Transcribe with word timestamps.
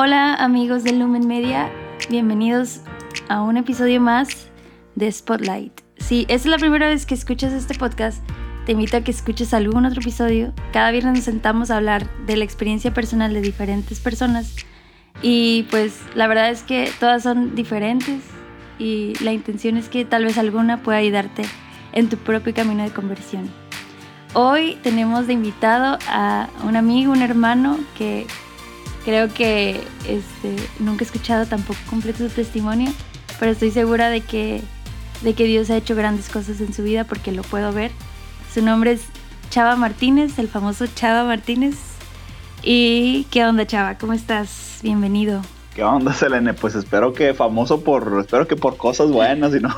Hola 0.00 0.34
amigos 0.34 0.84
de 0.84 0.92
Lumen 0.92 1.26
Media, 1.26 1.72
bienvenidos 2.08 2.82
a 3.28 3.42
un 3.42 3.56
episodio 3.56 4.00
más 4.00 4.46
de 4.94 5.10
Spotlight. 5.10 5.72
Si 5.96 6.24
es 6.28 6.46
la 6.46 6.56
primera 6.56 6.88
vez 6.88 7.04
que 7.04 7.14
escuchas 7.14 7.52
este 7.52 7.74
podcast, 7.74 8.22
te 8.64 8.70
invito 8.70 8.96
a 8.96 9.00
que 9.00 9.10
escuches 9.10 9.52
algún 9.54 9.86
otro 9.86 10.00
episodio. 10.00 10.52
Cada 10.72 10.92
viernes 10.92 11.16
nos 11.16 11.24
sentamos 11.24 11.72
a 11.72 11.78
hablar 11.78 12.08
de 12.26 12.36
la 12.36 12.44
experiencia 12.44 12.94
personal 12.94 13.34
de 13.34 13.40
diferentes 13.40 13.98
personas 13.98 14.54
y 15.20 15.66
pues 15.68 16.00
la 16.14 16.28
verdad 16.28 16.50
es 16.50 16.62
que 16.62 16.92
todas 17.00 17.24
son 17.24 17.56
diferentes 17.56 18.20
y 18.78 19.14
la 19.20 19.32
intención 19.32 19.76
es 19.76 19.88
que 19.88 20.04
tal 20.04 20.26
vez 20.26 20.38
alguna 20.38 20.80
pueda 20.80 20.98
ayudarte 20.98 21.42
en 21.90 22.08
tu 22.08 22.18
propio 22.18 22.54
camino 22.54 22.84
de 22.84 22.90
conversión. 22.90 23.50
Hoy 24.32 24.78
tenemos 24.84 25.26
de 25.26 25.32
invitado 25.32 25.98
a 26.08 26.48
un 26.62 26.76
amigo, 26.76 27.10
un 27.10 27.22
hermano 27.22 27.80
que 27.96 28.28
creo 29.08 29.32
que 29.32 29.80
este, 30.06 30.54
nunca 30.80 31.02
he 31.02 31.06
escuchado 31.06 31.46
tampoco 31.46 31.78
completo 31.88 32.18
su 32.18 32.28
testimonio, 32.28 32.92
pero 33.40 33.52
estoy 33.52 33.70
segura 33.70 34.10
de 34.10 34.20
que, 34.20 34.60
de 35.22 35.32
que 35.32 35.44
Dios 35.44 35.70
ha 35.70 35.78
hecho 35.78 35.94
grandes 35.94 36.28
cosas 36.28 36.60
en 36.60 36.74
su 36.74 36.82
vida 36.82 37.04
porque 37.04 37.32
lo 37.32 37.40
puedo 37.40 37.72
ver. 37.72 37.90
Su 38.52 38.62
nombre 38.62 38.92
es 38.92 39.06
Chava 39.48 39.76
Martínez, 39.76 40.38
el 40.38 40.46
famoso 40.46 40.86
Chava 40.94 41.24
Martínez. 41.24 41.76
¿Y 42.62 43.24
qué 43.30 43.46
onda, 43.46 43.66
Chava? 43.66 43.96
¿Cómo 43.96 44.12
estás? 44.12 44.80
Bienvenido. 44.82 45.40
¿Qué 45.74 45.82
onda, 45.82 46.12
Selene? 46.12 46.52
Pues 46.52 46.74
espero 46.74 47.14
que 47.14 47.32
famoso 47.32 47.80
por, 47.82 48.14
espero 48.20 48.46
que 48.46 48.56
por 48.56 48.76
cosas 48.76 49.10
buenas 49.10 49.54
y 49.54 49.60
no, 49.60 49.74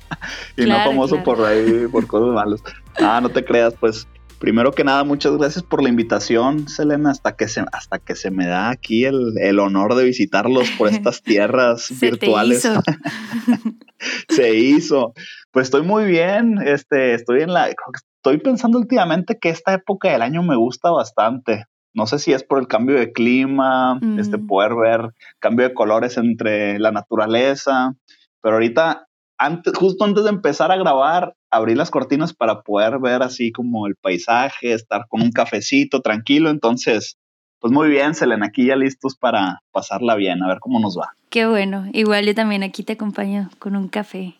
y 0.56 0.64
no 0.64 0.76
famoso 0.76 1.22
por 1.22 1.44
ahí, 1.44 1.86
por 1.92 2.06
cosas 2.06 2.34
malas. 2.34 2.62
Ah, 2.98 3.20
no 3.20 3.28
te 3.28 3.44
creas, 3.44 3.74
pues 3.78 4.08
primero 4.40 4.72
que 4.72 4.82
nada, 4.82 5.04
muchas 5.04 5.36
gracias 5.36 5.62
por 5.62 5.82
la 5.82 5.90
invitación, 5.90 6.66
Selena, 6.66 7.10
hasta 7.10 7.36
que 7.36 7.46
se, 7.46 7.62
hasta 7.72 7.98
que 7.98 8.16
se 8.16 8.30
me 8.32 8.46
da 8.46 8.70
aquí 8.70 9.04
el, 9.04 9.58
honor 9.60 9.94
de 9.94 10.04
visitarlos 10.04 10.68
por 10.72 10.88
estas 10.88 11.22
tierras 11.22 11.92
virtuales. 12.00 12.64
Hizo. 12.64 12.82
se 14.28 14.56
hizo. 14.56 15.12
Pues 15.52 15.66
estoy 15.66 15.82
muy 15.82 16.06
bien, 16.06 16.58
este, 16.64 17.14
estoy 17.14 17.42
en 17.42 17.52
la, 17.52 17.68
estoy 17.68 18.38
pensando 18.38 18.78
últimamente 18.78 19.38
que 19.38 19.50
esta 19.50 19.74
época 19.74 20.10
del 20.10 20.22
año 20.22 20.42
me 20.42 20.56
gusta 20.56 20.90
bastante. 20.90 21.66
No 21.92 22.06
sé 22.06 22.18
si 22.18 22.32
es 22.32 22.42
por 22.42 22.60
el 22.60 22.66
cambio 22.66 22.98
de 22.98 23.12
clima, 23.12 24.00
este 24.16 24.38
mm. 24.38 24.46
poder 24.46 24.74
ver 24.74 25.10
cambio 25.38 25.68
de 25.68 25.74
colores 25.74 26.16
entre 26.16 26.78
la 26.78 26.92
naturaleza, 26.92 27.92
pero 28.40 28.54
ahorita, 28.54 29.06
antes, 29.40 29.72
justo 29.74 30.04
antes 30.04 30.24
de 30.24 30.30
empezar 30.30 30.70
a 30.70 30.76
grabar, 30.76 31.34
abrí 31.50 31.74
las 31.74 31.90
cortinas 31.90 32.34
para 32.34 32.60
poder 32.60 32.98
ver 32.98 33.22
así 33.22 33.52
como 33.52 33.86
el 33.86 33.96
paisaje, 33.96 34.74
estar 34.74 35.06
con 35.08 35.22
un 35.22 35.32
cafecito 35.32 36.02
tranquilo, 36.02 36.50
entonces, 36.50 37.16
pues 37.58 37.72
muy 37.72 37.88
bien, 37.88 38.14
Selena, 38.14 38.46
aquí 38.46 38.66
ya 38.66 38.76
listos 38.76 39.16
para 39.16 39.62
pasarla 39.72 40.14
bien, 40.14 40.42
a 40.42 40.48
ver 40.48 40.58
cómo 40.60 40.78
nos 40.78 40.98
va. 40.98 41.14
Qué 41.30 41.46
bueno, 41.46 41.86
igual 41.94 42.26
yo 42.26 42.34
también 42.34 42.62
aquí 42.62 42.82
te 42.82 42.92
acompaño 42.92 43.48
con 43.58 43.76
un 43.76 43.88
café. 43.88 44.34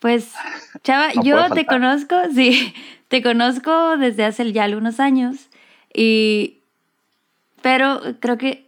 Pues, 0.00 0.32
Chava, 0.82 1.12
yo 1.22 1.50
te 1.50 1.64
conozco, 1.64 2.16
sí, 2.34 2.74
te 3.06 3.22
conozco 3.22 3.96
desde 3.98 4.24
hace 4.24 4.50
ya 4.52 4.64
algunos 4.64 4.98
años 4.98 5.48
y 5.94 6.58
pero 7.62 8.00
creo 8.18 8.36
que 8.36 8.67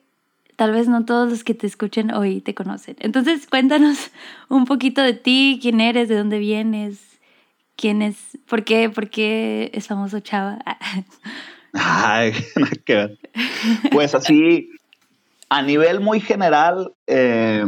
tal 0.61 0.73
vez 0.73 0.89
no 0.89 1.07
todos 1.07 1.31
los 1.31 1.43
que 1.43 1.55
te 1.55 1.67
escuchen 1.67 2.13
hoy 2.13 2.43
te 2.43 2.55
conocen. 2.55 2.95
Entonces, 2.99 3.47
cuéntanos 3.47 4.11
un 4.51 4.67
poquito 4.67 5.01
de 5.01 5.15
ti, 5.15 5.59
quién 5.63 5.81
eres, 5.81 6.11
de 6.11 6.17
dónde 6.19 6.39
vienes, 6.39 7.01
quién 7.77 8.03
es, 8.03 8.37
por 8.47 8.63
qué, 8.63 8.91
por 8.91 9.09
qué 9.09 9.71
es 9.73 9.87
famoso 9.87 10.21
Chava. 10.21 10.59
Ay, 11.73 12.35
qué 12.85 13.17
Pues 13.91 14.15
así, 14.15 14.69
a 15.49 15.63
nivel 15.63 16.01
muy 16.01 16.21
general, 16.21 16.93
eh, 17.07 17.65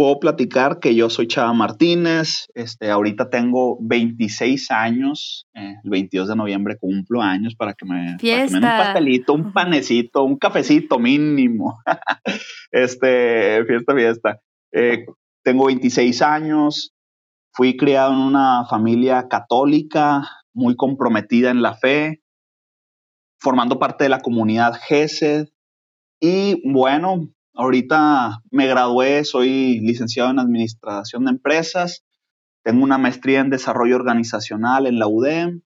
puedo 0.00 0.18
platicar 0.18 0.80
que 0.80 0.94
yo 0.94 1.10
soy 1.10 1.28
Chava 1.28 1.52
Martínez, 1.52 2.48
este, 2.54 2.90
ahorita 2.90 3.28
tengo 3.28 3.76
26 3.82 4.70
años, 4.70 5.46
eh, 5.52 5.74
el 5.84 5.90
22 5.90 6.26
de 6.26 6.36
noviembre 6.36 6.78
cumplo 6.78 7.20
años 7.20 7.54
para 7.54 7.74
que 7.74 7.84
me, 7.84 8.16
den 8.18 8.54
un 8.54 8.62
pastelito, 8.62 9.34
un 9.34 9.52
panecito, 9.52 10.22
un 10.22 10.38
cafecito 10.38 10.98
mínimo. 10.98 11.82
este, 12.72 13.62
fiesta, 13.66 13.94
fiesta. 13.94 14.40
Eh, 14.72 15.04
tengo 15.44 15.66
26 15.66 16.22
años, 16.22 16.94
fui 17.52 17.76
criado 17.76 18.14
en 18.14 18.20
una 18.20 18.64
familia 18.70 19.28
católica 19.28 20.22
muy 20.54 20.76
comprometida 20.76 21.50
en 21.50 21.60
la 21.60 21.74
fe, 21.74 22.22
formando 23.38 23.78
parte 23.78 24.04
de 24.04 24.08
la 24.08 24.20
comunidad 24.20 24.80
GESED. 24.80 25.48
Y 26.22 26.62
bueno, 26.72 27.28
Ahorita 27.54 28.42
me 28.50 28.66
gradué, 28.66 29.24
soy 29.24 29.80
licenciado 29.80 30.30
en 30.30 30.38
Administración 30.38 31.24
de 31.24 31.32
Empresas, 31.32 32.04
tengo 32.62 32.84
una 32.84 32.98
maestría 32.98 33.40
en 33.40 33.50
Desarrollo 33.50 33.96
Organizacional 33.96 34.86
en 34.86 34.98
la 34.98 35.08
UDEM 35.08 35.62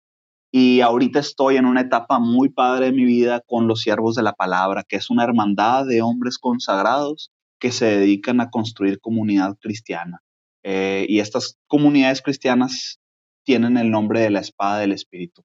y 0.53 0.81
ahorita 0.81 1.21
estoy 1.21 1.57
en 1.57 1.67
una 1.67 1.83
etapa 1.83 2.19
muy 2.19 2.49
padre 2.49 2.87
de 2.87 2.93
mi 2.93 3.05
vida 3.05 3.41
con 3.47 3.69
los 3.69 3.83
siervos 3.83 4.17
de 4.17 4.23
la 4.23 4.33
palabra, 4.33 4.85
que 4.89 4.97
es 4.97 5.09
una 5.09 5.23
hermandad 5.23 5.87
de 5.87 6.03
hombres 6.03 6.39
consagrados 6.39 7.31
que 7.61 7.71
se 7.71 7.87
dedican 7.87 8.41
a 8.41 8.51
construir 8.51 9.01
comunidad 9.01 9.57
cristiana. 9.61 10.23
Eh, 10.65 11.07
y 11.09 11.21
estas 11.21 11.59
comunidades 11.69 12.23
cristianas 12.23 12.99
tienen 13.45 13.77
el 13.77 13.91
nombre 13.91 14.21
de 14.21 14.31
la 14.31 14.41
espada 14.41 14.81
del 14.81 14.93
Espíritu. 14.93 15.45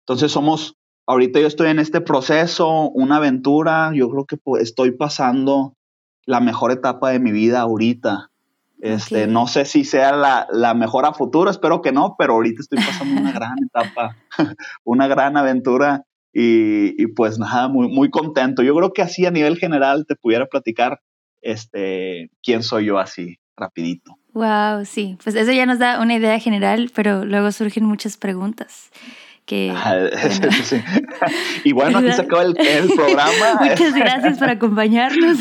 Entonces 0.00 0.30
somos, 0.30 0.76
ahorita 1.06 1.40
yo 1.40 1.46
estoy 1.46 1.68
en 1.68 1.78
este 1.78 2.00
proceso, 2.00 2.90
una 2.90 3.16
aventura, 3.16 3.92
yo 3.94 4.08
creo 4.10 4.24
que 4.24 4.36
pues, 4.36 4.62
estoy 4.62 4.92
pasando 4.92 5.74
la 6.24 6.40
mejor 6.40 6.72
etapa 6.72 7.10
de 7.10 7.18
mi 7.18 7.32
vida 7.32 7.60
ahorita. 7.60 8.30
Este, 8.80 9.28
No 9.28 9.46
sé 9.46 9.64
si 9.64 9.84
sea 9.84 10.12
la, 10.50 10.74
mejor 10.74 11.04
a 11.06 11.12
futuro, 11.12 11.50
espero 11.50 11.82
que 11.82 11.92
no, 11.92 12.16
pero 12.18 12.34
ahorita 12.34 12.62
estoy 12.62 12.78
pasando 12.84 13.20
una 13.20 13.32
gran 13.32 13.54
etapa, 13.64 14.16
una 14.84 15.06
gran 15.06 15.36
aventura 15.36 16.04
y, 16.32 17.06
pues 17.08 17.38
nada, 17.38 17.68
muy, 17.68 17.88
muy 17.88 18.10
contento. 18.10 18.62
Yo 18.62 18.74
creo 18.74 18.92
que 18.92 19.02
así 19.02 19.26
a 19.26 19.30
nivel 19.30 19.58
general 19.58 20.06
te 20.06 20.16
pudiera 20.16 20.46
platicar 20.46 21.00
este, 21.42 22.30
quién 22.42 22.62
soy 22.62 22.86
yo 22.86 22.98
así, 22.98 23.38
rapidito. 23.56 24.16
Wow, 24.32 24.84
sí, 24.84 25.18
pues 25.22 25.36
eso 25.36 25.52
ya 25.52 25.66
nos 25.66 25.78
da 25.78 26.00
una 26.00 26.14
idea 26.14 26.38
general, 26.40 26.90
pero 26.94 27.24
luego 27.24 27.52
surgen 27.52 27.84
muchas 27.84 28.16
preguntas. 28.16 28.90
Y 31.64 31.72
bueno, 31.72 31.98
aquí 31.98 32.12
se 32.16 32.22
acaba 32.22 32.42
el, 32.42 32.54
programa. 32.54 33.60
Muchas 33.60 33.94
gracias 33.94 34.38
por 34.38 34.48
acompañarnos. 34.48 35.38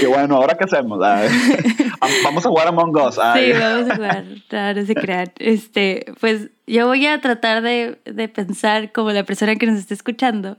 Qué 0.00 0.06
bueno, 0.06 0.36
¿ahora 0.36 0.56
qué 0.56 0.64
hacemos? 0.64 0.98
vamos 0.98 2.46
a 2.46 2.48
jugar 2.48 2.68
Among 2.68 2.96
Us. 2.96 3.14
Sí, 3.14 3.52
vamos 3.58 3.90
a 3.90 3.96
jugar, 3.96 4.24
claro, 4.48 4.86
se 4.86 4.94
crean. 4.94 5.32
Este, 5.38 6.12
pues 6.20 6.50
yo 6.66 6.86
voy 6.86 7.06
a 7.06 7.20
tratar 7.20 7.62
de, 7.62 7.98
de, 8.04 8.28
pensar 8.28 8.92
como 8.92 9.10
la 9.10 9.24
persona 9.24 9.56
que 9.56 9.66
nos 9.66 9.78
está 9.78 9.94
escuchando. 9.94 10.58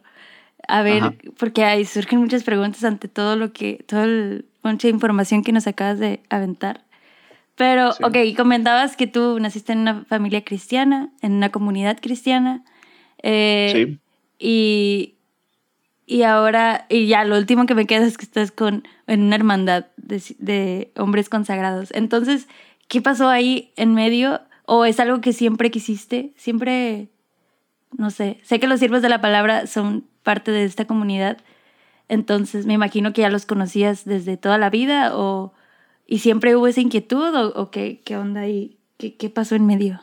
A 0.67 0.81
ver, 0.81 1.03
porque 1.37 1.63
ahí 1.63 1.85
surgen 1.85 2.19
muchas 2.19 2.43
preguntas 2.43 2.83
ante 2.83 3.07
todo 3.07 3.35
lo 3.35 3.53
que, 3.53 3.85
toda 3.87 4.07
mucha 4.63 4.87
información 4.87 5.43
que 5.43 5.51
nos 5.51 5.67
acabas 5.67 5.99
de 5.99 6.21
aventar. 6.29 6.84
Pero, 7.55 7.91
ok, 8.01 8.17
comentabas 8.35 8.97
que 8.97 9.07
tú 9.07 9.39
naciste 9.39 9.71
en 9.71 9.79
una 9.79 10.03
familia 10.03 10.43
cristiana, 10.43 11.11
en 11.21 11.33
una 11.33 11.49
comunidad 11.49 11.97
cristiana. 12.01 12.63
Eh, 13.23 13.71
sí. 13.73 13.99
Y, 14.37 15.15
y 16.05 16.23
ahora, 16.23 16.85
y 16.89 17.07
ya 17.07 17.23
lo 17.23 17.37
último 17.37 17.65
que 17.65 17.75
me 17.75 17.87
queda 17.87 18.05
es 18.05 18.17
que 18.17 18.25
estás 18.25 18.51
con, 18.51 18.85
en 19.07 19.23
una 19.23 19.35
hermandad 19.35 19.85
de, 19.95 20.21
de 20.37 20.91
hombres 20.97 21.29
consagrados. 21.29 21.91
Entonces, 21.91 22.47
¿qué 22.89 23.01
pasó 23.01 23.29
ahí 23.29 23.71
en 23.77 23.93
medio? 23.93 24.41
¿O 24.65 24.83
es 24.83 24.99
algo 24.99 25.21
que 25.21 25.31
siempre 25.31 25.71
quisiste? 25.71 26.33
Siempre, 26.35 27.07
no 27.97 28.11
sé, 28.11 28.39
sé 28.43 28.59
que 28.59 28.67
los 28.67 28.79
siervos 28.79 29.01
de 29.01 29.09
la 29.09 29.21
palabra 29.21 29.65
son 29.67 30.05
parte 30.23 30.51
de 30.51 30.65
esta 30.65 30.85
comunidad. 30.85 31.37
Entonces, 32.09 32.65
me 32.65 32.73
imagino 32.73 33.13
que 33.13 33.21
ya 33.21 33.29
los 33.29 33.45
conocías 33.45 34.03
desde 34.03 34.35
toda 34.35 34.57
la 34.57 34.69
vida 34.69 35.15
o 35.15 35.53
¿Y 36.05 36.19
siempre 36.19 36.55
hubo 36.55 36.67
esa 36.67 36.81
inquietud 36.81 37.35
o, 37.55 37.71
qué, 37.71 38.01
qué, 38.03 38.17
onda 38.17 38.41
ahí? 38.41 38.77
¿Qué, 38.97 39.15
¿Qué, 39.17 39.29
pasó 39.29 39.55
en 39.55 39.65
medio? 39.65 39.99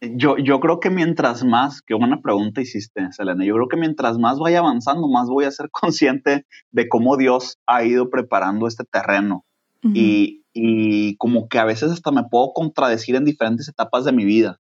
Yo, 0.00 0.36
yo 0.36 0.60
creo 0.60 0.80
que 0.80 0.90
mientras 0.90 1.44
más, 1.44 1.80
qué 1.80 1.94
buena 1.94 2.20
pregunta 2.20 2.60
hiciste, 2.60 3.12
Selena, 3.12 3.44
yo 3.44 3.54
creo 3.54 3.68
que 3.68 3.76
mientras 3.76 4.18
más 4.18 4.38
vaya 4.38 4.58
avanzando, 4.58 5.08
más 5.08 5.28
voy 5.28 5.44
a 5.44 5.50
ser 5.50 5.70
consciente 5.72 6.46
de 6.72 6.88
cómo 6.88 7.16
Dios 7.16 7.58
ha 7.66 7.84
ido 7.84 8.10
preparando 8.10 8.66
este 8.66 8.84
terreno. 8.84 9.44
y, 9.82 10.42
y 10.52 11.16
como 11.16 11.48
que 11.48 11.60
a 11.60 11.64
veces 11.64 11.92
hasta 11.92 12.10
me 12.10 12.24
puedo 12.24 12.52
contradecir 12.52 13.14
en 13.14 13.24
diferentes 13.24 13.68
etapas 13.68 14.04
de 14.04 14.12
mi 14.12 14.24
vida 14.24 14.58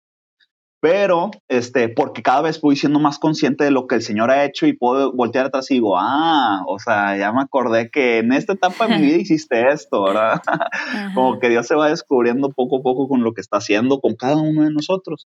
pero 0.82 1.32
este, 1.50 1.90
porque 1.90 2.24
cada 2.24 2.42
vez 2.42 2.62
voy 2.62 2.78
siendo 2.78 3.00
más 3.00 3.20
consciente 3.20 3.66
de 3.66 3.72
lo 3.72 3.86
que 3.86 3.96
el 3.96 4.02
Señor 4.02 4.32
ha 4.32 4.46
hecho 4.46 4.66
y 4.66 4.74
puedo 4.74 5.12
voltear 5.14 5.48
atrás 5.48 5.70
y 5.72 5.76
digo, 5.76 5.98
ah, 5.98 6.64
o 6.68 6.80
sea, 6.80 7.18
ya 7.18 7.34
me 7.34 7.42
acordé 7.42 7.90
que 7.92 8.20
en 8.20 8.32
esta 8.32 8.54
etapa 8.54 8.88
de 8.88 8.98
mi 8.98 9.06
vida 9.06 9.18
hiciste 9.22 9.70
esto, 9.70 10.04
¿verdad? 10.04 10.42
Como 11.16 11.40
que 11.40 11.50
Dios 11.50 11.68
se 11.68 11.76
va 11.76 11.90
descubriendo 11.90 12.50
poco 12.50 12.78
a 12.80 12.82
poco 12.82 13.10
con 13.10 13.24
lo 13.24 13.34
que 13.34 13.42
está 13.42 13.58
haciendo 13.58 14.00
con 14.00 14.16
cada 14.16 14.38
uno 14.38 14.64
de 14.64 14.72
nosotros. 14.72 15.28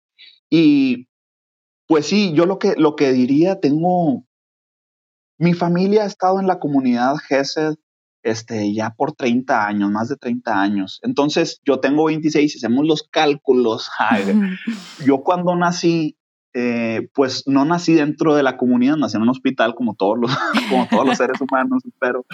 Y 0.50 1.08
pues 1.88 2.06
sí, 2.06 2.34
yo 2.34 2.46
lo 2.46 2.60
que, 2.60 2.74
lo 2.78 2.98
que 2.98 3.14
diría, 3.14 3.62
tengo, 3.62 4.26
Mi 5.40 5.54
familia 5.54 6.04
ha 6.04 6.08
estado 6.08 6.42
en 6.42 6.48
la 6.48 6.60
comunidad 6.60 7.16
GESED 7.28 7.76
este, 8.28 8.74
ya 8.74 8.90
por 8.90 9.14
30 9.14 9.68
años, 9.68 9.90
más 9.90 10.10
de 10.10 10.18
30 10.18 10.62
años. 10.62 11.00
Entonces, 11.02 11.62
yo 11.66 11.80
tengo 11.80 12.06
26, 12.06 12.58
hacemos 12.58 12.86
los 12.86 13.04
cálculos. 13.04 13.90
yo 15.06 15.24
cuando 15.24 15.56
nací, 15.56 16.18
eh, 16.54 17.08
pues 17.14 17.44
no 17.48 17.64
nací 17.64 17.94
dentro 17.94 18.36
de 18.36 18.44
la 18.44 18.58
comunidad, 18.58 18.98
nací 18.98 19.16
en 19.16 19.24
un 19.24 19.30
hospital 19.30 19.76
como 19.76 19.96
todos 19.96 20.18
los, 20.20 20.38
como 20.70 20.88
todos 20.88 21.06
los 21.06 21.18
seres 21.18 21.40
humanos, 21.40 21.84
pero, 22.00 22.26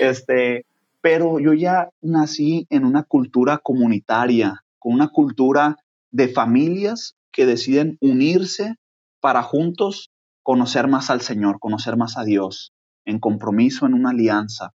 este, 0.00 0.64
pero 1.02 1.38
yo 1.38 1.52
ya 1.52 1.90
nací 2.00 2.66
en 2.70 2.86
una 2.86 3.02
cultura 3.02 3.58
comunitaria, 3.58 4.64
con 4.78 4.94
una 4.94 5.08
cultura 5.08 5.76
de 6.10 6.28
familias 6.28 7.14
que 7.30 7.44
deciden 7.44 7.98
unirse 8.00 8.76
para 9.20 9.42
juntos 9.42 10.10
conocer 10.42 10.88
más 10.88 11.10
al 11.10 11.20
Señor, 11.20 11.58
conocer 11.60 11.98
más 11.98 12.16
a 12.16 12.24
Dios, 12.24 12.72
en 13.04 13.18
compromiso, 13.18 13.84
en 13.84 13.94
una 13.94 14.10
alianza. 14.10 14.72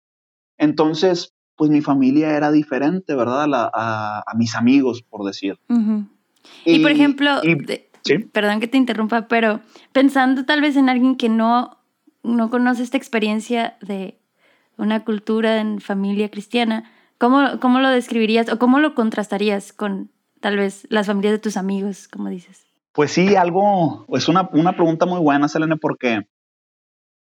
Entonces, 0.58 1.34
pues 1.56 1.70
mi 1.70 1.80
familia 1.80 2.36
era 2.36 2.52
diferente, 2.52 3.14
¿verdad? 3.14 3.46
A, 3.52 4.24
mis 4.36 4.54
amigos, 4.54 5.02
por 5.02 5.24
decir. 5.24 5.58
y, 6.64 6.78
por 6.80 6.90
ejemplo, 6.90 7.40
perdón 8.32 8.60
que 8.60 8.68
te 8.68 8.78
interrumpa, 8.78 9.28
pero 9.28 9.60
pensando 9.92 10.44
tal 10.44 10.60
vez 10.60 10.76
en 10.76 10.88
alguien 10.88 11.16
que 11.16 11.28
no, 11.28 11.78
no 12.22 12.50
conoce 12.50 12.82
esta 12.82 12.96
experiencia 12.96 13.76
de 13.80 14.18
una 14.76 15.04
cultura 15.04 15.58
en 15.58 15.80
familia 15.80 16.30
cristiana, 16.30 16.90
¿cómo, 17.18 17.58
¿cómo 17.60 17.80
lo 17.80 17.88
describirías 17.88 18.50
o 18.50 18.58
cómo 18.58 18.78
lo 18.78 18.94
contrastarías 18.94 19.72
con 19.72 20.10
tal 20.40 20.56
vez 20.56 20.86
las 20.90 21.06
familias 21.06 21.32
de 21.32 21.38
tus 21.38 21.56
amigos, 21.56 22.08
como 22.08 22.28
dices? 22.28 22.66
Pues 22.92 23.12
sí, 23.12 23.36
algo, 23.36 24.06
es 24.14 24.28
una, 24.28 24.48
una 24.52 24.72
pregunta 24.72 25.06
muy 25.06 25.20
buena, 25.20 25.48
Selene, 25.48 25.76
porque 25.76 26.26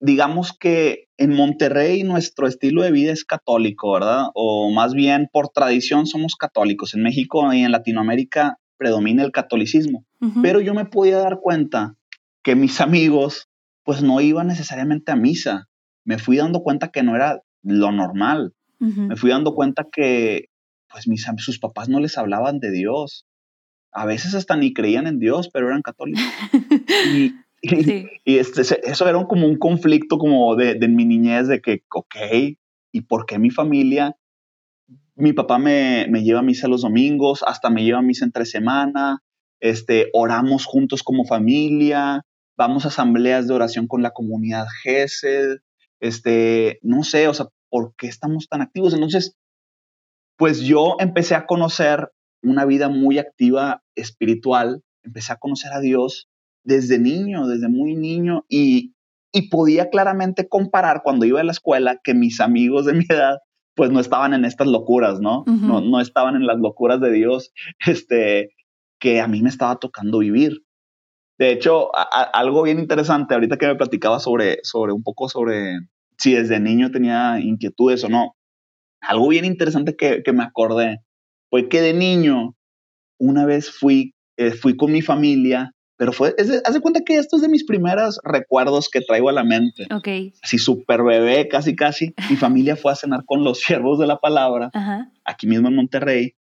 digamos 0.01 0.51
que 0.57 1.07
en 1.18 1.33
Monterrey 1.33 2.03
nuestro 2.03 2.48
estilo 2.48 2.81
de 2.81 2.92
vida 2.92 3.13
es 3.13 3.24
católico, 3.24 3.94
¿verdad? 3.94 4.25
O 4.33 4.71
más 4.71 4.94
bien 4.94 5.30
por 5.31 5.50
tradición 5.50 6.07
somos 6.07 6.36
católicos. 6.36 6.95
En 6.95 7.03
México 7.03 7.53
y 7.53 7.62
en 7.62 7.71
Latinoamérica 7.71 8.57
predomina 8.77 9.24
el 9.24 9.31
catolicismo. 9.31 10.06
Pero 10.42 10.59
yo 10.59 10.74
me 10.74 10.86
podía 10.86 11.18
dar 11.18 11.39
cuenta 11.39 11.95
que 12.44 12.56
mis 12.56 12.81
amigos 12.81 13.48
pues 13.83 14.01
no 14.01 14.21
iban 14.21 14.48
necesariamente 14.48 15.12
a 15.12 15.15
misa. 15.15 15.68
Me 16.03 16.18
fui 16.18 16.38
dando 16.38 16.62
cuenta 16.62 16.89
que 16.89 17.03
no 17.03 17.15
era 17.15 17.42
lo 17.63 17.92
normal. 17.92 18.53
Me 18.80 19.15
fui 19.15 19.30
dando 19.30 19.53
cuenta 19.53 19.86
que 19.92 20.45
pues 20.92 21.07
mis, 21.07 21.25
sus 21.38 21.59
papás 21.59 21.89
no 21.89 22.00
les 22.00 22.18
hablaban 22.18 22.59
de 22.59 22.71
Dios. 22.71 23.27
A 23.92 24.06
veces 24.06 24.33
hasta 24.33 24.56
ni 24.56 24.74
creían 24.74 25.06
en 25.06 25.19
Dios, 25.19 25.50
pero 25.53 25.68
eran 25.68 25.83
católicos. 25.83 26.24
y, 27.13 27.33
y, 28.25 28.38
este, 28.38 28.62
eso 28.62 29.08
era 29.08 29.25
como 29.28 29.48
un 29.48 29.58
conflicto 29.58 30.18
como 30.18 30.56
de, 30.56 30.75
de, 30.75 30.88
mi 30.88 31.06
niñez, 31.06 31.48
de 31.48 31.62
que, 31.62 31.84
ok, 31.94 32.16
¿y 32.92 33.02
por 33.02 33.25
qué 33.25 33.38
mi 33.38 33.52
familia? 33.52 34.18
Mi 35.16 35.34
papá 35.34 35.60
me, 35.60 36.08
me 36.10 36.24
lleva 36.24 36.40
a 36.40 36.44
misa 36.44 36.68
los 36.68 36.81
domingos, 36.81 37.44
hasta 37.46 37.69
me 37.69 37.84
lleva 37.84 38.00
a 38.00 38.04
misa 38.04 38.25
entre 38.25 38.46
semana, 38.46 39.22
este, 39.60 40.10
oramos 40.13 40.66
juntos 40.66 41.04
como 41.04 41.25
familia, 41.25 42.25
vamos 42.58 42.86
a 42.86 42.88
asambleas 42.88 43.48
de 43.48 43.54
oración 43.54 43.88
con 43.88 44.02
la 44.02 44.12
comunidad 44.12 44.66
GESED, 44.84 45.60
este, 46.00 46.80
no 46.81 47.04
sé, 47.04 47.28
o 47.28 47.34
sea, 47.34 47.48
¿por 47.69 47.94
qué 47.96 48.08
estamos 48.08 48.48
tan 48.50 48.62
activos? 48.62 48.94
Entonces, 48.94 49.38
pues 50.36 50.62
yo 50.62 50.96
empecé 51.00 51.36
a 51.36 51.46
conocer 51.46 52.12
una 52.42 52.66
vida 52.66 52.90
muy 52.90 53.19
activa 53.19 53.84
espiritual, 53.96 54.84
empecé 55.04 55.34
a 55.34 55.38
conocer 55.38 55.72
a 55.74 55.80
Dios 55.80 56.28
desde 56.63 57.00
niño, 57.00 57.48
desde 57.48 57.68
muy 57.69 57.96
niño, 57.96 58.46
y, 58.50 58.94
podía 59.50 59.90
claramente 59.90 60.50
comparar 60.50 61.04
cuando 61.04 61.25
iba 61.25 61.40
a 61.40 61.44
la 61.44 61.54
escuela 61.54 62.00
que 62.04 62.13
mis 62.13 62.42
amigos 62.42 62.86
de 62.86 62.94
mi 62.94 63.06
edad 63.08 63.40
pues 63.75 63.90
no 63.90 64.02
estaban 64.02 64.34
en 64.34 64.44
estas 64.44 64.68
locuras, 64.68 65.22
¿no? 65.22 65.46
no, 65.48 65.80
no 65.80 66.02
estaban 66.02 66.36
en 66.36 66.46
las 66.46 66.60
locuras 66.60 67.00
de 67.00 67.12
Dios, 67.13 67.54
este, 67.86 68.50
que 69.00 69.22
a 69.22 69.28
mí 69.28 69.42
me 69.42 69.50
estaba 69.50 69.78
tocando 69.78 70.19
vivir. 70.19 70.63
De 71.40 71.52
hecho, 71.52 71.90
algo 72.34 72.63
bien 72.63 72.78
interesante, 72.78 73.34
ahorita 73.34 73.58
que 73.58 73.68
me 73.68 73.75
platicaba 73.75 74.19
sobre, 74.19 74.60
sobre 74.63 74.92
un 74.92 75.02
poco 75.02 75.30
sobre 75.30 75.80
si 76.18 76.34
desde 76.34 76.60
niño 76.60 76.92
tenía 76.92 77.40
inquietudes 77.40 78.04
o 78.04 78.10
no, 78.10 78.36
algo 79.02 79.30
bien 79.30 79.46
interesante 79.46 79.96
que, 79.96 80.22
que 80.24 80.34
me 80.34 80.44
acordé 80.44 81.00
fue 81.50 81.68
que 81.68 81.81
de 81.81 81.94
niño 81.94 82.56
una 83.19 83.46
vez 83.46 83.72
fui, 83.72 84.13
eh, 84.38 84.52
fui 84.52 84.78
con 84.78 84.92
mi 84.92 85.02
familia 85.02 85.74
pero 86.01 86.13
fue, 86.13 86.33
haz 86.65 86.74
de 86.74 86.81
cuenta 86.81 87.01
que 87.06 87.18
esto 87.18 87.36
es 87.36 87.44
de 87.44 87.48
mis 87.48 87.63
primeros 87.63 88.19
recuerdos 88.24 88.89
que 88.89 89.01
traigo 89.01 89.30
a 89.30 89.33
la 89.33 89.44
mente. 89.44 89.86
Ok. 89.94 90.33
Así 90.42 90.57
súper 90.57 91.03
bebé, 91.03 91.48
casi, 91.48 91.75
casi. 91.75 92.15
Mi 92.31 92.38
familia 92.38 92.75
fue 92.75 92.92
a 92.92 92.95
cenar 92.95 93.24
con 93.24 93.44
los 93.44 93.59
siervos 93.59 94.00
de 94.00 94.07
la 94.07 94.18
palabra, 94.18 94.71
aquí 95.24 95.45
mismo 95.45 95.68
en 95.68 95.75
Monterrey. 95.75 96.33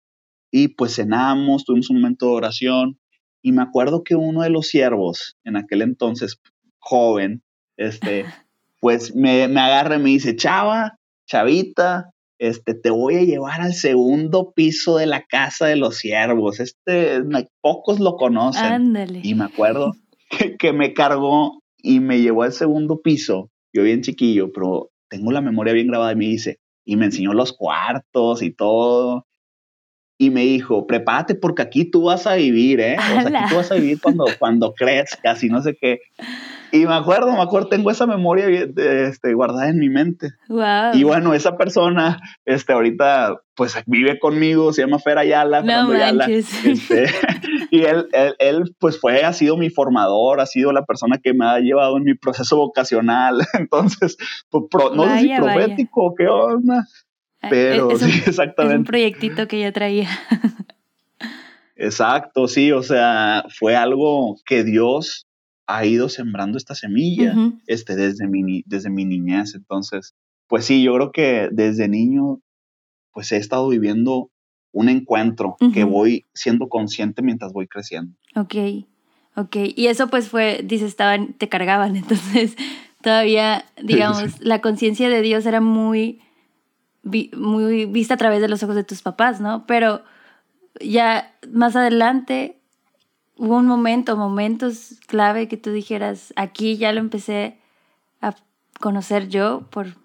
Y 0.49 0.69
pues 0.69 0.95
cenamos, 0.95 1.63
tuvimos 1.63 1.91
un 1.91 1.97
momento 1.97 2.25
de 2.25 2.31
oración. 2.31 2.99
Y 3.43 3.51
me 3.51 3.61
acuerdo 3.61 4.03
que 4.03 4.15
uno 4.15 4.41
de 4.41 4.49
los 4.49 4.65
siervos, 4.65 5.37
en 5.43 5.55
aquel 5.55 5.83
entonces 5.83 6.41
joven, 6.79 7.43
este, 7.77 8.25
pues 8.79 9.15
me, 9.15 9.47
me 9.47 9.59
agarra 9.59 9.97
y 9.97 9.99
me 9.99 10.09
dice, 10.09 10.35
chava, 10.35 10.97
chavita, 11.27 12.09
este, 12.41 12.73
te 12.73 12.89
voy 12.89 13.17
a 13.17 13.23
llevar 13.23 13.61
al 13.61 13.75
segundo 13.75 14.51
piso 14.55 14.97
de 14.97 15.05
la 15.05 15.21
casa 15.27 15.67
de 15.67 15.75
los 15.75 15.97
siervos. 15.97 16.59
Este, 16.59 17.21
pocos 17.61 17.99
lo 17.99 18.15
conocen. 18.15 18.65
Ándale. 18.65 19.19
Y 19.21 19.35
me 19.35 19.43
acuerdo 19.43 19.93
que, 20.57 20.73
me 20.73 20.93
cargó 20.95 21.61
y 21.77 21.99
me 21.99 22.19
llevó 22.19 22.41
al 22.41 22.51
segundo 22.51 22.99
piso. 23.03 23.51
Yo 23.71 23.83
bien 23.83 24.01
chiquillo, 24.01 24.51
pero 24.51 24.89
tengo 25.07 25.31
la 25.31 25.41
memoria 25.41 25.71
bien 25.73 25.87
grabada 25.87 26.13
y 26.13 26.15
me 26.15 26.25
dice, 26.25 26.57
y 26.83 26.95
me 26.95 27.05
enseñó 27.05 27.33
los 27.33 27.53
cuartos 27.53 28.41
y 28.41 28.49
todo. 28.49 29.27
Y 30.17 30.31
me 30.31 30.41
dijo, 30.41 30.87
prepárate 30.87 31.35
porque 31.35 31.61
aquí 31.61 31.85
tú 31.85 32.05
vas 32.05 32.25
a 32.25 32.33
vivir, 32.33 32.79
¿eh? 32.79 32.97
O 32.97 33.21
sea, 33.21 33.21
aquí 33.21 33.49
tú 33.51 33.55
vas 33.57 33.71
a 33.71 33.75
vivir 33.75 34.01
cuando, 34.01 34.25
cuando 34.39 34.73
crezcas 34.75 35.43
y 35.43 35.49
no 35.49 35.61
sé 35.61 35.77
qué. 35.79 35.99
Y 36.71 36.85
me 36.85 36.93
acuerdo, 36.93 37.31
me 37.33 37.41
acuerdo, 37.41 37.67
tengo 37.67 37.91
esa 37.91 38.07
memoria 38.07 38.45
este, 38.47 39.33
guardada 39.33 39.69
en 39.69 39.77
mi 39.77 39.89
mente. 39.89 40.29
Wow. 40.47 40.93
Y 40.93 41.03
bueno, 41.03 41.33
esa 41.33 41.57
persona, 41.57 42.19
este, 42.45 42.71
ahorita, 42.71 43.41
pues 43.55 43.75
vive 43.85 44.19
conmigo, 44.19 44.71
se 44.71 44.81
llama 44.81 44.99
Fer 44.99 45.17
Ayala. 45.17 45.61
No 45.61 45.93
Este, 45.93 47.05
y 47.71 47.83
él, 47.83 48.07
él, 48.39 48.75
pues 48.79 48.99
fue, 48.99 49.23
ha 49.23 49.33
sido 49.33 49.57
mi 49.57 49.69
formador, 49.69 50.39
ha 50.39 50.45
sido 50.45 50.71
la 50.71 50.85
persona 50.85 51.17
que 51.21 51.33
me 51.33 51.45
ha 51.45 51.59
llevado 51.59 51.97
en 51.97 52.03
mi 52.03 52.13
proceso 52.13 52.55
vocacional. 52.55 53.41
Entonces, 53.53 54.17
pues, 54.49 54.63
no 54.95 55.03
sé 55.09 55.21
si 55.21 55.35
profético, 55.35 56.15
qué 56.17 56.27
onda. 56.27 56.85
Ah, 57.41 57.47
Pero 57.49 57.89
sí, 57.97 58.23
exactamente. 58.25 58.75
Es 58.75 58.79
un 58.79 58.85
proyectito 58.85 59.47
que 59.47 59.59
ya 59.59 59.71
traía. 59.73 60.07
Exacto, 61.75 62.47
sí, 62.47 62.71
o 62.71 62.83
sea, 62.83 63.43
fue 63.57 63.75
algo 63.75 64.37
que 64.45 64.63
Dios 64.63 65.27
ha 65.67 65.85
ido 65.85 66.09
sembrando 66.09 66.57
esta 66.57 66.75
semilla 66.75 67.35
este, 67.67 67.95
desde, 67.95 68.27
mi, 68.27 68.63
desde 68.65 68.89
mi 68.89 69.05
niñez. 69.05 69.55
Entonces, 69.55 70.15
pues 70.47 70.65
sí, 70.65 70.83
yo 70.83 70.93
creo 70.95 71.11
que 71.11 71.49
desde 71.51 71.87
niño, 71.87 72.41
pues 73.11 73.31
he 73.31 73.37
estado 73.37 73.69
viviendo 73.69 74.31
un 74.73 74.89
encuentro 74.89 75.57
que 75.73 75.83
voy 75.83 76.25
siendo 76.33 76.69
consciente 76.69 77.21
mientras 77.21 77.51
voy 77.53 77.67
creciendo. 77.67 78.15
Ok, 78.35 78.55
ok. 79.35 79.57
Y 79.75 79.87
eso 79.87 80.07
pues 80.07 80.29
fue, 80.29 80.61
dices, 80.63 80.87
estaban, 80.87 81.33
te 81.33 81.49
cargaban, 81.49 81.95
entonces 81.97 82.55
todavía, 83.01 83.65
digamos, 83.83 84.39
la 84.41 84.61
conciencia 84.61 85.09
de 85.09 85.21
Dios 85.21 85.45
era 85.45 85.61
muy, 85.61 86.21
muy 87.03 87.85
vista 87.85 88.13
a 88.13 88.17
través 88.17 88.41
de 88.41 88.47
los 88.47 88.63
ojos 88.63 88.75
de 88.75 88.83
tus 88.83 89.01
papás, 89.01 89.41
¿no? 89.41 89.65
Pero 89.65 90.03
ya 90.79 91.35
más 91.51 91.75
adelante 91.75 92.60
hubo 93.41 93.57
un 93.57 93.65
momento, 93.65 94.15
momentos 94.17 94.99
clave 95.07 95.47
que 95.47 95.57
tú 95.57 95.71
dijeras, 95.71 96.31
aquí 96.35 96.77
ya 96.77 96.93
lo 96.93 96.99
empecé 96.99 97.57
a 98.21 98.35
conocer 98.79 99.29
yo 99.29 99.67
por, 99.71 99.95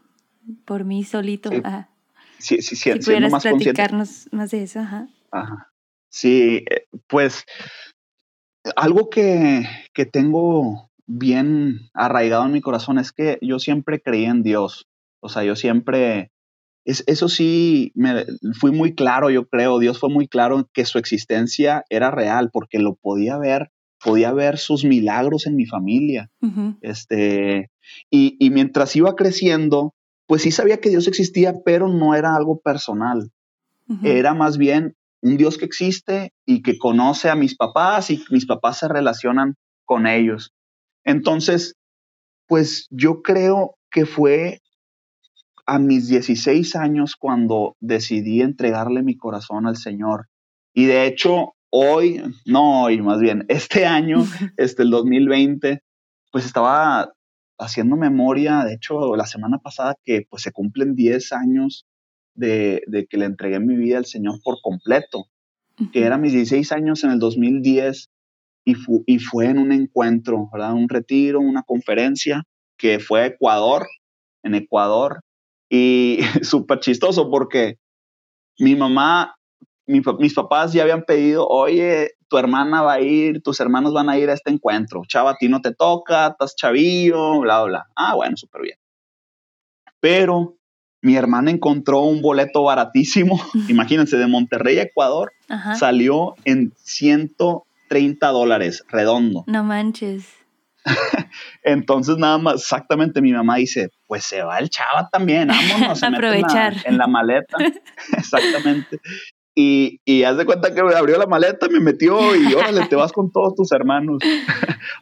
por 0.65 0.85
mí 0.85 1.05
solito. 1.05 1.51
Sí, 1.51 1.61
Ajá. 1.63 1.91
sí, 2.39 2.63
sí, 2.63 2.77
sí 2.77 2.93
si 2.93 2.99
pudieras 2.99 3.31
más 3.31 3.43
platicarnos 3.43 4.29
más 4.33 4.51
de 4.53 4.63
eso. 4.63 4.81
Ajá. 4.81 5.09
Ajá. 5.31 5.71
Sí, 6.09 6.65
eh, 6.71 6.87
pues 7.09 7.45
algo 8.75 9.11
que, 9.11 9.67
que 9.93 10.07
tengo 10.07 10.91
bien 11.07 11.91
arraigado 11.93 12.47
en 12.47 12.53
mi 12.53 12.63
corazón 12.63 12.99
es 12.99 13.13
que 13.13 13.37
yo 13.43 13.59
siempre 13.59 14.01
creí 14.01 14.25
en 14.25 14.43
Dios. 14.43 14.87
O 15.21 15.29
sea, 15.29 15.45
yo 15.45 15.57
siempre 15.57 16.31
eso 16.87 17.29
sí, 17.29 17.93
me, 17.95 18.25
fui 18.59 18.71
muy 18.71 18.95
claro, 18.95 19.29
yo 19.29 19.49
creo, 19.49 19.79
Dios 19.79 19.99
fue 19.99 20.09
muy 20.09 20.29
claro 20.29 20.69
que 20.73 20.85
su 20.85 20.99
existencia 20.99 21.85
era 21.91 22.11
real, 22.11 22.51
porque 22.53 22.79
lo 22.79 22.95
podía 22.95 23.39
ver, 23.39 23.71
podía 24.03 24.33
ver 24.33 24.57
sus 24.59 24.85
milagros 24.85 25.47
en 25.47 25.57
mi 25.57 25.67
familia. 25.67 26.31
este, 26.81 27.71
y, 28.11 28.37
y, 28.39 28.51
mientras 28.51 28.95
iba 28.95 29.17
creciendo, 29.17 29.95
pues 30.27 30.43
sí 30.43 30.53
sabía 30.53 30.79
que 30.79 30.91
Dios 30.91 31.09
existía, 31.09 31.55
pero 31.65 31.89
no 31.89 32.15
era 32.15 32.35
algo 32.37 32.61
personal. 32.61 33.31
Era 34.03 34.35
más 34.35 34.59
bien 34.59 34.97
un 35.23 35.37
Dios 35.37 35.59
que 35.59 35.65
existe 35.65 36.33
y 36.45 36.63
que 36.63 36.77
conoce 36.77 37.31
a 37.31 37.37
mis 37.37 37.57
papás 37.57 38.11
y 38.11 38.23
mis 38.31 38.47
papás 38.47 38.79
se 38.79 38.89
relacionan 38.89 39.55
con 39.85 40.09
ellos. 40.09 40.53
Entonces, 41.05 41.77
pues 42.49 42.89
yo 42.91 43.23
creo 43.23 43.77
que 43.91 44.07
fue 44.07 44.61
a 45.67 45.79
mis 45.79 46.09
16 46.09 46.77
años 46.77 47.17
cuando 47.17 47.77
decidí 47.81 48.41
entregarle 48.41 49.03
mi 49.03 49.17
corazón 49.17 49.67
al 49.67 49.77
Señor. 49.77 50.29
Y 50.73 50.85
de 50.85 51.07
hecho, 51.07 51.55
hoy, 51.71 52.23
no 52.47 52.85
hoy, 52.85 53.03
más 53.03 53.21
bien, 53.21 53.45
este 53.49 53.87
año, 53.87 54.25
este, 54.57 54.85
el 54.85 54.91
2020, 54.91 55.83
pues 56.31 56.47
estaba 56.47 57.13
haciendo 57.59 57.97
memoria, 57.97 58.65
de 58.65 58.75
hecho, 58.75 59.17
la 59.17 59.27
semana 59.27 59.59
pasada 59.59 59.97
que 60.05 60.27
pues 60.29 60.43
se 60.43 60.53
cumplen 60.53 60.95
10 60.95 61.33
años 61.33 61.87
de, 62.35 62.83
de 62.87 63.07
que 63.07 63.17
le 63.17 63.25
entregué 63.25 63.59
mi 63.61 63.77
vida 63.77 63.99
al 63.99 64.05
Señor 64.05 64.41
por 64.45 64.61
completo, 64.63 65.27
que 65.93 66.05
era 66.05 66.19
mis 66.19 66.33
16 66.33 66.71
años 66.73 67.03
en 67.05 67.11
el 67.13 67.19
2010 67.19 68.09
y, 68.67 68.77
y 69.07 69.19
fue 69.19 69.47
en 69.47 69.59
un 69.59 69.73
encuentro, 69.73 70.49
¿verdad? 70.53 70.75
Un 70.75 70.89
retiro, 70.89 71.41
una 71.41 71.63
conferencia 71.63 72.45
que 72.79 72.99
fue 72.99 73.23
a 73.23 73.27
Ecuador, 73.27 73.87
en 74.43 74.55
Ecuador, 74.55 75.21
y 75.69 76.21
súper 76.43 76.81
chistoso 76.81 77.31
porque 77.31 77.79
mi 78.59 78.75
mamá, 78.75 79.35
mis 79.87 80.35
papás 80.35 80.73
ya 80.73 80.83
habían 80.83 81.03
pedido, 81.03 81.47
oye, 81.47 82.13
tu 82.29 82.39
hermana 82.39 82.83
va 82.83 82.95
a 82.95 83.01
ir, 83.01 83.43
tus 83.43 83.61
hermanos 83.61 83.93
van 83.93 84.09
a 84.09 84.19
ir 84.19 84.31
a 84.31 84.35
este 84.35 84.51
encuentro. 84.51 85.03
Chava, 85.07 85.33
a 85.33 85.37
ti 85.37 85.49
no 85.49 85.61
te 85.61 85.75
toca, 85.75 86.29
estás 86.29 86.57
chavillo, 86.57 87.41
bla, 87.41 87.63
bla. 87.65 87.87
Ah, 87.95 88.15
bueno, 88.15 88.37
súper 88.37 88.63
bien. 88.63 88.79
Pero 90.01 90.57
mi 91.03 91.17
hermana 91.17 91.51
encontró 91.51 92.01
un 92.01 92.21
boleto 92.21 92.65
baratísimo, 92.65 93.41
imagínense, 93.69 94.17
de 94.17 94.27
Monterrey 94.27 94.79
a 94.79 94.83
Ecuador, 94.83 95.33
salió 95.79 96.35
en 96.45 96.73
130 96.77 98.29
dólares, 98.29 98.85
redondo. 98.89 99.45
No 99.47 99.63
manches. 99.63 100.46
Entonces, 101.63 102.17
nada 102.17 102.39
más, 102.39 102.63
exactamente, 102.63 103.21
mi 103.21 103.33
mamá 103.33 103.57
dice, 103.57 103.91
pues 104.07 104.25
se 104.25 104.43
va 104.43 104.59
el 104.59 104.71
chava 104.71 105.09
también, 105.11 105.49
vámonos. 105.49 106.03
a 106.03 106.07
Aprovechar. 106.09 106.75
En 106.85 106.99
la, 106.99 107.07
maleta, 107.07 107.59
exactamente. 108.17 109.01
Y, 109.55 110.01
y 110.05 110.23
haz 110.25 110.37
de 110.37 110.45
cuenta 110.45 110.75
que 110.75 110.83
me 110.83 110.95
abrió 110.95 111.19
la 111.19 111.27
maleta, 111.27 111.69
me 111.69 111.81
metió 111.81 112.37
y 112.37 112.53
órale, 112.53 112.87
te 112.87 112.97
vas 112.97 113.11
con 113.11 113.33
todos 113.33 113.55
tus 113.55 113.73
hermanos 113.73 114.19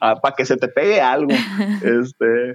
ah, 0.01 0.15
para 0.23 0.37
que 0.37 0.45
se 0.45 0.57
te 0.57 0.69
pegue 0.69 1.01
algo. 1.01 1.33
Este, 1.83 2.55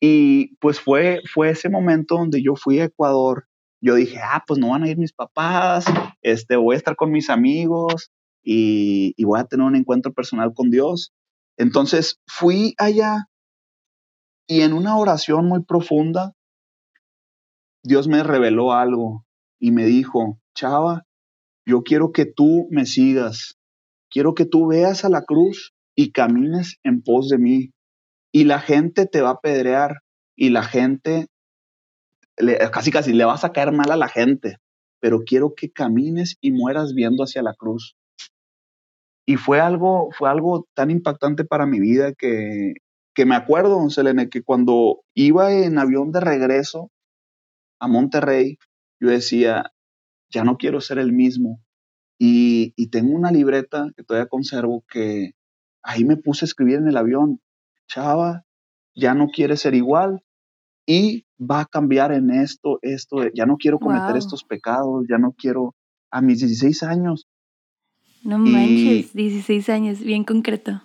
y 0.00 0.56
pues 0.56 0.80
fue, 0.80 1.20
fue 1.30 1.50
ese 1.50 1.68
momento 1.68 2.14
donde 2.14 2.42
yo 2.42 2.56
fui 2.56 2.80
a 2.80 2.84
Ecuador. 2.84 3.44
Yo 3.80 3.94
dije, 3.94 4.18
ah, 4.22 4.42
pues 4.46 4.58
no 4.58 4.70
van 4.70 4.84
a 4.84 4.88
ir 4.88 4.96
mis 4.96 5.12
papás, 5.12 5.84
este, 6.22 6.56
voy 6.56 6.74
a 6.74 6.78
estar 6.78 6.96
con 6.96 7.12
mis 7.12 7.28
amigos 7.28 8.10
y, 8.42 9.12
y 9.16 9.24
voy 9.24 9.38
a 9.38 9.44
tener 9.44 9.66
un 9.66 9.76
encuentro 9.76 10.12
personal 10.14 10.52
con 10.54 10.70
Dios. 10.70 11.12
Entonces 11.58 12.20
fui 12.26 12.74
allá 12.78 13.26
y 14.46 14.62
en 14.62 14.72
una 14.72 14.96
oración 14.96 15.46
muy 15.46 15.62
profunda, 15.64 16.32
Dios 17.84 18.08
me 18.08 18.22
reveló 18.22 18.72
algo 18.72 19.26
y 19.60 19.72
me 19.72 19.84
dijo, 19.84 20.40
Chava, 20.54 21.04
yo 21.66 21.82
quiero 21.82 22.12
que 22.12 22.26
tú 22.26 22.68
me 22.70 22.86
sigas, 22.86 23.58
quiero 24.10 24.34
que 24.34 24.46
tú 24.46 24.68
veas 24.68 25.04
a 25.04 25.10
la 25.10 25.22
cruz 25.22 25.74
y 25.96 26.12
camines 26.12 26.78
en 26.84 27.02
pos 27.02 27.28
de 27.28 27.38
mí. 27.38 27.70
Y 28.32 28.44
la 28.44 28.60
gente 28.60 29.06
te 29.06 29.20
va 29.20 29.30
a 29.30 29.40
pedrear 29.40 29.98
y 30.36 30.50
la 30.50 30.62
gente, 30.62 31.26
casi 32.72 32.90
casi 32.90 33.12
le 33.12 33.24
vas 33.24 33.44
a 33.44 33.52
caer 33.52 33.72
mal 33.72 33.90
a 33.90 33.96
la 33.96 34.08
gente, 34.08 34.58
pero 35.00 35.24
quiero 35.24 35.54
que 35.56 35.72
camines 35.72 36.36
y 36.40 36.52
mueras 36.52 36.94
viendo 36.94 37.24
hacia 37.24 37.42
la 37.42 37.54
cruz. 37.54 37.96
Y 39.28 39.36
fue 39.36 39.60
algo, 39.60 40.08
fue 40.16 40.30
algo 40.30 40.66
tan 40.72 40.90
impactante 40.90 41.44
para 41.44 41.66
mi 41.66 41.80
vida 41.80 42.14
que, 42.14 42.72
que 43.14 43.26
me 43.26 43.34
acuerdo, 43.34 43.90
Selene, 43.90 44.30
que 44.30 44.42
cuando 44.42 45.02
iba 45.12 45.52
en 45.52 45.76
avión 45.76 46.12
de 46.12 46.20
regreso 46.20 46.90
a 47.78 47.88
Monterrey, 47.88 48.56
yo 48.98 49.10
decía, 49.10 49.70
ya 50.30 50.44
no 50.44 50.56
quiero 50.56 50.80
ser 50.80 50.98
el 50.98 51.12
mismo. 51.12 51.60
Y, 52.18 52.72
y, 52.74 52.88
tengo 52.88 53.14
una 53.14 53.30
libreta 53.30 53.90
que 53.94 54.02
todavía 54.02 54.30
conservo 54.30 54.82
que 54.90 55.32
ahí 55.82 56.04
me 56.04 56.16
puse 56.16 56.46
a 56.46 56.48
escribir 56.48 56.76
en 56.76 56.88
el 56.88 56.96
avión, 56.96 57.42
chava, 57.86 58.46
ya 58.94 59.12
no 59.12 59.28
quiere 59.28 59.58
ser 59.58 59.74
igual 59.74 60.24
y 60.86 61.26
va 61.38 61.60
a 61.60 61.66
cambiar 61.66 62.12
en 62.12 62.30
esto, 62.30 62.78
esto, 62.80 63.28
ya 63.34 63.44
no 63.44 63.58
quiero 63.58 63.78
cometer 63.78 64.16
estos 64.16 64.42
pecados, 64.42 65.04
ya 65.06 65.18
no 65.18 65.34
quiero, 65.36 65.74
a 66.10 66.22
mis 66.22 66.38
16 66.38 66.82
años, 66.84 67.26
no 68.22 68.38
manches, 68.38 69.12
16 69.12 69.68
años, 69.68 70.00
bien 70.00 70.24
concreto. 70.24 70.82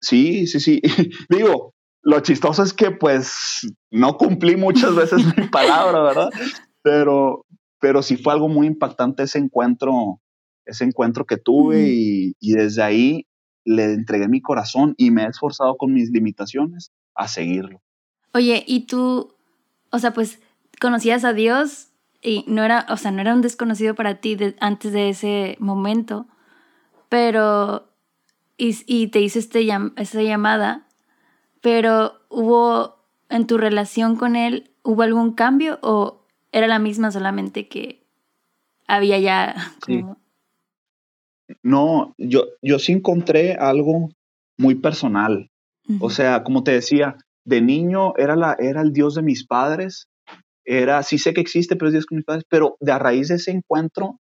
Sí, 0.00 0.46
sí, 0.46 0.60
sí. 0.60 0.80
Digo, 1.28 1.74
lo 2.02 2.20
chistoso 2.20 2.62
es 2.62 2.72
que 2.72 2.90
pues 2.90 3.66
no 3.90 4.16
cumplí 4.16 4.56
muchas 4.56 4.94
veces 4.94 5.24
mi 5.36 5.46
palabra, 5.52 6.02
¿verdad? 6.02 6.30
Pero, 6.82 7.46
pero 7.80 8.02
sí 8.02 8.16
fue 8.16 8.32
algo 8.32 8.48
muy 8.48 8.66
impactante 8.66 9.22
ese 9.22 9.38
encuentro, 9.38 10.20
ese 10.66 10.84
encuentro 10.84 11.24
que 11.24 11.36
tuve 11.36 11.88
y, 11.88 12.34
y 12.40 12.52
desde 12.52 12.82
ahí 12.82 13.26
le 13.64 13.92
entregué 13.92 14.28
mi 14.28 14.40
corazón 14.40 14.94
y 14.96 15.10
me 15.12 15.22
he 15.22 15.28
esforzado 15.28 15.76
con 15.76 15.92
mis 15.92 16.10
limitaciones 16.10 16.90
a 17.14 17.28
seguirlo. 17.28 17.80
Oye, 18.34 18.64
y 18.66 18.86
tú, 18.86 19.34
o 19.90 19.98
sea, 19.98 20.12
pues 20.12 20.40
conocías 20.80 21.24
a 21.24 21.32
Dios 21.32 21.91
y 22.22 22.44
no 22.46 22.62
era, 22.62 22.86
o 22.88 22.96
sea, 22.96 23.10
no 23.10 23.20
era 23.20 23.34
un 23.34 23.42
desconocido 23.42 23.94
para 23.94 24.20
ti 24.20 24.38
antes 24.60 24.92
de 24.92 25.08
ese 25.08 25.56
momento, 25.58 26.26
pero, 27.08 27.88
y, 28.56 29.08
te 29.08 29.20
hizo 29.20 29.40
este, 29.40 29.68
esta 29.96 30.22
llamada, 30.22 30.86
pero 31.60 32.14
hubo, 32.28 32.96
en 33.28 33.46
tu 33.46 33.58
relación 33.58 34.14
con 34.16 34.36
él, 34.36 34.70
¿hubo 34.84 35.02
algún 35.02 35.32
cambio 35.32 35.78
o 35.82 36.24
era 36.52 36.68
la 36.68 36.78
misma 36.78 37.10
solamente 37.10 37.68
que 37.68 38.04
había 38.86 39.18
ya 39.18 39.54
como... 39.84 40.16
No, 41.62 42.14
yo, 42.16 42.44
yo 42.62 42.78
sí 42.78 42.92
encontré 42.92 43.54
algo 43.54 44.08
muy 44.56 44.74
personal. 44.76 45.50
O 46.00 46.08
sea, 46.08 46.44
como 46.44 46.62
te 46.62 46.70
decía, 46.70 47.16
de 47.44 47.60
niño 47.60 48.16
era, 48.16 48.36
la, 48.36 48.56
era 48.58 48.80
el 48.80 48.92
Dios 48.92 49.14
de 49.16 49.22
mis 49.22 49.46
padres 49.46 50.08
era, 50.64 51.02
sí 51.02 51.18
sé 51.18 51.34
que 51.34 51.40
existe, 51.40 51.76
pero 51.76 51.88
es 51.88 51.92
Dios 51.92 52.06
con 52.06 52.16
mis 52.16 52.24
padres, 52.24 52.44
pero 52.48 52.76
de 52.80 52.92
a 52.92 52.98
raíz 52.98 53.28
de 53.28 53.36
ese 53.36 53.50
encuentro, 53.50 54.20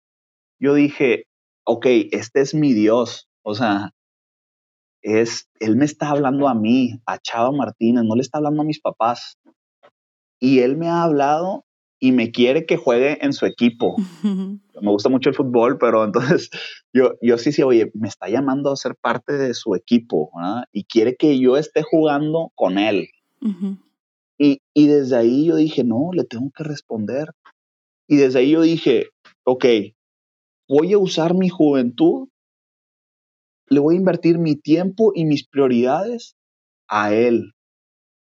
yo 0.59 0.75
dije, 0.75 1.27
ok, 1.65 1.87
este 2.13 2.41
es 2.41 2.55
mi 2.55 2.73
Dios, 2.73 3.29
o 3.43 3.55
sea, 3.55 3.93
es, 5.03 5.49
él 5.59 5.77
me 5.77 5.85
está 5.85 6.11
hablando 6.11 6.49
a 6.49 6.55
mí, 6.55 7.01
a 7.07 7.19
Chava 7.19 7.51
Martínez, 7.51 8.05
no 8.05 8.15
le 8.15 8.23
está 8.23 8.39
hablando 8.39 8.63
a 8.63 8.67
mis 8.67 8.81
papás. 8.81 9.39
Y 10.41 10.61
él 10.61 10.77
me 10.77 10.89
ha 10.89 11.03
hablado 11.03 11.65
y 11.99 12.13
me 12.13 12.31
quiere 12.31 12.67
que 12.67 12.77
juegue 12.77 13.25
en 13.25 13.33
su 13.33 13.47
equipo. 13.47 13.97
me 14.83 14.91
gusta 14.91 15.09
mucho 15.09 15.29
el 15.29 15.35
fútbol, 15.35 15.79
pero 15.79 16.05
entonces 16.05 16.51
yo, 16.93 17.15
yo 17.21 17.39
sí, 17.39 17.53
sí, 17.53 17.63
oye, 17.63 17.91
me 17.95 18.09
está 18.09 18.29
llamando 18.29 18.73
a 18.73 18.77
ser 18.77 18.97
parte 18.97 19.35
de 19.35 19.55
su 19.55 19.75
equipo 19.75 20.31
y 20.73 20.85
quiere 20.85 21.17
que 21.17 21.39
yo 21.39 21.57
esté 21.57 21.83
jugando 21.83 22.53
con 22.55 22.79
él. 22.79 23.09
Y, 24.39 24.61
desde 24.75 25.17
ahí 25.17 25.47
yo 25.47 25.57
dije, 25.57 25.85
no, 25.85 26.11
le 26.13 26.25
tengo 26.25 26.51
que 26.55 26.65
responder. 26.65 27.29
Y 28.09 28.17
desde 28.17 28.41
ahí 28.41 28.51
yo 28.51 28.63
dije, 28.63 29.09
ok, 29.45 29.65
voy 30.69 30.93
a 30.93 30.99
usar 30.99 31.35
mi 31.35 31.49
juventud, 31.49 32.29
le 33.69 33.81
voy 33.81 33.95
a 33.95 33.99
invertir 33.99 34.39
mi 34.39 34.57
tiempo 34.57 35.13
y 35.15 35.25
mis 35.25 35.47
prioridades 35.47 36.35
a 36.89 37.15
él. 37.15 37.53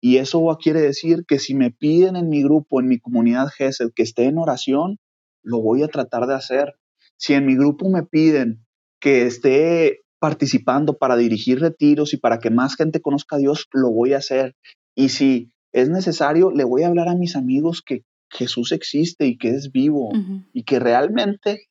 Y 0.03 0.17
eso 0.17 0.45
quiere 0.61 0.81
decir 0.81 1.25
que 1.27 1.39
si 1.39 1.55
me 1.55 1.71
piden 1.71 2.17
en 2.17 2.29
mi 2.29 2.43
grupo, 2.43 2.81
en 2.81 2.89
mi 2.89 2.99
comunidad 2.99 3.49
GESED, 3.49 3.93
que 3.95 4.03
esté 4.03 4.25
en 4.25 4.39
oración, 4.39 4.99
lo 5.45 5.61
voy 5.61 5.85
a 5.85 5.89
tratar 5.89 6.27
de 6.27 6.35
hacer. 6.35 6.75
Si 7.17 7.35
en 7.35 7.47
mi 7.47 7.55
grupo 7.55 7.89
me 7.89 8.03
piden 8.03 8.67
que 9.01 9.27
esté 9.27 10.01
participando 10.19 10.99
para 10.99 11.17
dirigir 11.17 11.61
retiros 11.61 12.15
y 12.15 12.17
para 12.17 12.39
que 12.39 12.51
más 12.51 12.75
gente 12.77 13.01
conozca 13.01 13.37
a 13.37 13.39
Dios, 13.39 13.69
lo 13.73 13.91
voy 13.91 14.13
a 14.13 14.19
hacer. 14.19 14.55
Y 14.97 15.11
si 15.11 15.52
es 15.73 15.89
necesario, 15.89 16.51
le 16.51 16.65
voy 16.65 16.83
a 16.83 16.89
hablar 16.89 17.09
a 17.09 17.15
mis 17.15 17.37
amigos 17.37 17.83
que 17.83 18.03
Jesús 18.31 18.73
existe 18.73 19.27
y 19.27 19.37
que 19.37 19.51
es 19.51 19.73
vivo 19.73 20.11
y 20.53 20.65
que 20.65 20.79
realmente 20.79 21.69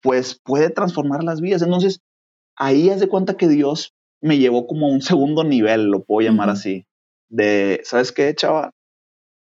pues 0.00 0.40
puede 0.42 0.70
transformar 0.70 1.24
las 1.24 1.40
vidas. 1.40 1.62
Entonces, 1.62 2.00
ahí 2.56 2.90
haz 2.90 3.00
de 3.00 3.08
cuenta 3.08 3.36
que 3.36 3.48
Dios 3.48 3.94
me 4.20 4.38
llevó 4.38 4.66
como 4.66 4.86
a 4.86 4.92
un 4.92 5.02
segundo 5.02 5.44
nivel, 5.44 5.90
lo 5.90 6.04
puedo 6.04 6.28
llamar 6.28 6.50
así, 6.50 6.86
de, 7.28 7.80
¿sabes 7.84 8.12
qué, 8.12 8.34
chava? 8.34 8.72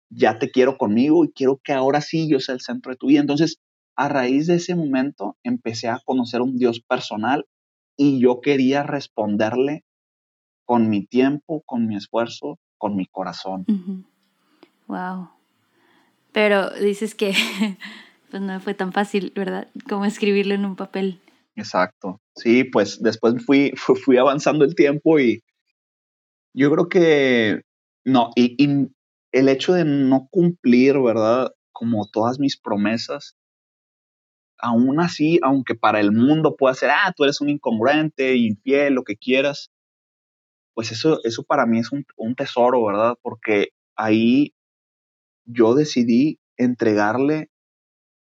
Ya 0.09 0.39
te 0.39 0.51
quiero 0.51 0.77
conmigo 0.77 1.23
y 1.23 1.31
quiero 1.31 1.59
que 1.63 1.73
ahora 1.73 2.01
sí 2.01 2.29
yo 2.29 2.39
sea 2.39 2.55
el 2.55 2.61
centro 2.61 2.91
de 2.91 2.97
tu 2.97 3.07
vida. 3.07 3.21
Entonces, 3.21 3.57
a 3.95 4.09
raíz 4.09 4.47
de 4.47 4.55
ese 4.55 4.75
momento, 4.75 5.37
empecé 5.43 5.87
a 5.87 5.99
conocer 6.03 6.41
un 6.41 6.57
Dios 6.57 6.81
personal 6.81 7.45
y 7.97 8.19
yo 8.19 8.41
quería 8.41 8.83
responderle 8.83 9.83
con 10.65 10.89
mi 10.89 11.05
tiempo, 11.05 11.63
con 11.65 11.87
mi 11.87 11.95
esfuerzo, 11.95 12.59
con 12.81 12.95
mi 12.95 13.05
corazón. 13.05 13.63
Wow. 14.87 15.29
Pero 16.31 16.71
dices 16.71 17.13
que 17.13 17.31
pues 18.31 18.41
no 18.41 18.59
fue 18.59 18.73
tan 18.73 18.91
fácil, 18.91 19.31
¿verdad? 19.35 19.67
Como 19.87 20.05
escribirlo 20.05 20.55
en 20.55 20.65
un 20.65 20.75
papel. 20.75 21.19
Exacto. 21.55 22.19
Sí, 22.35 22.63
pues 22.63 22.99
después 22.99 23.45
fui, 23.45 23.71
fui 24.03 24.17
avanzando 24.17 24.65
el 24.65 24.73
tiempo 24.73 25.19
y 25.19 25.43
yo 26.55 26.71
creo 26.71 26.89
que 26.89 27.61
no, 28.03 28.31
y, 28.35 28.57
el 29.31 29.47
hecho 29.47 29.73
de 29.73 29.85
no 29.85 30.27
cumplir, 30.31 30.97
¿verdad? 30.99 31.51
Como 31.71 32.09
todas 32.11 32.39
mis 32.39 32.59
promesas, 32.59 33.37
aún 34.57 34.99
así, 34.99 35.39
aunque 35.43 35.75
para 35.75 35.99
el 35.99 36.11
mundo 36.11 36.55
pueda 36.57 36.73
ser, 36.73 36.89
ah, 36.89 37.13
tú 37.15 37.25
eres 37.25 37.41
un 37.41 37.49
incongruente, 37.49 38.35
infiel, 38.35 38.95
lo 38.95 39.03
que 39.03 39.17
quieras, 39.17 39.70
pues 40.73 40.91
eso, 40.91 41.19
eso 41.23 41.43
para 41.43 41.65
mí 41.65 41.79
es 41.79 41.91
un, 41.91 42.05
un 42.17 42.35
tesoro, 42.35 42.85
¿verdad? 42.85 43.15
Porque 43.21 43.69
ahí 43.95 44.53
yo 45.45 45.75
decidí 45.75 46.39
entregarle 46.57 47.49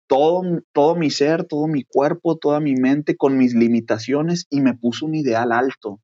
todo, 0.07 0.43
todo 0.73 0.95
mi 0.95 1.09
ser, 1.09 1.45
todo 1.45 1.67
mi 1.67 1.83
cuerpo, 1.83 2.37
toda 2.37 2.59
mi 2.59 2.75
mente 2.75 3.17
con 3.17 3.37
mis 3.37 3.53
limitaciones 3.55 4.45
y 4.49 4.61
me 4.61 4.75
puso 4.75 5.05
un 5.05 5.15
ideal 5.15 5.51
alto. 5.51 5.99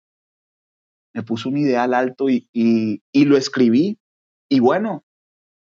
Me 1.13 1.24
puso 1.24 1.50
un 1.50 1.57
ideal 1.57 1.93
alto 1.93 2.29
y, 2.29 2.48
y, 2.53 3.03
y 3.12 3.25
lo 3.25 3.38
escribí. 3.38 4.00
Y 4.50 4.60
bueno, 4.60 5.03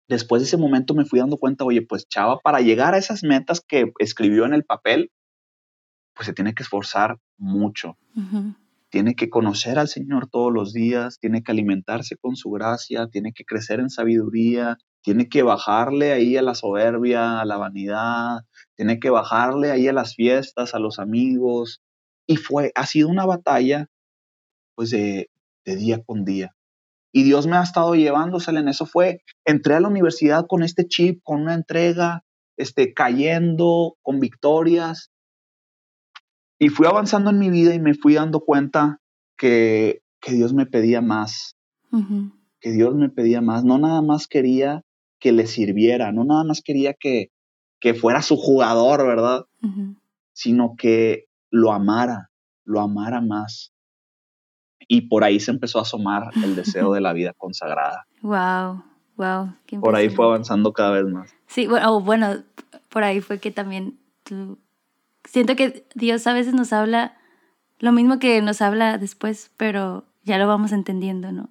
después 0.07 0.41
de 0.41 0.47
ese 0.47 0.57
momento 0.57 0.93
me 0.93 1.05
fui 1.05 1.19
dando 1.19 1.37
cuenta, 1.37 1.65
oye, 1.65 1.81
pues 1.81 2.07
chava, 2.07 2.39
para 2.39 2.61
llegar 2.61 2.93
a 2.93 2.97
esas 2.97 3.23
metas 3.23 3.61
que 3.61 3.91
escribió 3.99 4.45
en 4.45 4.53
el 4.53 4.63
papel, 4.63 5.11
pues 6.13 6.27
se 6.27 6.33
tiene 6.33 6.53
que 6.53 6.63
esforzar 6.63 7.19
mucho. 7.37 7.97
Tiene 8.93 9.15
que 9.15 9.31
conocer 9.31 9.79
al 9.79 9.87
Señor 9.87 10.29
todos 10.29 10.53
los 10.53 10.71
días, 10.71 11.17
tiene 11.17 11.41
que 11.41 11.51
alimentarse 11.51 12.15
con 12.15 12.35
su 12.35 12.51
gracia, 12.51 13.07
tiene 13.07 13.33
que 13.33 13.43
crecer 13.43 13.79
en 13.79 13.89
sabiduría, 13.89 14.77
tiene 15.01 15.29
que 15.29 15.41
bajarle 15.41 16.11
ahí 16.11 16.37
a 16.37 16.43
la 16.43 16.53
soberbia, 16.53 17.41
a 17.41 17.45
la 17.45 17.57
vanidad, 17.57 18.41
tiene 18.75 18.99
que 18.99 19.09
bajarle 19.09 19.71
ahí 19.71 19.87
a 19.87 19.93
las 19.93 20.13
fiestas, 20.13 20.75
a 20.75 20.79
los 20.79 20.99
amigos. 20.99 21.81
Y 22.27 22.35
fue, 22.35 22.71
ha 22.75 22.85
sido 22.85 23.09
una 23.09 23.25
batalla, 23.25 23.87
pues, 24.75 24.91
de, 24.91 25.31
día 25.65 26.03
con 26.03 26.23
día. 26.23 26.55
Y 27.11 27.23
Dios 27.23 27.47
me 27.47 27.57
ha 27.57 27.63
estado 27.63 27.95
llevándosela 27.95 28.59
en 28.59 28.67
eso. 28.67 28.85
Fue, 28.85 29.23
entré 29.43 29.73
a 29.73 29.79
la 29.79 29.87
universidad 29.87 30.45
con 30.47 30.61
este 30.61 30.87
chip, 30.87 31.19
con 31.23 31.41
una 31.41 31.55
entrega, 31.55 32.25
este, 32.57 32.93
cayendo, 32.93 33.95
con 34.03 34.19
victorias. 34.19 35.09
Y 36.63 36.69
fui 36.69 36.87
avanzando 36.87 37.29
en 37.29 37.39
mi 37.39 37.49
vida 37.49 37.75
y 37.75 37.79
me 37.79 37.93
fui 37.93 38.13
dando 38.13 38.39
cuenta 38.39 39.01
que, 39.37 40.01
que 40.21 40.31
Dios 40.31 40.53
me 40.53 40.65
pedía 40.65 41.01
más. 41.01 41.57
Que 42.61 42.71
Dios 42.71 42.95
me 42.95 43.09
pedía 43.09 43.41
más. 43.41 43.65
No 43.65 43.77
nada 43.77 44.01
más 44.01 44.27
quería 44.27 44.81
que 45.19 45.33
le 45.33 45.45
sirviera, 45.45 46.13
no 46.13 46.23
nada 46.23 46.45
más 46.45 46.61
quería 46.61 46.93
que, 46.93 47.31
que 47.81 47.93
fuera 47.93 48.21
su 48.21 48.37
jugador, 48.37 49.05
¿verdad? 49.05 49.45
Sino 50.31 50.75
que 50.77 51.25
lo 51.49 51.73
amara, 51.73 52.29
lo 52.63 52.79
amara 52.79 53.19
más. 53.19 53.73
Y 54.87 55.09
por 55.09 55.25
ahí 55.25 55.41
se 55.41 55.51
empezó 55.51 55.79
a 55.79 55.81
asomar 55.81 56.29
el 56.45 56.55
deseo 56.55 56.93
de 56.93 57.01
la 57.01 57.11
vida 57.11 57.33
consagrada. 57.37 58.07
Wow, 58.21 58.83
wow. 59.17 59.53
por 59.81 59.97
ahí 59.97 60.09
fue 60.09 60.27
avanzando 60.27 60.71
cada 60.71 60.91
vez 60.91 61.11
más. 61.11 61.35
Sí, 61.47 61.67
bueno, 61.67 61.99
bueno, 61.99 62.41
por 62.87 63.03
ahí 63.03 63.19
fue 63.19 63.39
que 63.39 63.51
también 63.51 63.99
tú... 64.23 64.57
Siento 65.25 65.55
que 65.55 65.85
Dios 65.95 66.25
a 66.27 66.33
veces 66.33 66.53
nos 66.53 66.73
habla 66.73 67.17
lo 67.79 67.91
mismo 67.91 68.19
que 68.19 68.41
nos 68.41 68.61
habla 68.61 68.97
después, 68.97 69.51
pero 69.57 70.05
ya 70.23 70.37
lo 70.37 70.47
vamos 70.47 70.71
entendiendo, 70.71 71.31
¿no? 71.31 71.49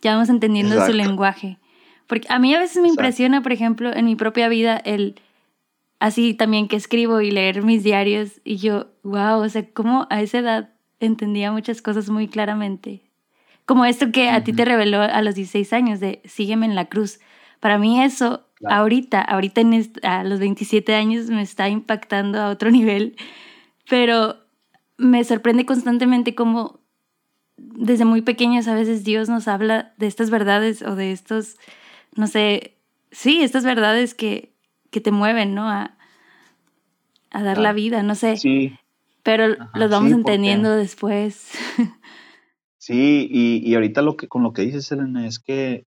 Ya 0.00 0.12
vamos 0.12 0.28
entendiendo 0.28 0.84
su 0.86 0.92
lenguaje. 0.92 1.58
Porque 2.06 2.26
a 2.30 2.38
mí 2.38 2.54
a 2.54 2.58
veces 2.58 2.82
me 2.82 2.88
impresiona, 2.88 3.42
por 3.42 3.52
ejemplo, 3.52 3.94
en 3.94 4.04
mi 4.04 4.16
propia 4.16 4.48
vida, 4.48 4.76
el 4.76 5.20
así 6.00 6.34
también 6.34 6.68
que 6.68 6.76
escribo 6.76 7.20
y 7.20 7.30
leer 7.30 7.62
mis 7.62 7.82
diarios 7.82 8.40
y 8.44 8.56
yo, 8.56 8.88
wow, 9.02 9.40
o 9.40 9.48
sea, 9.48 9.66
cómo 9.72 10.06
a 10.10 10.20
esa 10.20 10.38
edad 10.38 10.70
entendía 11.00 11.52
muchas 11.52 11.80
cosas 11.80 12.10
muy 12.10 12.28
claramente. 12.28 13.02
Como 13.64 13.86
esto 13.86 14.12
que 14.12 14.28
a 14.28 14.44
ti 14.44 14.52
te 14.52 14.64
reveló 14.64 15.00
a 15.00 15.22
los 15.22 15.34
16 15.34 15.72
años 15.72 16.00
de 16.00 16.20
sígueme 16.24 16.66
en 16.66 16.74
la 16.74 16.86
cruz. 16.86 17.20
Para 17.60 17.78
mí 17.78 18.02
eso, 18.02 18.46
ahorita, 18.68 19.20
ahorita 19.20 19.60
en 19.60 19.92
a 20.02 20.24
los 20.24 20.38
27 20.40 20.94
años 20.94 21.26
me 21.26 21.42
está 21.42 21.68
impactando 21.68 22.40
a 22.40 22.50
otro 22.50 22.70
nivel, 22.70 23.16
pero 23.88 24.36
me 24.96 25.24
sorprende 25.24 25.66
constantemente 25.66 26.34
cómo 26.34 26.80
desde 27.56 28.04
muy 28.04 28.22
pequeños 28.22 28.66
a 28.68 28.74
veces 28.74 29.04
Dios 29.04 29.28
nos 29.28 29.48
habla 29.48 29.92
de 29.96 30.06
estas 30.06 30.30
verdades 30.30 30.82
o 30.82 30.96
de 30.96 31.12
estos 31.12 31.56
no 32.16 32.26
sé, 32.26 32.76
sí, 33.10 33.42
estas 33.42 33.64
verdades 33.64 34.14
que, 34.14 34.52
que 34.90 35.00
te 35.00 35.10
mueven, 35.10 35.54
¿no? 35.54 35.68
A, 35.68 35.96
a 37.30 37.42
dar 37.42 37.58
la 37.58 37.72
vida, 37.72 38.02
no 38.02 38.14
sé. 38.14 38.36
Sí. 38.36 38.76
Pero 39.22 39.56
los 39.74 39.90
vamos 39.90 40.12
entendiendo 40.12 40.74
después. 40.76 41.50
Sí, 42.76 43.26
y, 43.30 43.66
y, 43.66 43.74
ahorita 43.76 44.02
lo 44.02 44.14
que, 44.14 44.28
con 44.28 44.42
lo 44.42 44.52
que 44.52 44.60
dices, 44.60 44.92
Elena, 44.92 45.26
es 45.26 45.38
que 45.38 45.86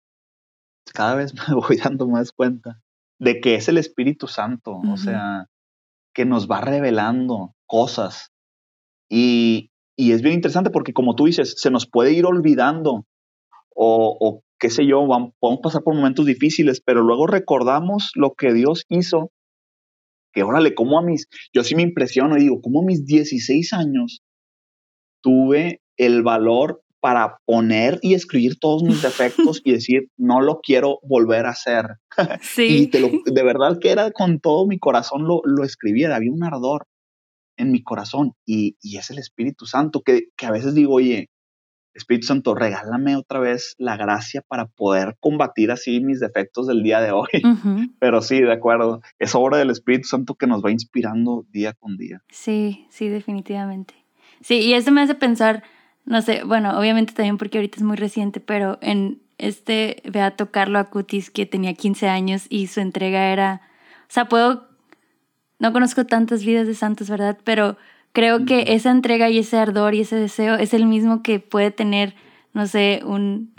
cada 0.91 1.15
vez 1.15 1.33
me 1.49 1.55
voy 1.55 1.77
dando 1.77 2.07
más 2.07 2.31
cuenta 2.31 2.81
de 3.19 3.41
que 3.41 3.55
es 3.55 3.67
el 3.67 3.77
Espíritu 3.77 4.27
Santo, 4.27 4.79
o 4.91 4.97
sea, 4.97 5.47
que 6.13 6.25
nos 6.25 6.47
va 6.47 6.61
revelando 6.61 7.53
cosas. 7.65 8.31
Y, 9.09 9.71
y, 9.97 10.13
es 10.13 10.21
bien 10.21 10.35
interesante 10.35 10.69
porque, 10.69 10.93
como 10.93 11.15
tú 11.15 11.25
dices, 11.25 11.55
se 11.57 11.69
nos 11.69 11.85
puede 11.85 12.13
ir 12.13 12.25
olvidando 12.25 13.05
o, 13.75 14.17
o 14.19 14.43
qué 14.57 14.69
sé 14.69 14.85
yo, 14.85 15.05
vamos, 15.05 15.33
podemos 15.39 15.61
pasar 15.61 15.83
por 15.83 15.95
momentos 15.95 16.25
difíciles, 16.25 16.81
pero 16.81 17.01
luego 17.01 17.27
recordamos 17.27 18.11
lo 18.15 18.33
que 18.35 18.53
Dios 18.53 18.85
hizo, 18.87 19.31
que 20.33 20.43
órale, 20.43 20.73
como 20.73 20.97
a 20.97 21.01
mis, 21.03 21.27
yo 21.53 21.63
sí 21.63 21.75
me 21.75 21.81
impresiono 21.81 22.37
y 22.37 22.41
digo, 22.41 22.61
como 22.61 22.81
a 22.81 22.85
mis 22.85 23.05
16 23.05 23.73
años 23.73 24.21
tuve 25.21 25.81
el 25.97 26.23
valor 26.23 26.81
para 26.99 27.37
poner 27.45 27.99
y 28.01 28.13
escribir 28.13 28.59
todos 28.59 28.83
mis 28.83 29.01
defectos 29.01 29.61
y 29.63 29.73
decir, 29.73 30.09
no 30.17 30.41
lo 30.41 30.59
quiero 30.61 30.99
volver 31.03 31.45
a 31.45 31.51
hacer. 31.51 31.85
Sí. 32.41 32.89
y 32.91 33.31
de 33.31 33.43
verdad 33.43 33.77
que 33.79 33.91
era 33.91 34.11
con 34.11 34.39
todo 34.39 34.67
mi 34.67 34.77
corazón 34.77 35.25
lo, 35.25 35.41
lo 35.45 35.63
escribiera, 35.63 36.17
había 36.17 36.31
un 36.31 36.43
ardor 36.43 36.85
en 37.57 37.71
mi 37.71 37.81
corazón 37.81 38.33
y, 38.45 38.75
y 38.81 38.97
es 38.97 39.09
el 39.09 39.19
Espíritu 39.19 39.65
Santo 39.65 40.01
que, 40.01 40.27
que 40.35 40.45
a 40.45 40.51
veces 40.51 40.73
digo, 40.73 40.95
oye, 40.95 41.29
Espíritu 41.93 42.27
Santo, 42.27 42.55
regálame 42.55 43.15
otra 43.15 43.39
vez 43.39 43.75
la 43.77 43.97
gracia 43.97 44.41
para 44.47 44.67
poder 44.67 45.17
combatir 45.19 45.71
así 45.71 45.99
mis 45.99 46.19
defectos 46.19 46.67
del 46.67 46.83
día 46.83 47.01
de 47.01 47.11
hoy. 47.11 47.27
Pero 47.99 48.21
sí, 48.21 48.41
de 48.41 48.53
acuerdo, 48.53 49.01
es 49.19 49.35
obra 49.35 49.57
del 49.57 49.69
Espíritu 49.69 50.07
Santo 50.07 50.35
que 50.35 50.47
nos 50.47 50.63
va 50.63 50.71
inspirando 50.71 51.45
día 51.49 51.73
con 51.73 51.97
día. 51.97 52.23
Sí, 52.29 52.87
sí, 52.89 53.09
definitivamente. 53.09 53.93
Sí, 54.41 54.59
y 54.59 54.73
eso 54.73 54.91
me 54.91 55.01
hace 55.01 55.15
pensar, 55.15 55.63
no 56.05 56.21
sé, 56.21 56.43
bueno, 56.43 56.77
obviamente 56.79 57.13
también 57.13 57.37
porque 57.37 57.57
ahorita 57.57 57.77
es 57.77 57.83
muy 57.83 57.97
reciente, 57.97 58.39
pero 58.39 58.77
en 58.81 59.21
este 59.37 60.01
Beato 60.05 60.51
Carlo 60.51 60.79
Acutis 60.79 61.29
que 61.29 61.45
tenía 61.45 61.73
15 61.73 62.07
años 62.09 62.45
y 62.49 62.67
su 62.67 62.79
entrega 62.79 63.31
era, 63.31 63.61
o 64.03 64.11
sea, 64.11 64.25
puedo, 64.25 64.67
no 65.59 65.71
conozco 65.71 66.05
tantas 66.05 66.43
vidas 66.43 66.67
de 66.67 66.75
santos, 66.75 67.09
¿verdad? 67.09 67.37
Pero 67.43 67.77
Creo 68.11 68.45
que 68.45 68.73
esa 68.73 68.91
entrega 68.91 69.29
y 69.29 69.37
ese 69.37 69.57
ardor 69.57 69.93
y 69.93 70.01
ese 70.01 70.15
deseo 70.15 70.55
es 70.55 70.73
el 70.73 70.85
mismo 70.85 71.21
que 71.21 71.39
puede 71.39 71.71
tener, 71.71 72.15
no 72.53 72.65
sé, 72.65 73.01
un 73.05 73.53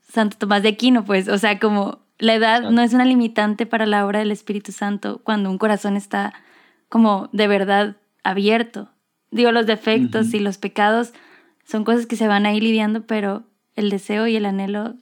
Santo 0.00 0.36
Tomás 0.38 0.62
de 0.62 0.68
Aquino, 0.70 1.04
pues, 1.04 1.28
o 1.28 1.36
sea, 1.38 1.58
como 1.58 1.98
la 2.18 2.34
edad 2.34 2.70
no 2.70 2.82
es 2.82 2.92
una 2.92 3.04
limitante 3.04 3.66
para 3.66 3.86
la 3.86 4.06
obra 4.06 4.20
del 4.20 4.30
Espíritu 4.30 4.70
Santo 4.70 5.20
cuando 5.24 5.50
un 5.50 5.58
corazón 5.58 5.96
está 5.96 6.32
como 6.88 7.28
de 7.32 7.48
verdad 7.48 7.96
abierto. 8.22 8.88
Digo, 9.32 9.50
los 9.50 9.66
defectos 9.66 10.32
y 10.34 10.38
los 10.38 10.58
pecados 10.58 11.12
son 11.64 11.84
cosas 11.84 12.06
que 12.06 12.16
se 12.16 12.28
van 12.28 12.46
a 12.46 12.54
ir 12.54 12.62
lidiando, 12.62 13.02
pero 13.02 13.44
el 13.76 13.90
deseo 13.90 14.26
y 14.26 14.36
el 14.36 14.46
anhelo, 14.46 14.94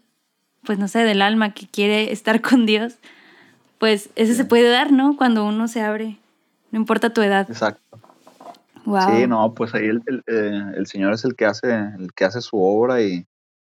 pues 0.64 0.78
no 0.78 0.88
sé, 0.88 1.00
del 1.00 1.22
alma 1.22 1.54
que 1.54 1.66
quiere 1.66 2.12
estar 2.12 2.40
con 2.42 2.66
Dios, 2.66 2.96
pues 3.78 4.10
eso 4.16 4.34
se 4.34 4.44
puede 4.44 4.68
dar, 4.68 4.92
¿no? 4.92 5.16
Cuando 5.16 5.44
uno 5.44 5.68
se 5.68 5.80
abre, 5.80 6.18
no 6.70 6.78
importa 6.78 7.12
tu 7.12 7.22
edad. 7.22 7.50
Exacto. 7.50 7.98
Sí, 8.84 9.26
no, 9.28 9.54
pues 9.54 9.74
ahí 9.74 9.86
el, 9.86 10.02
eh, 10.26 10.72
el, 10.76 10.86
Señor 10.86 11.12
es 11.12 11.24
el 11.24 11.36
que 11.36 11.44
hace, 11.44 11.70
el 11.70 12.12
que 12.14 12.24
hace 12.24 12.40
su 12.40 12.56
obra 12.60 13.02
y, 13.02 13.26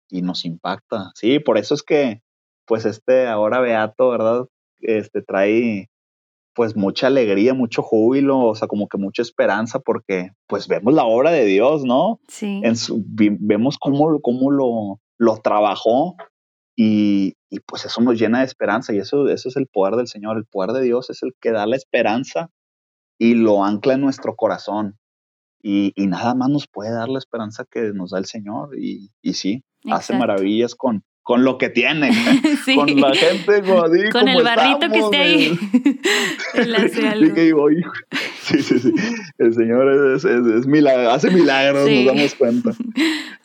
y, 0.09 0.21
nos 0.21 0.43
impacta. 0.43 1.11
Sí, 1.15 1.39
por 1.39 1.57
eso 1.57 1.75
es 1.75 1.83
que, 1.83 2.21
pues 2.65 2.85
este 2.85 3.27
ahora 3.27 3.59
Beato, 3.59 4.09
¿verdad? 4.09 4.45
Este 4.81 5.21
trae 5.21 5.89
pues 6.53 6.75
mucha 6.75 7.07
alegría, 7.07 7.53
mucho 7.53 7.81
júbilo, 7.81 8.39
o 8.39 8.55
sea, 8.55 8.67
como 8.67 8.87
que 8.87 8.97
mucha 8.97 9.21
esperanza 9.21 9.79
porque 9.79 10.31
pues 10.47 10.67
vemos 10.67 10.93
la 10.93 11.05
obra 11.05 11.31
de 11.31 11.45
Dios, 11.45 11.83
¿no? 11.83 12.19
Sí. 12.27 12.61
En 12.63 12.75
su, 12.75 13.03
vemos 13.05 13.77
cómo, 13.77 14.19
cómo 14.21 14.51
lo, 14.51 14.99
lo 15.17 15.37
trabajó 15.37 16.15
y, 16.75 17.35
y, 17.49 17.59
pues 17.59 17.85
eso 17.85 18.01
nos 18.01 18.19
llena 18.19 18.39
de 18.39 18.45
esperanza 18.45 18.93
y 18.93 18.97
eso, 18.97 19.27
eso 19.29 19.49
es 19.49 19.55
el 19.57 19.67
poder 19.67 19.95
del 19.95 20.07
Señor, 20.07 20.37
el 20.37 20.45
poder 20.45 20.71
de 20.71 20.81
Dios 20.81 21.09
es 21.09 21.21
el 21.23 21.33
que 21.39 21.51
da 21.51 21.65
la 21.67 21.75
esperanza 21.75 22.49
y 23.19 23.35
lo 23.35 23.63
ancla 23.63 23.93
en 23.93 24.01
nuestro 24.01 24.35
corazón. 24.35 24.97
Y, 25.61 25.93
y, 25.95 26.07
nada 26.07 26.35
más 26.35 26.49
nos 26.49 26.67
puede 26.67 26.91
dar 26.91 27.09
la 27.09 27.19
esperanza 27.19 27.65
que 27.69 27.93
nos 27.93 28.11
da 28.11 28.17
el 28.17 28.25
Señor. 28.25 28.77
Y, 28.77 29.11
y 29.21 29.33
sí, 29.35 29.63
hace 29.89 30.17
maravillas 30.17 30.75
con, 30.75 31.03
con 31.23 31.45
lo 31.45 31.57
que 31.57 31.69
tiene, 31.69 32.11
con 32.75 32.99
la 32.99 33.13
gente 33.15 33.63
con 34.11 34.27
el 34.27 34.43
barrito 34.43 34.89
que 34.91 34.99
esté 34.99 35.17
ahí. 35.17 35.59
sí, 38.43 38.61
sí, 38.61 38.79
sí. 38.79 38.93
El 39.37 39.53
Señor 39.53 40.15
es, 40.15 40.25
es, 40.25 40.45
es 40.45 40.67
milagro, 40.67 41.11
hace 41.11 41.31
milagros, 41.31 41.89
nos 41.89 42.05
damos 42.05 42.35
cuenta. 42.35 42.71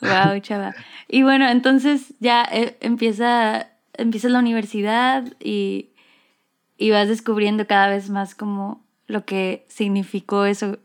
wow, 0.01 0.39
chava. 0.41 0.75
Y 1.07 1.23
bueno, 1.23 1.49
entonces 1.49 2.13
ya 2.19 2.43
eh, 2.51 2.75
empieza 2.81 3.67
empiezas 3.99 4.31
la 4.31 4.39
universidad 4.39 5.23
y, 5.39 5.89
y 6.77 6.91
vas 6.91 7.07
descubriendo 7.07 7.67
cada 7.67 7.89
vez 7.89 8.09
más 8.09 8.35
como 8.35 8.83
lo 9.07 9.25
que 9.25 9.65
significó 9.67 10.45
eso, 10.45 10.77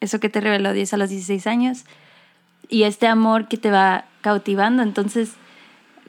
eso 0.00 0.20
que 0.20 0.28
te 0.28 0.40
reveló 0.40 0.72
Dios 0.72 0.92
a 0.92 0.96
los 0.96 1.10
16 1.10 1.46
años 1.46 1.84
y 2.68 2.82
este 2.82 3.06
amor 3.06 3.48
que 3.48 3.56
te 3.56 3.70
va 3.70 4.04
cautivando. 4.20 4.82
Entonces, 4.82 5.34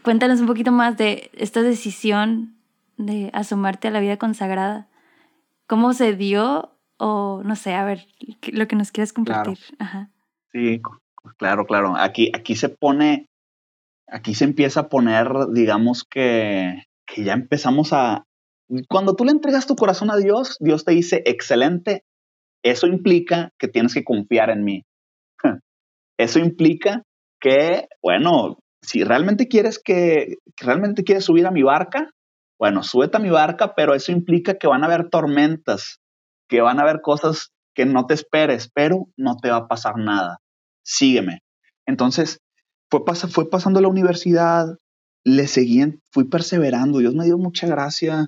cuéntanos 0.03 0.39
un 0.39 0.47
poquito 0.47 0.71
más 0.71 0.97
de 0.97 1.29
esta 1.33 1.61
decisión 1.61 2.55
de 2.97 3.29
asomarte 3.33 3.87
a 3.87 3.91
la 3.91 3.99
vida 3.99 4.17
consagrada. 4.17 4.87
¿Cómo 5.67 5.93
se 5.93 6.15
dio? 6.15 6.75
O 6.97 7.41
no 7.45 7.55
sé, 7.55 7.73
a 7.73 7.85
ver, 7.85 8.07
lo 8.51 8.67
que 8.67 8.75
nos 8.75 8.91
quieras 8.91 9.13
compartir. 9.13 9.57
Sí, 10.51 10.81
claro, 11.37 11.65
claro. 11.65 11.95
Aquí, 11.95 12.31
aquí 12.35 12.55
se 12.55 12.69
pone, 12.69 13.27
aquí 14.07 14.33
se 14.33 14.43
empieza 14.43 14.81
a 14.81 14.89
poner, 14.89 15.29
digamos 15.53 16.03
que, 16.03 16.83
que 17.05 17.23
ya 17.23 17.33
empezamos 17.33 17.93
a... 17.93 18.25
Cuando 18.87 19.15
tú 19.15 19.25
le 19.25 19.31
entregas 19.31 19.65
tu 19.65 19.75
corazón 19.75 20.11
a 20.11 20.17
Dios, 20.17 20.57
Dios 20.59 20.83
te 20.83 20.91
dice, 20.91 21.23
excelente, 21.25 22.03
eso 22.63 22.87
implica 22.87 23.51
que 23.57 23.67
tienes 23.67 23.93
que 23.93 24.03
confiar 24.03 24.49
en 24.49 24.63
mí. 24.63 24.83
Eso 26.17 26.39
implica 26.39 27.03
que, 27.39 27.87
bueno, 28.03 28.57
si 28.81 29.03
realmente 29.03 29.47
quieres 29.47 29.79
que, 29.83 30.35
realmente 30.57 31.03
quieres 31.03 31.25
subir 31.25 31.45
a 31.45 31.51
mi 31.51 31.63
barca, 31.63 32.11
bueno, 32.59 32.83
súbete 32.83 33.17
a 33.17 33.21
mi 33.21 33.29
barca, 33.29 33.73
pero 33.75 33.95
eso 33.95 34.11
implica 34.11 34.55
que 34.55 34.67
van 34.67 34.83
a 34.83 34.87
haber 34.87 35.09
tormentas, 35.09 35.99
que 36.47 36.61
van 36.61 36.79
a 36.79 36.83
haber 36.83 37.01
cosas 37.01 37.51
que 37.73 37.85
no 37.85 38.05
te 38.05 38.13
esperes, 38.13 38.69
pero 38.73 39.07
no 39.15 39.37
te 39.37 39.49
va 39.49 39.57
a 39.57 39.67
pasar 39.67 39.97
nada. 39.97 40.39
Sígueme. 40.83 41.39
Entonces, 41.85 42.39
fue, 42.89 43.01
fue 43.29 43.49
pasando 43.49 43.79
la 43.79 43.87
universidad, 43.87 44.77
le 45.23 45.47
seguí, 45.47 45.81
fui 46.11 46.25
perseverando, 46.25 46.99
Dios 46.99 47.13
me 47.13 47.25
dio 47.25 47.37
mucha 47.37 47.67
gracia, 47.67 48.27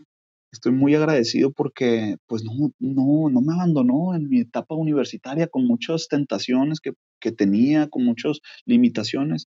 estoy 0.51 0.73
muy 0.73 0.95
agradecido 0.95 1.51
porque 1.51 2.17
pues 2.27 2.43
no, 2.43 2.71
no, 2.79 3.29
no 3.29 3.41
me 3.41 3.53
abandonó 3.53 4.13
en 4.15 4.29
mi 4.29 4.41
etapa 4.41 4.75
universitaria 4.75 5.47
con 5.47 5.65
muchas 5.65 6.07
tentaciones 6.07 6.79
que, 6.79 6.91
que 7.19 7.31
tenía, 7.31 7.89
con 7.89 8.03
muchas 8.05 8.39
limitaciones. 8.65 9.47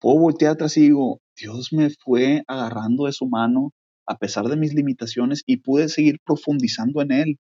Puedo 0.00 0.18
voltear 0.18 0.52
atrás 0.52 0.76
y 0.76 0.82
digo, 0.82 1.20
Dios 1.36 1.72
me 1.72 1.90
fue 1.90 2.42
agarrando 2.46 3.06
de 3.06 3.12
su 3.12 3.26
mano 3.26 3.72
a 4.06 4.16
pesar 4.16 4.48
de 4.48 4.56
mis 4.56 4.74
limitaciones 4.74 5.42
y 5.46 5.58
pude 5.58 5.88
seguir 5.88 6.18
profundizando 6.24 7.02
en 7.02 7.12
Él. 7.12 7.38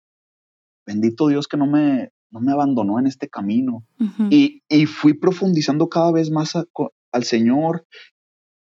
Bendito 0.86 1.28
Dios 1.28 1.48
que 1.48 1.58
no 1.58 1.66
me, 1.66 2.10
no 2.30 2.42
me 2.42 2.52
abandonó 2.52 3.00
en 3.00 3.08
este 3.08 3.30
camino. 3.30 3.86
y, 4.30 4.64
y, 4.70 4.86
fui 4.86 5.14
profundizando 5.14 5.88
cada 5.88 6.12
vez 6.12 6.30
más 6.30 6.54
al 6.56 7.24
Señor. 7.24 7.86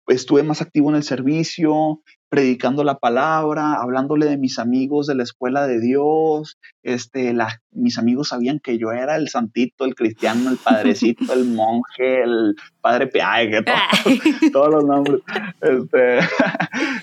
Estuve 0.07 0.43
más 0.43 0.63
activo 0.63 0.91
en 0.91 0.97
el 0.97 1.03
servicio, 1.03 2.01
predicando 2.29 2.85
la 2.85 2.99
palabra, 2.99 3.75
hablándole 3.75 4.27
de 4.27 4.37
mis 4.37 4.59
amigos 4.59 5.07
de 5.07 5.15
la 5.15 5.23
escuela 5.23 5.67
de 5.67 5.81
Dios. 5.81 6.59
Este, 6.83 7.33
la, 7.33 7.61
mis 7.71 7.99
amigos 7.99 8.29
sabían 8.29 8.61
que 8.61 8.79
yo 8.79 8.93
era 8.93 9.17
el 9.17 9.29
santito, 9.29 9.85
el 9.85 9.95
cristiano, 9.95 10.51
el 10.51 10.59
padrecito, 10.59 11.33
el 11.33 11.45
monje, 11.55 12.23
el 12.23 12.55
padre 12.81 13.09
Piague, 13.09 13.63
todo, 13.63 13.75
todos 14.53 14.71
los 14.71 14.85
nombres. 14.85 15.23
Este, 15.61 16.19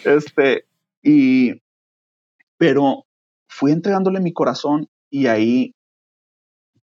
este, 0.10 0.66
y, 1.02 1.62
pero 2.58 3.06
fui 3.48 3.72
entregándole 3.72 4.20
mi 4.20 4.34
corazón 4.34 4.88
y 5.10 5.28
ahí, 5.28 5.76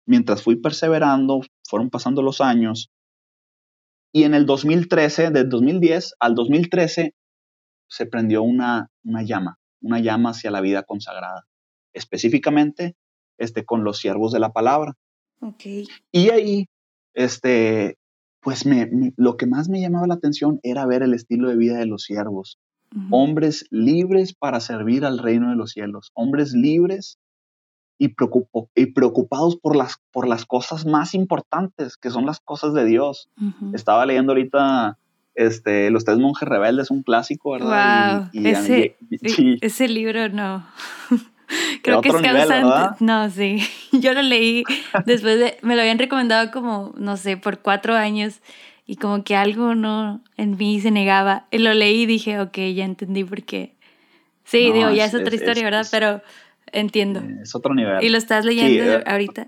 mientras 0.05 0.43
fui 0.43 0.55
perseverando, 0.55 1.41
fueron 1.67 1.89
pasando 1.89 2.21
los 2.21 2.41
años. 2.41 2.91
Y 4.11 4.23
en 4.23 4.33
el 4.33 4.45
2013, 4.45 5.31
del 5.31 5.49
2010 5.49 6.15
al 6.19 6.35
2013, 6.35 7.13
se 7.87 8.05
prendió 8.05 8.43
una, 8.43 8.89
una 9.03 9.23
llama, 9.23 9.57
una 9.81 9.99
llama 9.99 10.31
hacia 10.31 10.51
la 10.51 10.61
vida 10.61 10.83
consagrada, 10.83 11.45
específicamente 11.93 12.95
este, 13.37 13.65
con 13.65 13.83
los 13.83 13.97
siervos 13.97 14.31
de 14.31 14.39
la 14.39 14.51
palabra. 14.51 14.93
Okay. 15.39 15.87
Y 16.11 16.29
ahí, 16.29 16.67
este, 17.13 17.97
pues 18.41 18.65
me, 18.65 18.89
lo 19.17 19.37
que 19.37 19.47
más 19.47 19.69
me 19.69 19.81
llamaba 19.81 20.07
la 20.07 20.15
atención 20.15 20.59
era 20.63 20.85
ver 20.85 21.03
el 21.03 21.13
estilo 21.13 21.49
de 21.49 21.55
vida 21.55 21.77
de 21.77 21.85
los 21.85 22.03
siervos 22.03 22.59
hombres 23.09 23.65
libres 23.69 24.33
para 24.33 24.59
servir 24.59 25.05
al 25.05 25.17
reino 25.17 25.49
de 25.49 25.55
los 25.55 25.71
cielos, 25.71 26.11
hombres 26.13 26.53
libres 26.53 27.17
y, 28.01 28.85
preocupados 28.87 29.57
por 29.57 29.75
las, 29.75 30.01
por 30.11 30.27
las 30.27 30.45
cosas 30.45 30.87
más 30.87 31.13
importantes, 31.13 31.97
que 31.97 32.09
son 32.09 32.25
las 32.25 32.39
cosas 32.39 32.73
de 32.73 32.85
Dios. 32.85 33.29
Estaba 33.73 34.07
leyendo 34.07 34.31
ahorita 34.31 34.97
este, 35.35 35.91
Los 35.91 36.03
Tres 36.03 36.17
Monjes 36.17 36.49
Rebeldes, 36.49 36.89
un 36.89 37.03
clásico, 37.03 37.51
¿verdad? 37.51 38.31
Wow, 38.33 38.43
ese, 38.43 38.97
ese 39.61 39.87
libro 39.87 40.29
no. 40.29 40.65
Creo 41.83 42.01
que 42.01 42.09
es 42.09 42.15
causante. 42.15 43.03
No, 43.03 43.29
sí. 43.29 43.59
Yo 43.91 44.13
lo 44.13 44.23
leí 44.23 44.63
después 45.05 45.37
de. 45.37 45.57
Me 45.61 45.75
lo 45.75 45.81
habían 45.81 45.99
recomendado 45.99 46.49
como, 46.49 46.93
no 46.97 47.17
sé, 47.17 47.37
por 47.37 47.59
cuatro 47.59 47.95
años 47.95 48.41
y 48.87 48.95
como 48.95 49.23
que 49.23 49.35
algo 49.35 49.75
no 49.75 50.21
en 50.37 50.57
mí 50.57 50.81
se 50.81 50.89
negaba. 50.89 51.45
Y 51.51 51.59
lo 51.59 51.73
leí 51.75 52.03
y 52.03 52.05
dije, 52.07 52.39
ok, 52.39 52.57
ya 52.73 52.85
entendí 52.85 53.23
por 53.23 53.43
qué. 53.43 53.75
Sí, 54.43 54.71
digo, 54.71 54.89
ya 54.89 55.05
es, 55.05 55.13
otra 55.13 55.35
historia, 55.35 55.63
¿verdad? 55.63 55.85
Pero 55.91 56.21
entiendo. 56.71 57.21
Es 57.41 57.55
otro 57.55 57.73
nivel. 57.73 58.03
¿Y 58.03 58.09
lo 58.09 58.17
estás 58.17 58.45
leyendo 58.45 58.83
eh, 58.83 59.03
ahorita? 59.05 59.47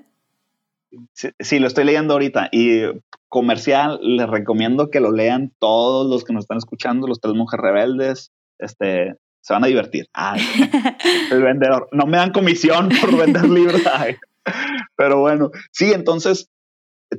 Sí, 1.40 1.60
lo 1.60 1.68
estoy 1.68 1.86
leyendo 1.86 2.14
ahorita. 2.14 2.50
Y 2.52 2.82
comercial, 3.28 4.00
les 4.02 4.30
recomiendo 4.30 4.90
que 4.90 5.00
lo 5.00 5.12
lean 5.12 5.52
todos 5.60 6.08
los 6.08 6.24
que 6.24 6.34
nos 6.34 6.44
están 6.44 6.58
escuchando, 6.58 7.08
los 7.08 7.20
tres 7.20 7.34
monjes 7.36 7.60
rebeldes. 7.60 8.32
Este, 8.60 9.16
se 9.42 9.54
van 9.54 9.64
a 9.64 9.68
divertir. 9.68 10.08
el 11.32 11.42
vendedor. 11.42 11.90
No 11.92 12.06
me 12.06 12.18
dan 12.18 12.32
comisión 12.32 12.90
por 13.02 13.18
vender 13.18 13.50
libros. 13.50 13.82
Pero 14.96 15.20
bueno, 15.20 15.52
sí, 15.72 15.92
entonces 15.92 16.50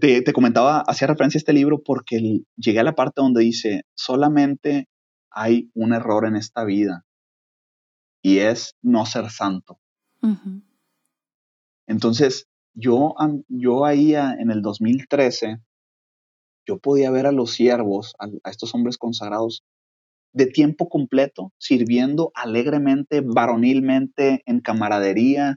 te, 0.01 0.33
comentaba, 0.33 0.81
hacía 0.87 1.09
referencia 1.09 1.39
a 1.39 1.41
este 1.41 1.53
libro 1.53 1.83
porque 1.85 2.43
llegué 2.57 2.81
a 2.81 2.85
la 2.85 2.95
parte 2.95 3.21
donde 3.21 3.43
dice, 3.43 3.83
solamente 3.95 4.89
hay 5.31 5.71
un 5.75 5.93
error 5.93 6.27
en 6.27 6.37
esta 6.37 6.65
vida 6.65 7.05
y 8.23 8.39
es 8.39 8.75
no 8.83 9.05
ser 9.07 9.31
santo. 9.31 9.79
Entonces, 11.87 12.49
yo, 12.75 13.15
yo 13.49 13.85
ahí 13.85 14.15
en 14.15 14.51
el 14.51 14.63
2013, 14.63 15.61
yo 16.67 16.79
podía 16.79 17.11
ver 17.11 17.27
a 17.27 17.33
los 17.33 17.53
siervos, 17.53 18.15
a, 18.19 18.29
estos 18.51 18.75
hombres 18.75 18.99
consagrados, 18.99 19.65
de 20.33 20.47
tiempo 20.47 20.89
completo, 20.89 21.53
sirviendo 21.59 22.33
alegremente, 22.35 23.21
varonilmente, 23.21 24.43
en 24.47 24.61
camaradería, 24.61 25.57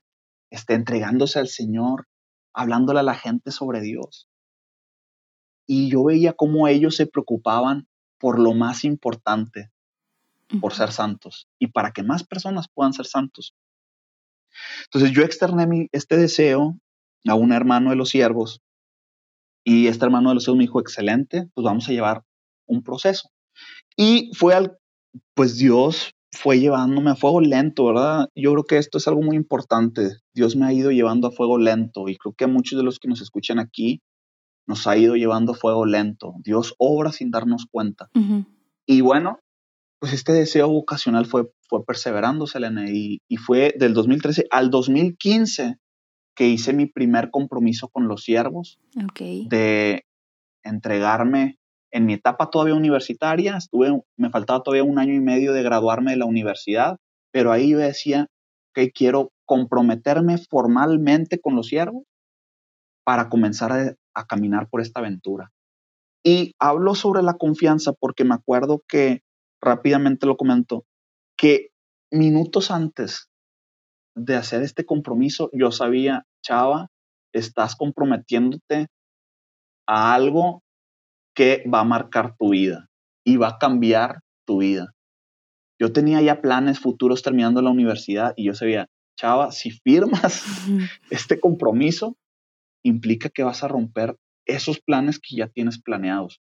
este, 0.51 0.75
entregándose 0.75 1.39
al 1.39 1.47
Señor, 1.47 2.07
hablándole 2.53 2.99
a 2.99 3.03
la 3.03 3.15
gente 3.15 3.51
sobre 3.51 3.81
Dios. 3.81 4.29
Y 5.65 5.89
yo 5.89 6.03
veía 6.03 6.33
cómo 6.33 6.67
ellos 6.67 6.95
se 6.95 7.07
preocupaban 7.07 7.87
por 8.19 8.39
lo 8.39 8.53
más 8.53 8.83
importante, 8.83 9.71
por 10.61 10.73
ser 10.73 10.91
santos 10.91 11.47
y 11.59 11.67
para 11.67 11.91
que 11.91 12.03
más 12.03 12.23
personas 12.23 12.67
puedan 12.73 12.93
ser 12.93 13.05
santos. 13.05 13.53
Entonces 14.85 15.11
yo 15.11 15.23
externé 15.23 15.67
mi, 15.67 15.87
este 15.91 16.17
deseo 16.17 16.77
a 17.27 17.35
un 17.35 17.51
hermano 17.51 17.89
de 17.89 17.95
los 17.95 18.09
siervos 18.09 18.61
y 19.63 19.87
este 19.87 20.05
hermano 20.05 20.29
de 20.29 20.35
los 20.35 20.43
siervos 20.43 20.57
me 20.57 20.63
dijo, 20.63 20.79
excelente, 20.79 21.49
pues 21.53 21.65
vamos 21.65 21.87
a 21.89 21.91
llevar 21.91 22.23
un 22.67 22.83
proceso. 22.83 23.29
Y 23.95 24.31
fue 24.33 24.53
al, 24.53 24.77
pues 25.33 25.57
Dios 25.57 26.13
fue 26.31 26.59
llevándome 26.59 27.11
a 27.11 27.15
fuego 27.15 27.41
lento, 27.41 27.85
¿verdad? 27.85 28.29
Yo 28.35 28.51
creo 28.51 28.63
que 28.63 28.77
esto 28.77 28.97
es 28.97 29.07
algo 29.07 29.21
muy 29.21 29.35
importante. 29.35 30.17
Dios 30.33 30.55
me 30.55 30.65
ha 30.65 30.73
ido 30.73 30.91
llevando 30.91 31.27
a 31.27 31.31
fuego 31.31 31.57
lento 31.57 32.07
y 32.07 32.17
creo 32.17 32.33
que 32.33 32.45
a 32.45 32.47
muchos 32.47 32.77
de 32.77 32.83
los 32.83 32.99
que 32.99 33.07
nos 33.07 33.21
escuchan 33.21 33.59
aquí 33.59 34.01
nos 34.67 34.85
ha 34.87 34.97
ido 34.97 35.15
llevando 35.15 35.53
a 35.53 35.55
fuego 35.55 35.85
lento. 35.85 36.33
Dios 36.39 36.75
obra 36.77 37.11
sin 37.11 37.31
darnos 37.31 37.65
cuenta. 37.69 38.09
Y 38.85 39.01
bueno, 39.01 39.39
pues 39.99 40.13
este 40.13 40.33
deseo 40.33 40.69
vocacional 40.69 41.25
fue, 41.25 41.49
fue 41.67 41.85
perseverando, 41.85 42.47
Selena, 42.47 42.89
y, 42.89 43.21
y 43.27 43.37
fue 43.37 43.73
del 43.77 43.93
2013 43.93 44.47
al 44.51 44.69
2015 44.69 45.77
que 46.35 46.47
hice 46.47 46.73
mi 46.73 46.85
primer 46.85 47.31
compromiso 47.31 47.87
con 47.87 48.07
los 48.07 48.23
siervos 48.23 48.79
de 49.49 50.05
entregarme 50.63 51.57
en 51.91 52.05
mi 52.05 52.13
etapa 52.13 52.49
todavía 52.49 52.75
universitaria, 52.75 53.57
estuve, 53.57 54.01
me 54.17 54.29
faltaba 54.29 54.61
todavía 54.61 54.83
un 54.83 54.99
año 54.99 55.13
y 55.13 55.19
medio 55.19 55.53
de 55.53 55.63
graduarme 55.63 56.11
de 56.11 56.17
la 56.17 56.25
universidad, 56.25 56.97
pero 57.31 57.51
ahí 57.51 57.71
yo 57.71 57.79
decía 57.79 58.27
que 58.73 58.91
quiero 58.91 59.31
comprometerme 59.45 60.37
formalmente 60.37 61.39
con 61.39 61.55
los 61.55 61.67
siervos 61.67 62.03
para 63.03 63.29
comenzar 63.29 63.71
a, 63.71 63.95
a 64.13 64.25
caminar 64.25 64.69
por 64.69 64.81
esta 64.81 64.99
aventura. 64.99 65.51
Y 66.23 66.53
hablo 66.59 66.93
sobre 66.93 67.23
la 67.23 67.35
confianza 67.35 67.93
porque 67.93 68.25
me 68.25 68.35
acuerdo 68.35 68.83
que 68.87 69.21
rápidamente 69.61 70.27
lo 70.27 70.35
comento, 70.35 70.85
que 71.37 71.69
minutos 72.11 72.71
antes 72.71 73.29
de 74.15 74.35
hacer 74.35 74.63
este 74.63 74.85
compromiso, 74.85 75.49
yo 75.53 75.71
sabía, 75.71 76.25
chava, 76.43 76.87
estás 77.33 77.75
comprometiéndote 77.75 78.87
a 79.87 80.13
algo 80.13 80.63
que 81.35 81.63
va 81.71 81.81
a 81.81 81.85
marcar 81.85 82.35
tu 82.37 82.49
vida 82.49 82.87
y 83.23 83.37
va 83.37 83.49
a 83.49 83.57
cambiar 83.59 84.21
tu 84.45 84.59
vida. 84.59 84.93
yo 85.79 85.93
tenía 85.93 86.21
ya 86.21 86.41
planes 86.41 86.79
futuros 86.79 87.21
terminando 87.21 87.61
la 87.61 87.69
universidad 87.69 88.33
y 88.35 88.45
yo 88.45 88.55
sabía, 88.55 88.87
chava, 89.15 89.51
si 89.51 89.69
firmas 89.69 90.43
este 91.11 91.39
compromiso, 91.39 92.17
implica 92.83 93.29
que 93.29 93.43
vas 93.43 93.63
a 93.63 93.67
romper 93.67 94.15
esos 94.47 94.79
planes 94.79 95.19
que 95.19 95.35
ya 95.35 95.47
tienes 95.47 95.79
planeados. 95.79 96.39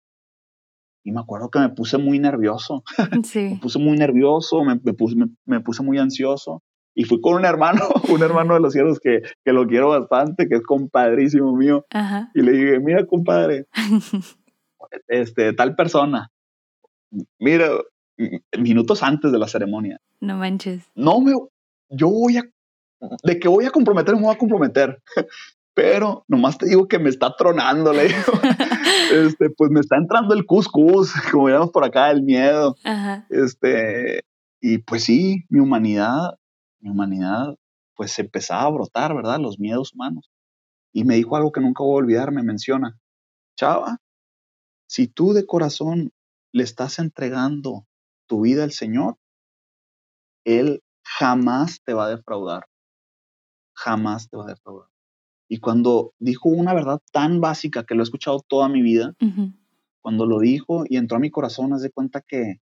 Y 1.05 1.11
me 1.11 1.21
acuerdo 1.21 1.51
que 1.51 1.59
me 1.59 1.69
puse 1.69 1.99
muy 1.99 2.17
nervioso. 2.17 2.83
me 3.35 3.59
puse 3.61 3.77
muy 3.77 3.95
nervioso, 3.95 4.63
me, 4.63 4.75
puse, 4.77 5.15
me, 5.45 5.59
puse, 5.61 5.83
muy 5.83 5.99
ansioso. 5.99 6.63
Y 6.95 7.03
fui 7.03 7.21
con 7.21 7.35
un 7.35 7.45
hermano, 7.45 7.81
un 8.09 8.23
hermano 8.23 8.55
de 8.55 8.59
los 8.59 8.73
cielos 8.73 8.99
que, 8.99 9.21
que 9.43 9.53
lo 9.53 9.67
quiero 9.67 9.89
bastante, 9.89 10.49
que 10.49 10.55
es 10.55 10.63
compadrísimo 10.63 11.55
mío. 11.55 11.85
Y 12.33 12.41
le 12.41 12.51
dije, 12.53 12.79
mira, 12.79 13.05
compadre, 13.05 13.67
este, 15.07 15.53
tal 15.53 15.75
persona, 15.75 16.31
mira, 17.37 17.69
minutos 18.57 19.03
antes 19.03 19.31
de 19.31 19.37
la 19.37 19.47
ceremonia. 19.47 20.01
No 20.21 20.37
manches. 20.37 20.89
No 20.95 21.21
me, 21.21 21.33
yo 21.89 22.09
voy 22.09 22.37
a, 22.37 22.43
de 23.21 23.39
que 23.39 23.47
voy 23.47 23.65
a 23.65 23.69
comprometer, 23.69 24.15
me 24.15 24.23
voy 24.23 24.33
a 24.33 24.39
comprometer. 24.39 25.03
Pero 25.75 26.23
nomás 26.27 26.57
te 26.57 26.67
digo 26.67 26.87
que 26.87 26.99
me 26.99 27.09
está 27.09 27.35
tronando, 27.35 27.93
le 27.93 28.07
digo. 28.07 28.31
este, 29.11 29.49
pues 29.49 29.69
me 29.71 29.81
está 29.81 29.97
entrando 29.97 30.33
el 30.33 30.45
cuscús, 30.45 31.13
como 31.31 31.49
llamamos 31.49 31.71
por 31.71 31.85
acá, 31.85 32.09
el 32.09 32.23
miedo. 32.23 32.75
Este, 33.29 34.23
y 34.61 34.79
pues 34.79 35.03
sí, 35.03 35.43
mi 35.49 35.59
humanidad, 35.59 36.39
mi 36.79 36.89
humanidad, 36.89 37.55
pues 37.95 38.17
empezaba 38.19 38.63
a 38.63 38.69
brotar, 38.69 39.13
¿verdad? 39.13 39.39
Los 39.39 39.59
miedos 39.59 39.93
humanos. 39.93 40.31
Y 40.93 41.03
me 41.03 41.15
dijo 41.15 41.35
algo 41.35 41.51
que 41.51 41.61
nunca 41.61 41.83
voy 41.83 41.95
a 41.95 42.03
olvidar, 42.03 42.31
me 42.31 42.41
menciona, 42.41 42.97
chava, 43.57 43.97
si 44.87 45.07
tú 45.07 45.33
de 45.33 45.45
corazón 45.45 46.13
le 46.53 46.63
estás 46.63 46.99
entregando 46.99 47.85
tu 48.27 48.41
vida 48.41 48.63
al 48.63 48.71
Señor, 48.71 49.17
Él 50.45 50.81
jamás 51.03 51.81
te 51.83 51.93
va 51.93 52.05
a 52.05 52.15
defraudar. 52.15 52.67
Jamás 53.75 54.29
te 54.29 54.37
va 54.37 54.45
a 54.45 54.47
defraudar. 54.47 54.94
Y 55.47 55.59
cuando 55.59 56.13
dijo 56.19 56.49
una 56.49 56.73
verdad 56.73 56.99
tan 57.11 57.39
básica 57.39 57.83
que 57.83 57.95
lo 57.95 58.01
he 58.01 58.03
escuchado 58.03 58.43
toda 58.47 58.67
mi 58.67 58.81
vida, 58.81 59.13
cuando 60.01 60.25
lo 60.25 60.39
dijo 60.39 60.85
y 60.87 60.97
entró 60.97 61.17
a 61.17 61.19
mi 61.19 61.31
corazón, 61.31 61.73
haz 61.73 61.81
de 61.81 61.91
cuenta 61.91 62.21
que, 62.21 62.61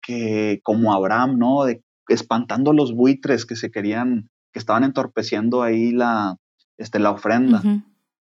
que 0.00 0.60
como 0.62 0.92
Abraham, 0.92 1.38
¿no? 1.38 1.64
De, 1.64 1.82
espantando 2.08 2.72
los 2.72 2.94
buitres 2.94 3.46
que 3.46 3.56
se 3.56 3.70
querían, 3.70 4.28
que 4.52 4.58
estaban 4.58 4.84
entorpeciendo 4.84 5.62
ahí 5.62 5.92
la, 5.92 6.36
este, 6.78 6.98
la 6.98 7.10
ofrenda. 7.10 7.62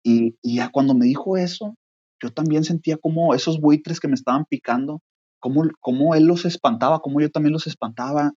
y, 0.02 0.36
y, 0.42 0.56
ya 0.56 0.70
cuando 0.70 0.94
me 0.94 1.06
dijo 1.06 1.36
eso, 1.36 1.74
yo 2.22 2.30
también 2.30 2.64
sentía 2.64 2.96
como 2.96 3.34
esos 3.34 3.60
buitres 3.60 4.00
que 4.00 4.08
me 4.08 4.14
estaban 4.14 4.44
picando, 4.44 5.02
como, 5.40 5.64
como 5.80 6.14
él 6.14 6.24
los 6.24 6.44
espantaba, 6.44 7.00
como 7.00 7.20
yo 7.20 7.30
también 7.30 7.52
los 7.52 7.66
espantaba. 7.66 8.32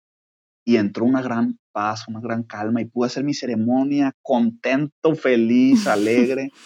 Y 0.64 0.77
entró 0.77 1.05
una 1.05 1.22
gran 1.22 1.59
paz, 1.72 2.07
una 2.09 2.20
gran 2.20 2.44
calma 2.44 2.81
y 2.81 2.85
pude 2.85 3.07
hacer 3.07 3.25
mi 3.25 3.35
ceremonia 3.35 4.12
contento, 4.22 5.14
feliz, 5.14 5.87
alegre. 5.87 6.51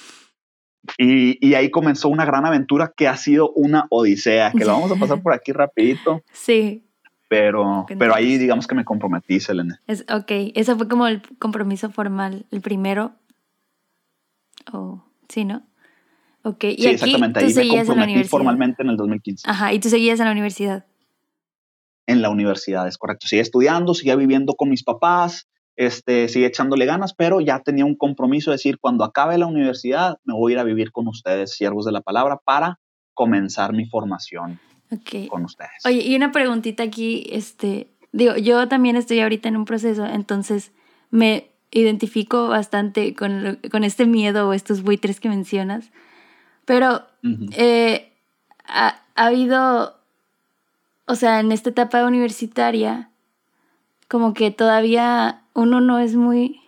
Y, 0.98 1.44
y, 1.44 1.54
ahí 1.54 1.68
comenzó 1.72 2.08
una 2.08 2.24
gran 2.24 2.46
aventura 2.46 2.92
que 2.96 3.08
ha 3.08 3.16
sido 3.16 3.50
una 3.50 3.88
odisea, 3.90 4.52
que 4.52 4.64
la 4.64 4.74
vamos 4.74 4.92
a 4.92 4.94
pasar 4.94 5.20
por 5.20 5.32
aquí 5.34 5.50
rapidito. 5.50 6.22
Sí. 6.32 6.86
Pero, 7.28 7.86
pero 7.98 8.14
ahí 8.14 8.38
digamos 8.38 8.68
que 8.68 8.76
me 8.76 8.84
comprometí, 8.84 9.40
Selene. 9.40 9.74
Es, 9.88 10.04
ok, 10.08 10.30
ese 10.54 10.76
fue 10.76 10.86
como 10.86 11.08
el 11.08 11.22
compromiso 11.38 11.90
formal, 11.90 12.46
el 12.52 12.60
primero. 12.60 13.16
Oh, 14.72 15.04
sí, 15.28 15.44
¿no? 15.44 15.66
Ok, 16.42 16.64
y 16.64 16.82
sí, 16.82 16.86
exactamente. 16.86 17.40
Ahí 17.40 17.52
me 17.52 17.84
comprometí 17.84 18.24
formalmente 18.24 18.82
en 18.82 18.90
el 18.90 18.96
2015. 18.96 19.50
Ajá, 19.50 19.72
y 19.72 19.80
tú 19.80 19.88
seguías 19.88 20.20
en 20.20 20.26
la 20.26 20.32
universidad. 20.32 20.86
En 22.06 22.22
la 22.22 22.30
universidad, 22.30 22.86
es 22.86 22.98
correcto. 22.98 23.26
Sigue 23.26 23.42
estudiando, 23.42 23.94
sigue 23.94 24.14
viviendo 24.16 24.54
con 24.54 24.68
mis 24.68 24.84
papás, 24.84 25.48
este, 25.74 26.28
sigue 26.28 26.46
echándole 26.46 26.86
ganas, 26.86 27.14
pero 27.14 27.40
ya 27.40 27.60
tenía 27.60 27.84
un 27.84 27.96
compromiso 27.96 28.50
de 28.50 28.56
decir, 28.56 28.78
cuando 28.78 29.04
acabe 29.04 29.38
la 29.38 29.46
universidad, 29.46 30.18
me 30.24 30.34
voy 30.34 30.52
a 30.52 30.54
ir 30.54 30.58
a 30.60 30.64
vivir 30.64 30.92
con 30.92 31.08
ustedes, 31.08 31.54
siervos 31.54 31.84
de 31.84 31.92
la 31.92 32.00
palabra, 32.00 32.40
para 32.44 32.78
comenzar 33.14 33.72
mi 33.72 33.86
formación 33.86 34.60
con 35.28 35.44
ustedes. 35.44 35.84
Oye, 35.84 36.06
y 36.06 36.14
una 36.14 36.32
preguntita 36.32 36.84
aquí, 36.84 37.26
este, 37.30 37.88
digo, 38.12 38.36
yo 38.36 38.68
también 38.68 38.96
estoy 38.96 39.20
ahorita 39.20 39.48
en 39.48 39.56
un 39.56 39.64
proceso, 39.64 40.06
entonces 40.06 40.72
me 41.10 41.50
identifico 41.70 42.48
bastante 42.48 43.14
con, 43.14 43.58
con 43.70 43.84
este 43.84 44.06
miedo 44.06 44.48
o 44.48 44.52
estos 44.52 44.82
buitres 44.82 45.20
que 45.20 45.28
mencionas. 45.28 45.90
Pero 46.64 47.02
eh, 47.56 48.12
ha, 48.64 49.00
habido, 49.14 49.96
o 51.06 51.14
sea, 51.14 51.40
en 51.40 51.52
esta 51.52 51.70
etapa 51.70 52.04
universitaria, 52.04 53.10
como 54.08 54.34
que 54.34 54.50
todavía 54.50 55.42
uno 55.54 55.80
no 55.80 55.98
es 55.98 56.16
muy, 56.16 56.60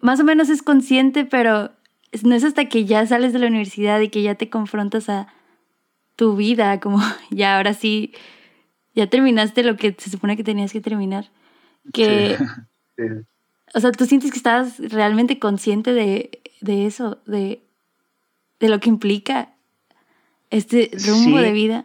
más 0.00 0.18
o 0.20 0.24
menos 0.24 0.48
es 0.48 0.62
consciente, 0.62 1.24
pero 1.24 1.72
no 2.22 2.34
es 2.34 2.44
hasta 2.44 2.66
que 2.66 2.86
ya 2.86 3.06
sales 3.06 3.32
de 3.32 3.38
la 3.38 3.48
universidad 3.48 4.00
y 4.00 4.08
que 4.08 4.22
ya 4.22 4.34
te 4.34 4.48
confrontas 4.48 5.08
a 5.08 5.28
tu 6.16 6.36
vida, 6.36 6.80
como 6.80 7.00
ya 7.30 7.56
ahora 7.56 7.74
sí, 7.74 8.14
ya 8.94 9.08
terminaste 9.08 9.62
lo 9.62 9.76
que 9.76 9.94
se 9.98 10.10
supone 10.10 10.36
que 10.36 10.44
tenías 10.44 10.72
que 10.72 10.80
terminar, 10.80 11.30
que... 11.92 12.36
O 13.74 13.80
sea, 13.80 13.92
tú 13.92 14.06
sientes 14.06 14.30
que 14.30 14.38
estás 14.38 14.78
realmente 14.78 15.38
consciente 15.38 15.92
de, 15.92 16.40
de 16.62 16.86
eso, 16.86 17.18
de, 17.26 17.60
de 18.58 18.68
lo 18.68 18.80
que 18.80 18.88
implica 18.88 19.50
este 20.50 20.90
rumbo 21.04 21.38
de 21.38 21.52
vida 21.52 21.84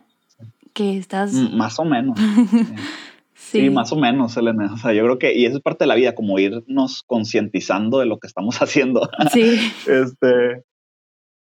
que 0.73 0.97
estás... 0.97 1.33
Más 1.33 1.79
o 1.79 1.85
menos. 1.85 2.17
sí. 3.33 3.69
más 3.69 3.91
o 3.91 3.95
menos, 3.95 4.35
Elena. 4.37 4.73
O 4.73 4.77
sea, 4.77 4.93
yo 4.93 5.03
creo 5.03 5.19
que, 5.19 5.33
y 5.33 5.45
eso 5.45 5.57
es 5.57 5.63
parte 5.63 5.83
de 5.83 5.87
la 5.87 5.95
vida, 5.95 6.15
como 6.15 6.39
irnos 6.39 7.03
concientizando 7.05 7.99
de 7.99 8.05
lo 8.05 8.19
que 8.19 8.27
estamos 8.27 8.57
haciendo. 8.61 9.09
Sí. 9.31 9.59
este, 9.87 10.63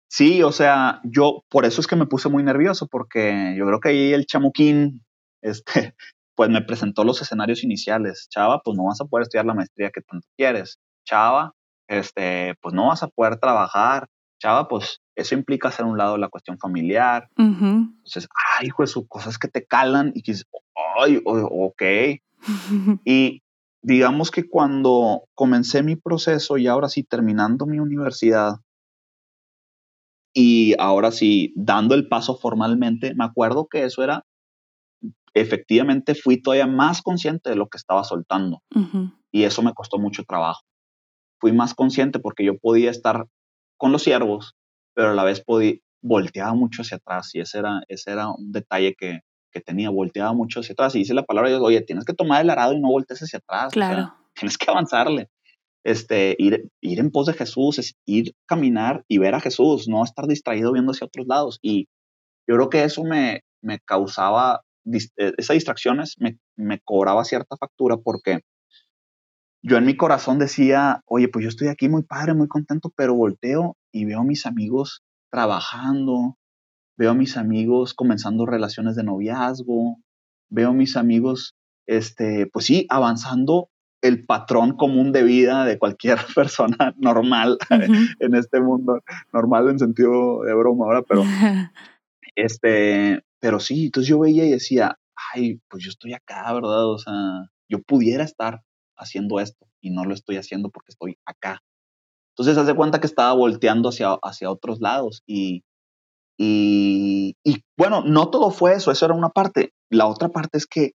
sí, 0.09 0.43
o 0.43 0.53
sea, 0.53 1.01
yo 1.05 1.45
por 1.49 1.65
eso 1.65 1.81
es 1.81 1.87
que 1.87 1.97
me 1.97 2.07
puse 2.07 2.29
muy 2.29 2.43
nervioso, 2.43 2.87
porque 2.89 3.55
yo 3.57 3.67
creo 3.67 3.81
que 3.81 3.89
ahí 3.91 4.13
el 4.13 4.27
chamuquín, 4.27 5.05
este, 5.43 5.95
pues 6.35 6.51
me 6.51 6.63
presentó 6.63 7.05
los 7.05 7.21
escenarios 7.23 7.65
iniciales. 7.65 8.29
Chava, 8.31 8.61
pues 8.63 8.77
no 8.77 8.85
vas 8.85 9.01
a 9.01 9.05
poder 9.05 9.23
estudiar 9.23 9.47
la 9.47 9.55
maestría 9.55 9.91
que 9.91 10.03
tanto 10.03 10.27
quieres. 10.37 10.79
Chava, 11.05 11.55
este, 11.89 12.55
pues 12.61 12.75
no 12.75 12.89
vas 12.89 13.03
a 13.03 13.09
poder 13.09 13.39
trabajar 13.39 14.09
chava, 14.43 14.69
pues 14.69 15.01
eso 15.15 15.35
implica 15.35 15.69
hacer 15.69 15.87
un 15.87 15.97
lado 15.97 16.17
la 16.17 16.29
cuestión 16.29 16.59
familiar. 16.59 17.29
Entonces, 17.37 18.29
ay, 18.59 18.71
pues 18.77 18.95
cosas 19.09 19.39
que 19.39 19.49
te 19.49 19.65
calan 19.65 20.13
y 20.15 20.23
que 20.23 20.33
dices, 20.33 20.49
ay, 20.99 21.21
ok. 21.25 21.83
y 23.05 23.43
digamos 23.83 24.31
que 24.31 24.49
cuando 24.49 25.23
comencé 25.35 25.83
mi 25.83 25.97
proceso 25.97 26.57
y 26.57 26.67
ahora 26.67 26.89
sí 26.89 27.05
terminando 27.05 27.67
mi 27.67 27.79
universidad 27.79 28.57
y 30.35 30.75
ahora 30.79 31.13
sí 31.13 31.53
dando 31.57 31.95
el 31.95 32.09
paso 32.09 32.37
formalmente, 32.37 33.15
me 33.15 33.25
acuerdo 33.25 33.69
que 33.71 33.85
eso 33.85 34.03
era, 34.03 34.25
efectivamente 35.35 36.15
fui 36.15 36.41
todavía 36.41 36.67
más 36.67 37.03
consciente 37.03 37.51
de 37.51 37.57
lo 37.57 37.69
que 37.69 37.79
estaba 37.79 38.03
soltando 38.03 38.63
y 39.31 39.45
eso 39.45 39.63
me 39.63 39.75
costó 39.75 39.99
mucho 39.99 40.25
trabajo. 40.25 40.63
Fui 41.39 41.53
más 41.53 41.75
consciente 41.75 42.19
porque 42.19 42.45
yo 42.45 42.57
podía 42.59 42.91
estar 42.91 43.27
con 43.83 43.91
los 43.91 44.05
siervos, 44.05 44.55
pero 44.95 45.11
a 45.11 45.15
la 45.15 45.25
vez 45.25 45.43
podía, 45.45 45.75
volteaba 46.01 46.55
mucho 46.55 46.83
hacia 46.83 46.99
atrás 46.99 47.35
y 47.35 47.41
ese 47.41 47.59
era, 47.59 47.83
ese 47.89 48.13
era 48.13 48.29
un 48.29 48.53
detalle 48.53 48.95
que, 48.97 49.23
que 49.51 49.61
tenía, 49.61 49.91
volteaba 49.91 50.33
mucho 50.33 50.61
hacia 50.61 50.75
atrás 50.75 50.95
y 50.95 51.01
dice 51.01 51.15
la 51.15 51.25
palabra 51.25 51.51
de 51.51 51.57
Dios, 51.57 51.67
oye, 51.67 51.81
tienes 51.81 52.05
que 52.05 52.15
tomar 52.15 52.43
el 52.43 52.51
arado 52.51 52.75
y 52.75 52.81
no 52.81 52.91
voltees 52.91 53.25
hacia 53.25 53.41
atrás. 53.41 53.73
Claro. 53.73 54.15
tienes 54.37 54.57
que 54.57 54.71
avanzarle. 54.71 55.31
Este, 55.85 56.37
ir, 56.39 56.69
ir 56.81 57.01
en 57.01 57.11
pos 57.11 57.27
de 57.27 57.33
Jesús 57.33 57.81
es 57.81 57.97
ir, 58.07 58.35
caminar 58.47 59.03
y 59.09 59.19
ver 59.19 59.35
a 59.35 59.41
Jesús, 59.41 59.89
no 59.89 60.05
estar 60.05 60.29
distraído 60.29 60.73
viendo 60.73 60.93
hacia 60.93 61.09
otros 61.09 61.27
lados. 61.27 61.59
Y 61.61 61.89
yo 62.49 62.55
creo 62.55 62.71
que 62.71 62.85
eso 62.85 63.03
me, 63.03 63.41
me 63.63 63.81
causaba, 63.81 64.61
eh, 64.93 65.33
esas 65.39 65.55
distracciones 65.55 66.15
me, 66.21 66.39
me 66.57 66.79
cobraba 66.85 67.25
cierta 67.25 67.57
factura 67.57 67.97
porque 67.97 68.43
yo 69.63 69.77
en 69.77 69.87
mi 69.87 69.97
corazón 69.97 70.39
decía, 70.39 71.03
oye, 71.07 71.29
pues 71.29 71.45
yo 71.45 71.49
estoy 71.49 71.69
aquí 71.69 71.89
muy 71.89 72.03
padre, 72.03 72.35
muy 72.35 72.49
contento, 72.49 72.93
pero 72.97 73.15
volteo 73.15 73.77
y 73.93 74.05
veo 74.05 74.21
a 74.21 74.25
mis 74.25 74.45
amigos 74.45 75.03
trabajando, 75.31 76.37
veo 76.99 77.13
a 77.13 77.15
mis 77.15 77.37
amigos 77.37 77.95
comenzando 77.95 78.45
relaciones 78.45 78.97
de 78.97 79.05
noviazgo, 79.05 79.99
veo 80.51 80.71
a 80.71 80.75
mis 80.75 80.97
amigos, 80.97 81.55
este, 81.87 82.47
pues 82.53 82.67
sí, 82.67 82.87
avanzando 82.91 83.69
el 84.03 84.27
patrón 84.27 84.77
común 84.77 85.13
de 85.13 85.23
vida 85.23 85.65
de 85.65 85.79
cualquier 85.79 86.19
persona 86.35 86.93
normal 86.97 87.59
en 88.19 88.35
este 88.35 88.61
mundo, 88.61 89.01
normal 89.33 89.71
en 89.71 89.79
sentido 89.79 90.43
de 90.43 90.55
broma 90.55 90.87
ahora, 90.87 91.03
pero 91.03 91.23
este, 92.35 93.23
pero 93.39 93.61
sí, 93.61 93.87
entonces 93.87 94.09
yo 94.09 94.19
veía 94.19 94.45
y 94.45 94.51
decía, 94.51 94.99
ay, 95.33 95.61
pues 95.69 95.85
yo 95.85 95.91
estoy 95.91 96.15
acá, 96.15 96.53
¿verdad? 96.53 96.87
O 96.87 96.99
sea, 96.99 97.13
yo 97.69 97.81
pudiera 97.81 98.25
estar 98.25 98.63
haciendo 99.03 99.41
esto 99.41 99.67
y 99.81 99.91
no 99.91 100.05
lo 100.05 100.15
estoy 100.15 100.37
haciendo 100.37 100.71
porque 100.71 100.93
estoy 100.93 101.19
acá. 101.27 101.61
Entonces, 102.35 102.57
hace 102.57 102.75
cuenta 102.75 103.01
que 103.01 103.07
estaba 103.07 103.33
volteando 103.35 103.91
hacia, 103.91 104.17
hacia 104.23 104.51
otros 104.51 104.81
lados 104.81 105.23
y, 105.27 105.65
y, 106.39 107.37
y, 107.45 107.63
bueno, 107.77 108.03
no 108.03 108.31
todo 108.31 108.51
fue 108.51 108.75
eso, 108.75 108.91
eso 108.91 109.05
era 109.05 109.15
una 109.15 109.29
parte. 109.29 109.75
La 109.91 110.07
otra 110.07 110.29
parte 110.31 110.59
es 110.59 110.67
que 110.67 110.93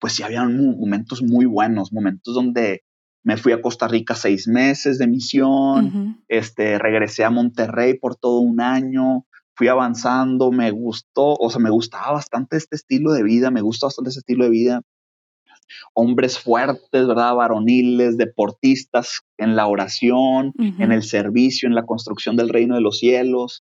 pues 0.00 0.14
sí 0.14 0.22
había 0.22 0.42
momentos 0.44 1.22
muy 1.22 1.44
buenos, 1.44 1.92
momentos 1.92 2.34
donde 2.34 2.82
me 3.22 3.36
fui 3.36 3.52
a 3.52 3.60
Costa 3.60 3.86
Rica 3.86 4.14
seis 4.14 4.48
meses 4.48 4.98
de 4.98 5.06
misión, 5.06 6.24
este, 6.26 6.78
regresé 6.78 7.22
a 7.24 7.30
Monterrey 7.30 7.98
por 7.98 8.16
todo 8.16 8.40
un 8.40 8.62
año, 8.62 9.26
fui 9.54 9.68
avanzando, 9.68 10.50
me 10.50 10.70
gustó, 10.70 11.34
o 11.34 11.50
sea, 11.50 11.60
me 11.60 11.68
gustaba 11.68 12.12
bastante 12.12 12.56
este 12.56 12.76
estilo 12.76 13.12
de 13.12 13.22
vida, 13.22 13.50
me 13.50 13.60
gusta 13.60 13.88
bastante 13.88 14.08
ese 14.08 14.20
estilo 14.20 14.44
de 14.44 14.50
vida. 14.50 14.80
Hombres 15.94 16.38
fuertes, 16.38 17.06
¿verdad? 17.06 17.34
Varoniles, 17.34 18.16
deportistas 18.16 19.20
en 19.38 19.56
la 19.56 19.66
oración, 19.66 20.52
en 20.58 20.92
el 20.92 21.02
servicio, 21.02 21.68
en 21.68 21.74
la 21.74 21.86
construcción 21.86 22.36
del 22.36 22.48
reino 22.48 22.74
de 22.74 22.80
los 22.80 22.98
cielos. 22.98 23.64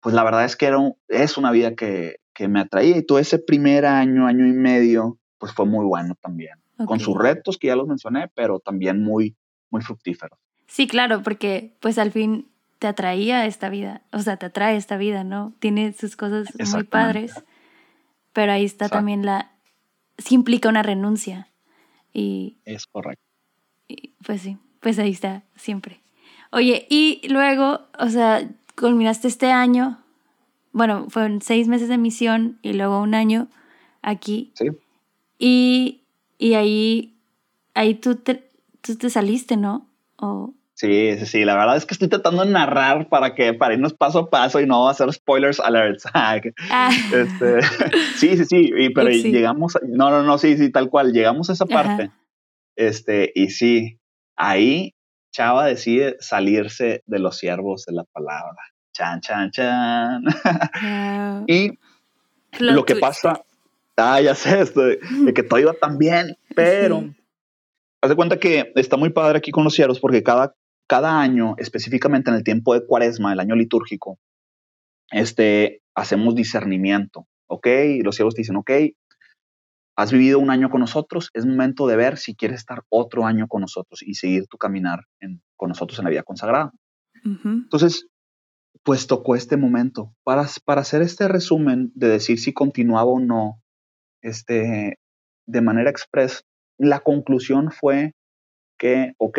Pues 0.00 0.14
la 0.14 0.24
verdad 0.24 0.44
es 0.44 0.56
que 0.56 0.66
era 0.66 0.78
es 1.08 1.36
una 1.36 1.50
vida 1.52 1.74
que, 1.74 2.16
que 2.34 2.48
me 2.48 2.60
atraía 2.60 2.96
y 2.96 3.06
todo 3.06 3.18
ese 3.18 3.38
primer 3.38 3.86
año, 3.86 4.26
año 4.26 4.46
y 4.46 4.52
medio, 4.52 5.18
pues 5.38 5.52
fue 5.52 5.66
muy 5.66 5.84
bueno 5.84 6.14
también. 6.20 6.54
Con 6.86 6.98
sus 6.98 7.16
retos 7.16 7.58
que 7.58 7.68
ya 7.68 7.76
los 7.76 7.86
mencioné, 7.86 8.28
pero 8.34 8.58
también 8.58 9.04
muy, 9.04 9.36
muy 9.70 9.82
fructífero. 9.82 10.36
Sí, 10.66 10.88
claro, 10.88 11.22
porque 11.22 11.76
pues 11.80 11.98
al 11.98 12.10
fin 12.10 12.48
te 12.78 12.88
atraía 12.88 13.46
esta 13.46 13.68
vida, 13.68 14.02
o 14.10 14.18
sea, 14.18 14.36
te 14.36 14.46
atrae 14.46 14.76
esta 14.76 14.96
vida, 14.96 15.22
¿no? 15.22 15.52
Tiene 15.60 15.92
sus 15.92 16.16
cosas 16.16 16.48
muy 16.72 16.82
padres, 16.82 17.32
pero 18.32 18.50
ahí 18.50 18.64
está 18.64 18.88
también 18.88 19.24
la, 19.24 19.51
sí 20.22 20.34
implica 20.34 20.68
una 20.68 20.82
renuncia. 20.82 21.48
Y, 22.12 22.58
es 22.64 22.86
correcto. 22.86 23.24
pues 24.24 24.42
sí, 24.42 24.58
pues 24.80 24.98
ahí 24.98 25.10
está, 25.10 25.44
siempre. 25.56 26.00
Oye, 26.50 26.86
y 26.90 27.26
luego, 27.28 27.80
o 27.98 28.08
sea, 28.08 28.48
culminaste 28.76 29.28
este 29.28 29.50
año, 29.50 29.98
bueno, 30.72 31.06
fueron 31.08 31.40
seis 31.42 31.68
meses 31.68 31.88
de 31.88 31.98
misión 31.98 32.58
y 32.62 32.72
luego 32.74 33.00
un 33.00 33.14
año 33.14 33.48
aquí. 34.02 34.52
Sí. 34.54 34.66
Y, 35.38 36.54
ahí, 36.54 37.14
ahí 37.74 37.94
tú 37.94 38.16
te, 38.16 38.48
tú 38.80 38.96
te 38.96 39.10
saliste, 39.10 39.56
¿no? 39.56 39.86
O... 40.16 40.54
Sí, 40.82 41.16
sí, 41.16 41.26
sí. 41.26 41.44
La 41.44 41.54
verdad 41.54 41.76
es 41.76 41.86
que 41.86 41.94
estoy 41.94 42.08
tratando 42.08 42.44
de 42.44 42.50
narrar 42.50 43.08
para 43.08 43.36
que 43.36 43.54
para 43.54 43.74
irnos 43.74 43.94
paso 43.94 44.18
a 44.18 44.30
paso 44.30 44.58
y 44.58 44.66
no 44.66 44.88
hacer 44.88 45.12
spoilers 45.12 45.60
alerts. 45.60 46.04
Ah. 46.14 46.90
este, 46.90 47.62
sí, 48.16 48.36
sí, 48.36 48.44
sí. 48.44 48.72
pero 48.92 49.10
llegamos. 49.10 49.78
No, 49.86 50.10
no, 50.10 50.24
no, 50.24 50.38
sí, 50.38 50.56
sí, 50.56 50.72
tal 50.72 50.90
cual. 50.90 51.12
Llegamos 51.12 51.50
a 51.50 51.52
esa 51.52 51.66
parte. 51.66 52.10
Este, 52.74 53.30
y 53.32 53.50
sí, 53.50 54.00
ahí 54.34 54.96
Chava 55.30 55.66
decide 55.66 56.16
salirse 56.18 57.04
de 57.06 57.18
los 57.20 57.38
siervos 57.38 57.84
de 57.86 57.92
la 57.92 58.02
palabra. 58.02 58.58
Chan, 58.92 59.20
chan, 59.20 59.52
chan. 59.52 60.24
y 61.46 61.78
lo 62.58 62.84
que 62.84 62.96
pasa 62.96 63.44
ah, 63.96 64.20
ya 64.20 64.34
sé, 64.34 64.60
esto, 64.60 64.80
de, 64.82 64.98
que 65.32 65.44
todo 65.44 65.60
iba 65.60 65.74
tan 65.74 65.96
bien, 65.96 66.36
pero 66.56 67.04
haz 68.00 68.10
de 68.10 68.16
cuenta 68.16 68.38
que 68.38 68.72
está 68.74 68.96
muy 68.96 69.10
padre 69.10 69.38
aquí 69.38 69.52
con 69.52 69.62
los 69.62 69.74
cielos 69.74 70.00
porque 70.00 70.24
cada, 70.24 70.54
cada 70.92 71.22
año, 71.22 71.54
específicamente 71.56 72.28
en 72.28 72.36
el 72.36 72.44
tiempo 72.44 72.74
de 72.74 72.84
cuaresma, 72.84 73.32
el 73.32 73.40
año 73.40 73.56
litúrgico, 73.56 74.18
este, 75.10 75.80
hacemos 75.94 76.34
discernimiento, 76.34 77.26
¿ok? 77.46 77.66
Y 77.96 78.02
los 78.02 78.14
cielos 78.14 78.34
dicen, 78.34 78.56
ok, 78.56 78.70
has 79.96 80.12
vivido 80.12 80.38
un 80.38 80.50
año 80.50 80.68
con 80.68 80.80
nosotros, 80.80 81.30
es 81.32 81.46
momento 81.46 81.86
de 81.86 81.96
ver 81.96 82.18
si 82.18 82.34
quieres 82.34 82.58
estar 82.58 82.82
otro 82.90 83.24
año 83.24 83.48
con 83.48 83.62
nosotros 83.62 84.02
y 84.02 84.16
seguir 84.16 84.46
tu 84.48 84.58
caminar 84.58 85.06
con 85.56 85.70
nosotros 85.70 85.98
en 85.98 86.04
la 86.04 86.10
vida 86.10 86.24
consagrada. 86.24 86.72
Entonces, 87.24 88.06
pues 88.82 89.06
tocó 89.06 89.34
este 89.34 89.56
momento 89.56 90.12
para, 90.24 90.46
para 90.66 90.82
hacer 90.82 91.00
este 91.00 91.26
resumen 91.26 91.90
de 91.94 92.08
decir 92.08 92.38
si 92.38 92.52
continuaba 92.52 93.12
o 93.12 93.18
no 93.18 93.62
este, 94.20 94.98
de 95.46 95.60
manera 95.62 95.88
express, 95.88 96.44
la 96.76 97.00
conclusión 97.00 97.70
fue 97.70 98.12
que, 98.78 99.14
ok, 99.16 99.38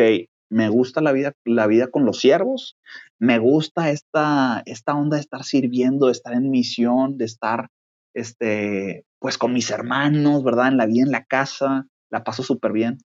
me 0.54 0.70
gusta 0.70 1.02
la 1.02 1.12
vida, 1.12 1.34
la 1.46 1.68
vida 1.68 1.88
con 1.88 2.06
los 2.06 2.20
siervos, 2.20 2.78
me 3.20 3.40
gusta 3.40 3.90
esta, 3.90 4.62
esta 4.66 4.94
onda 4.94 5.18
de 5.18 5.22
estar 5.22 5.44
sirviendo, 5.44 6.06
de 6.06 6.12
estar 6.12 6.34
en 6.34 6.52
misión, 6.52 7.18
de 7.18 7.26
estar, 7.26 7.70
este, 8.14 9.06
pues 9.20 9.38
con 9.38 9.52
mis 9.52 9.72
hermanos, 9.72 10.44
¿verdad? 10.44 10.68
En 10.68 10.78
la 10.78 10.86
vida, 10.86 11.04
en 11.04 11.12
la 11.12 11.26
casa, 11.26 11.88
la 12.12 12.24
paso 12.24 12.44
súper 12.44 12.72
bien, 12.72 13.00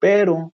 pero 0.00 0.54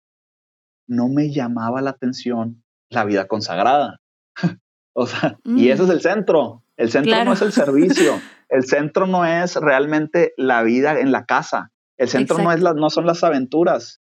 no 0.88 1.08
me 1.08 1.32
llamaba 1.32 1.82
la 1.82 1.91
atención 1.91 2.63
la 2.89 3.05
vida 3.05 3.27
consagrada. 3.27 4.01
o 4.93 5.08
sea, 5.08 5.38
y 5.45 5.69
ese 5.69 5.84
es 5.84 5.89
mm. 5.89 5.91
el 5.91 6.01
centro, 6.01 6.63
el 6.75 6.91
centro 6.91 7.23
no 7.23 7.34
es 7.34 7.41
el 7.41 7.53
servicio, 7.53 8.19
el 8.49 8.65
centro 8.65 9.08
no 9.08 9.25
es 9.25 9.55
realmente 9.55 10.34
la 10.36 10.63
vida 10.63 10.99
en 10.99 11.13
la 11.13 11.25
casa. 11.25 11.71
El 11.97 12.10
centro 12.10 12.38
no, 12.38 12.51
es 12.51 12.62
la, 12.62 12.73
no 12.73 12.89
son 12.89 13.05
las 13.05 13.23
aventuras. 13.23 14.01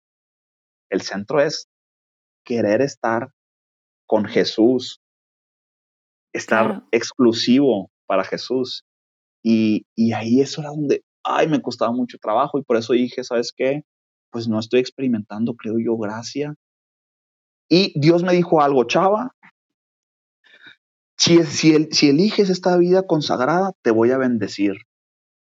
El 0.89 1.01
centro 1.01 1.41
es 1.41 1.69
querer 2.43 2.81
estar 2.81 3.29
con 4.05 4.25
Jesús, 4.25 5.01
estar 6.33 6.83
exclusivo 6.91 7.89
para 8.05 8.23
Jesús. 8.23 8.83
Y, 9.43 9.85
y 9.95 10.13
ahí 10.13 10.41
eso 10.41 10.61
era 10.61 10.69
donde, 10.69 11.03
ay, 11.23 11.47
me 11.47 11.61
costaba 11.61 11.91
mucho 11.91 12.17
trabajo 12.19 12.59
y 12.59 12.63
por 12.63 12.77
eso 12.77 12.93
dije, 12.93 13.23
¿sabes 13.23 13.53
qué? 13.55 13.83
Pues 14.31 14.47
no 14.47 14.59
estoy 14.59 14.79
experimentando, 14.79 15.55
creo 15.55 15.75
yo, 15.83 15.97
gracia. 15.97 16.55
Y 17.69 17.97
Dios 17.99 18.23
me 18.23 18.33
dijo 18.33 18.61
algo, 18.61 18.83
chava, 18.85 19.33
si, 21.17 21.41
si, 21.43 22.09
eliges 22.09 22.49
esta 22.49 22.75
vida 22.77 23.03
consagrada, 23.07 23.71
te 23.81 23.91
voy 23.91 24.11
a 24.11 24.17
bendecir. 24.17 24.73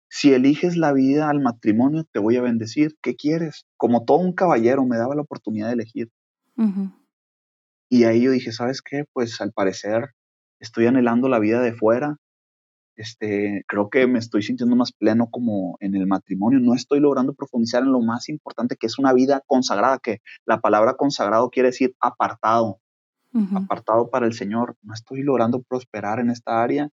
Si 0.09 0.33
eliges 0.33 0.77
la 0.77 0.93
vida 0.93 1.29
al 1.29 1.41
matrimonio, 1.41 2.05
te 2.13 2.21
voy 2.21 2.37
a 2.37 2.43
bendecir. 2.43 2.97
¿Qué 3.03 3.17
quieres? 3.17 3.65
Como 3.77 4.05
todo 4.05 4.19
un 4.19 4.35
caballero 4.35 4.85
me 4.87 4.97
daba 4.97 5.17
la 5.17 5.23
oportunidad 5.23 5.69
de 5.69 5.75
elegir. 5.75 6.11
Y 7.89 8.05
ahí 8.05 8.23
yo 8.23 8.31
dije, 8.31 8.53
¿sabes 8.53 8.83
qué? 8.83 9.05
Pues 9.13 9.41
al 9.41 9.53
parecer 9.53 10.11
estoy 10.61 10.87
anhelando 10.87 11.29
la 11.29 11.39
vida 11.39 11.61
de 11.61 11.73
fuera. 11.73 12.17
Este, 12.97 13.65
creo 13.67 13.91
que 13.91 14.07
me 14.07 14.21
estoy 14.21 14.43
sintiendo 14.43 14.77
más 14.77 14.93
pleno 14.93 15.29
como 15.31 15.77
en 15.81 15.95
el 15.95 16.07
matrimonio. 16.07 16.61
No 16.61 16.75
estoy 16.75 17.01
logrando 17.01 17.35
profundizar 17.35 17.83
en 17.83 17.93
lo 17.93 18.01
más 18.01 18.29
importante 18.29 18.77
que 18.77 18.87
es 18.87 18.99
una 18.99 19.13
vida 19.13 19.43
consagrada, 19.47 19.99
que 19.99 20.19
la 20.47 20.61
palabra 20.61 20.95
consagrado 20.95 21.51
quiere 21.51 21.71
decir 21.71 21.95
apartado, 22.01 22.79
apartado 23.57 24.11
para 24.11 24.27
el 24.27 24.33
Señor, 24.33 24.77
no 24.83 24.95
estoy 24.95 25.23
logrando 25.23 25.61
prosperar 25.63 26.21
en 26.21 26.31
esta 26.31 26.63
área. 26.63 26.91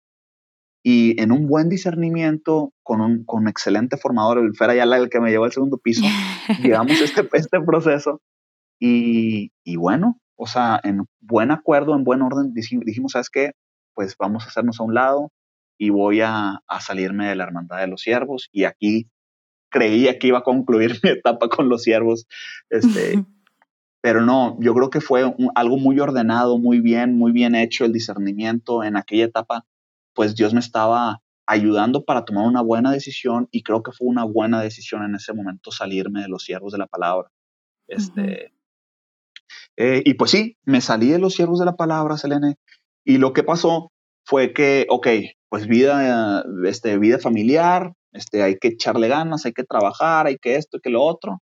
Y 0.84 1.20
en 1.20 1.32
un 1.32 1.48
buen 1.48 1.68
discernimiento, 1.68 2.72
con 2.84 3.02
un 3.02 3.26
con 3.26 3.48
excelente 3.48 3.98
formador, 3.98 4.38
el 4.38 4.56
Fer 4.56 4.70
Ayala, 4.70 4.98
el 4.98 5.10
que 5.10 5.20
me 5.20 5.32
llevó 5.32 5.46
al 5.46 5.52
segundo 5.52 5.78
piso, 5.78 6.06
llegamos 6.62 7.02
a 7.02 7.04
este, 7.04 7.28
este 7.34 7.60
proceso. 7.60 8.22
Y, 8.80 9.52
y, 9.64 9.76
bueno, 9.76 10.20
o 10.36 10.48
sea, 10.48 10.80
en 10.84 11.06
buen 11.20 11.52
acuerdo, 11.52 11.96
en 11.96 12.04
buen 12.04 12.22
orden, 12.22 12.54
dijimos, 12.54 13.14
¿sabes 13.14 13.30
qué? 13.30 13.52
Pues 13.94 14.16
vamos 14.18 14.46
a 14.46 14.48
hacernos 14.48 14.80
a 14.80 14.84
un 14.84 14.94
lado 14.94 15.32
y 15.78 15.90
voy 15.90 16.22
a, 16.22 16.62
a 16.68 16.82
salirme 16.82 17.28
de 17.28 17.36
la 17.36 17.44
hermandad 17.44 17.80
de 17.80 17.88
los 17.88 18.02
siervos. 18.02 18.50
Y 18.52 18.66
aquí 18.66 19.10
creía 19.70 20.18
que 20.20 20.28
iba 20.28 20.40
a 20.40 20.44
concluir 20.44 21.00
mi 21.04 21.10
etapa 21.10 21.50
con 21.50 21.70
los 21.70 21.84
siervos. 21.84 22.28
Este, 22.70 23.24
pero 24.02 24.22
no, 24.22 24.58
yo 24.60 24.74
creo 24.74 24.90
que 24.90 25.02
fue 25.02 25.34
algo 25.56 25.78
muy 25.78 26.00
ordenado, 26.00 26.58
muy 26.58 26.80
bien, 26.80 27.18
muy 27.18 27.32
bien 27.32 27.56
hecho 27.56 27.86
el 27.86 27.94
discernimiento 27.94 28.84
en 28.84 28.96
aquella 28.96 29.26
etapa, 29.26 29.66
pues 30.14 30.36
Dios 30.36 30.54
me 30.54 30.60
estaba 30.60 31.22
ayudando 31.46 32.04
para 32.04 32.26
tomar 32.26 32.46
una 32.46 32.62
buena 32.62 32.92
decisión 32.92 33.48
y 33.52 33.64
creo 33.64 33.82
que 33.82 33.92
fue 33.92 34.08
una 34.08 34.26
buena 34.26 34.62
decisión 34.62 35.04
en 35.04 35.16
ese 35.16 35.34
momento 35.34 35.72
salirme 35.72 36.22
de 36.22 36.28
los 36.28 36.44
siervos 36.44 36.74
de 36.74 36.80
la 36.80 36.88
palabra. 36.88 37.30
Este, 37.88 38.52
eh, 39.78 40.02
y 40.06 40.16
pues 40.16 40.32
sí, 40.32 40.58
me 40.64 40.82
salí 40.82 41.10
de 41.10 41.20
los 41.20 41.34
siervos 41.34 41.60
de 41.60 41.66
la 41.66 41.76
palabra, 41.76 42.18
Selene, 42.18 42.56
y 43.06 43.18
lo 43.18 43.34
que 43.34 43.44
pasó 43.44 43.92
fue 44.26 44.54
que, 44.54 44.86
ok, 44.90 45.08
pues 45.50 45.68
vida, 45.68 46.44
este, 46.66 46.98
vida 46.98 47.20
familiar, 47.20 47.94
este, 48.12 48.44
hay 48.44 48.58
que 48.58 48.70
echarle 48.70 49.08
ganas, 49.08 49.46
hay 49.46 49.54
que 49.54 49.64
trabajar, 49.64 50.28
hay 50.28 50.38
que 50.38 50.56
esto, 50.56 50.78
hay 50.78 50.82
que 50.82 50.90
lo 50.90 51.04
otro. 51.04 51.40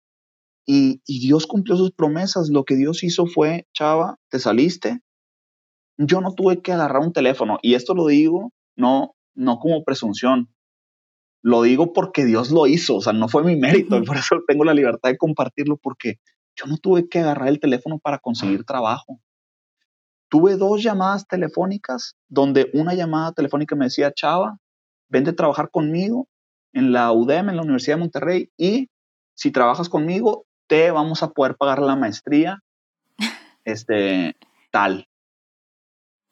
Y, 0.66 1.00
Dios 1.06 1.46
cumplió 1.46 1.76
sus 1.76 1.92
promesas. 1.92 2.48
Lo 2.48 2.64
que 2.64 2.76
Dios 2.76 3.02
hizo 3.02 3.26
fue, 3.26 3.66
chava, 3.74 4.16
te 4.30 4.38
saliste. 4.38 5.00
Yo 5.98 6.20
no 6.20 6.34
tuve 6.34 6.62
que 6.62 6.72
agarrar 6.72 7.02
un 7.02 7.12
teléfono. 7.12 7.58
Y 7.62 7.74
esto 7.74 7.94
lo 7.94 8.06
digo 8.06 8.52
no, 8.76 9.14
no 9.34 9.58
como 9.58 9.84
presunción. 9.84 10.48
Lo 11.42 11.62
digo 11.62 11.92
porque 11.92 12.24
Dios 12.24 12.50
lo 12.52 12.66
hizo. 12.66 12.96
O 12.96 13.00
sea, 13.00 13.12
no 13.12 13.28
fue 13.28 13.42
mi 13.42 13.56
mérito. 13.56 13.96
Y 13.96 14.02
por 14.04 14.16
eso 14.16 14.36
tengo 14.46 14.64
la 14.64 14.74
libertad 14.74 15.10
de 15.10 15.18
compartirlo 15.18 15.76
porque 15.76 16.14
yo 16.56 16.66
no 16.66 16.76
tuve 16.78 17.08
que 17.08 17.20
agarrar 17.20 17.48
el 17.48 17.60
teléfono 17.60 17.98
para 17.98 18.18
conseguir 18.18 18.64
trabajo. 18.64 19.20
Tuve 20.28 20.56
dos 20.56 20.82
llamadas 20.82 21.26
telefónicas 21.26 22.16
donde 22.28 22.70
una 22.74 22.94
llamada 22.94 23.32
telefónica 23.32 23.74
me 23.74 23.86
decía, 23.86 24.12
chava, 24.12 24.58
vente 25.08 25.30
a 25.30 25.36
trabajar 25.36 25.70
conmigo 25.70 26.28
en 26.72 26.92
la 26.92 27.10
UDEM, 27.12 27.48
en 27.48 27.56
la 27.56 27.62
Universidad 27.62 27.96
de 27.96 28.00
Monterrey, 28.00 28.50
y 28.56 28.88
si 29.34 29.50
trabajas 29.50 29.88
conmigo, 29.88 30.46
te 30.68 30.90
vamos 30.90 31.22
a 31.22 31.30
poder 31.30 31.56
pagar 31.56 31.80
la 31.80 31.96
maestría, 31.96 32.62
este, 33.64 34.36
tal, 34.70 35.08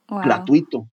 gratuito. 0.07 0.89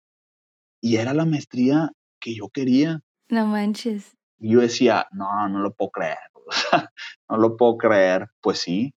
Y 0.83 0.97
era 0.97 1.15
la 1.15 1.25
maestría 1.25 1.91
que 2.21 2.35
yo 2.35 2.49
quería. 2.49 3.01
No 3.29 3.47
manches. 3.47 4.17
Y 4.39 4.53
yo 4.53 4.61
decía, 4.61 5.07
no, 5.13 5.49
no 5.49 5.61
lo 5.61 5.73
puedo 5.73 5.91
creer. 5.91 6.19
no 7.29 7.37
lo 7.37 7.57
puedo 7.57 7.77
creer. 7.77 8.29
Pues 8.41 8.59
sí, 8.59 8.95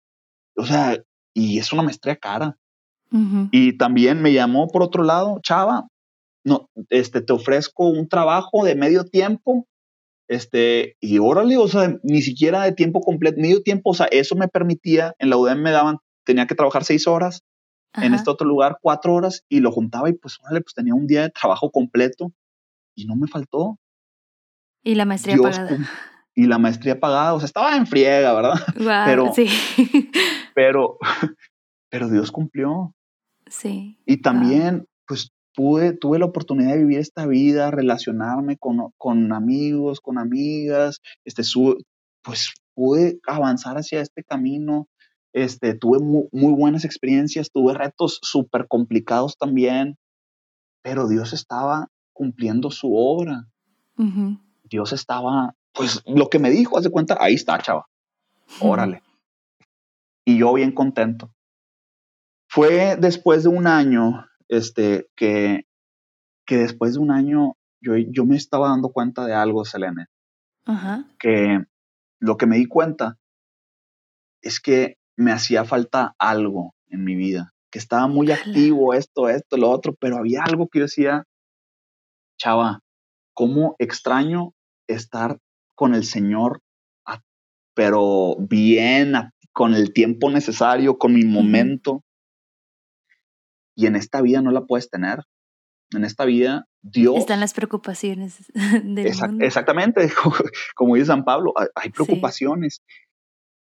o 0.56 0.66
sea, 0.66 0.98
y 1.34 1.58
es 1.58 1.74
una 1.74 1.84
maestría 1.84 2.16
cara. 2.16 2.58
Y 3.52 3.78
también 3.78 4.24
me 4.24 4.34
llamó 4.34 4.70
por 4.70 4.82
otro 4.82 5.04
lado, 5.04 5.40
Chava, 5.44 5.88
no, 6.44 6.72
este, 6.90 7.22
te 7.22 7.32
ofrezco 7.32 7.88
un 7.88 8.08
trabajo 8.10 8.66
de 8.66 8.74
medio 8.74 9.06
tiempo, 9.06 9.68
este, 10.28 10.98
y 11.00 11.20
órale, 11.20 11.58
o 11.58 11.68
sea, 11.68 11.96
ni 12.02 12.24
siquiera 12.24 12.64
de 12.64 12.72
tiempo 12.72 13.02
completo, 13.02 13.40
medio 13.40 13.62
tiempo, 13.62 13.92
o 13.92 13.94
sea, 13.94 14.08
eso 14.08 14.36
me 14.36 14.48
permitía, 14.48 15.14
en 15.20 15.30
la 15.30 15.38
UDEM 15.38 15.62
me 15.62 15.70
daban, 15.70 15.98
tenía 16.24 16.48
que 16.48 16.56
trabajar 16.56 16.86
seis 16.86 17.06
horas, 17.08 17.44
en 17.96 18.16
este 18.16 18.32
otro 18.32 18.48
lugar 18.48 18.80
cuatro 18.82 19.14
horas, 19.14 19.46
y 19.48 19.60
lo 19.60 19.72
juntaba 19.72 20.10
y 20.10 20.14
pues, 20.14 20.40
órale, 20.42 20.62
pues 20.62 20.74
tenía 20.74 20.96
un 20.96 21.06
día 21.06 21.22
de 21.22 21.30
trabajo 21.30 21.70
completo, 21.70 22.34
y 22.96 23.06
no 23.06 23.16
me 23.16 23.28
faltó. 23.28 23.78
Y 24.82 24.96
la 24.96 25.06
maestría 25.06 25.38
pagada. 25.38 25.78
Y 26.36 26.48
la 26.48 26.58
maestría 26.58 27.00
pagada, 27.00 27.34
o 27.34 27.40
sea, 27.40 27.46
estaba 27.46 27.76
en 27.76 27.86
friega, 27.86 28.34
¿verdad? 28.34 28.60
pero, 29.06 29.34
sí. 29.34 29.48
pero, 30.56 30.98
pero 31.90 32.10
Dios 32.10 32.32
cumplió. 32.32 32.96
Sí. 33.48 34.00
Y 34.06 34.18
también, 34.18 34.88
pues, 35.08 35.32
pude, 35.56 35.94
tuve 35.94 36.20
la 36.20 36.26
oportunidad 36.26 36.72
de 36.72 36.80
vivir 36.80 37.00
esta 37.00 37.28
vida, 37.28 37.72
relacionarme 37.72 38.58
con, 38.58 38.92
con 38.98 39.32
amigos, 39.32 40.02
con 40.02 40.18
amigas, 40.18 41.02
este, 41.26 41.44
su, 41.44 41.78
pues 42.24 42.54
pude 42.74 43.20
avanzar 43.28 43.78
hacia 43.78 44.02
este 44.02 44.24
camino, 44.24 44.88
este, 45.34 45.74
tuve 45.76 46.00
muy, 46.00 46.54
buenas 46.54 46.86
experiencias, 46.86 47.52
tuve 47.52 47.74
retos 47.74 48.20
súper 48.22 48.68
complicados 48.68 49.38
también, 49.38 49.98
pero 50.84 51.08
Dios 51.08 51.34
estaba 51.34 51.90
cumpliendo 52.14 52.72
su 52.72 52.96
obra. 52.96 53.48
Dios 54.64 54.94
estaba, 54.94 55.56
pues 55.74 56.04
lo 56.06 56.30
que 56.30 56.40
me 56.40 56.50
dijo, 56.50 56.78
haz 56.78 56.84
de 56.84 56.92
cuenta, 56.92 57.18
ahí 57.20 57.34
está, 57.34 57.58
chava. 57.60 57.88
Órale. 58.60 59.02
Y 60.26 60.38
yo 60.38 60.54
bien 60.54 60.72
contento. 60.72 61.34
Fue 62.48 62.96
después 62.98 63.44
de 63.44 63.50
un 63.50 63.68
año, 63.68 64.28
este, 64.48 65.08
que, 65.16 65.66
que 66.46 66.58
después 66.58 66.94
de 66.94 67.00
un 67.00 67.12
año 67.12 67.58
yo, 67.82 67.98
yo 67.98 68.26
me 68.26 68.36
estaba 68.36 68.70
dando 68.70 68.90
cuenta 68.90 69.26
de 69.26 69.34
algo, 69.34 69.66
Selene. 69.66 70.06
Que 71.20 71.64
lo 72.20 72.38
que 72.38 72.46
me 72.46 72.58
di 72.58 72.68
cuenta 72.68 73.18
es 74.42 74.60
que 74.60 74.98
me 75.18 75.32
hacía 75.32 75.66
falta 75.66 76.16
algo 76.18 76.74
en 76.88 77.04
mi 77.04 77.16
vida, 77.16 77.54
que 77.72 77.80
estaba 77.80 78.08
muy 78.08 78.32
activo, 78.32 78.94
esto, 78.94 79.30
esto, 79.30 79.58
lo 79.58 79.70
otro, 79.70 79.96
pero 80.00 80.18
había 80.18 80.44
algo 80.44 80.68
que 80.68 80.80
yo 80.80 80.86
decía, 80.86 81.24
chava, 82.38 82.80
¿cómo 83.34 83.76
extraño 83.80 84.54
estar 84.88 85.40
con 85.76 85.96
el 85.96 86.04
Señor, 86.04 86.62
pero 87.76 88.36
bien, 88.40 89.14
con 89.52 89.74
el 89.74 89.94
tiempo 89.94 90.30
necesario, 90.30 90.98
con 90.98 91.14
mi 91.14 91.24
momento? 91.24 92.04
Y 93.76 93.88
en 93.88 93.96
esta 93.96 94.22
vida 94.22 94.42
no 94.42 94.52
la 94.52 94.66
puedes 94.66 94.90
tener. 94.90 95.24
En 95.96 96.04
esta 96.04 96.26
vida, 96.26 96.66
Dios. 96.82 97.18
Están 97.18 97.40
las 97.40 97.54
preocupaciones 97.54 98.38
del 98.54 99.16
mundo. 99.16 99.46
Exactamente, 99.46 100.12
como 100.76 100.96
dice 100.96 101.08
San 101.08 101.24
Pablo, 101.24 101.54
hay 101.76 101.92
preocupaciones. 101.92 102.82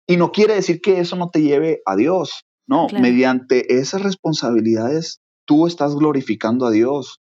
Y 0.07 0.17
no 0.17 0.33
quiere 0.33 0.55
decir 0.55 0.81
que 0.81 0.99
eso 0.99 1.17
no 1.17 1.31
te 1.31 1.43
lleve 1.43 1.83
a 1.87 1.97
Dios. 1.97 2.45
No, 2.67 2.87
mediante 2.89 3.75
esas 3.79 4.03
responsabilidades 4.03 5.21
tú 5.45 5.67
estás 5.67 5.95
glorificando 5.97 6.65
a 6.65 6.71
Dios, 6.71 7.21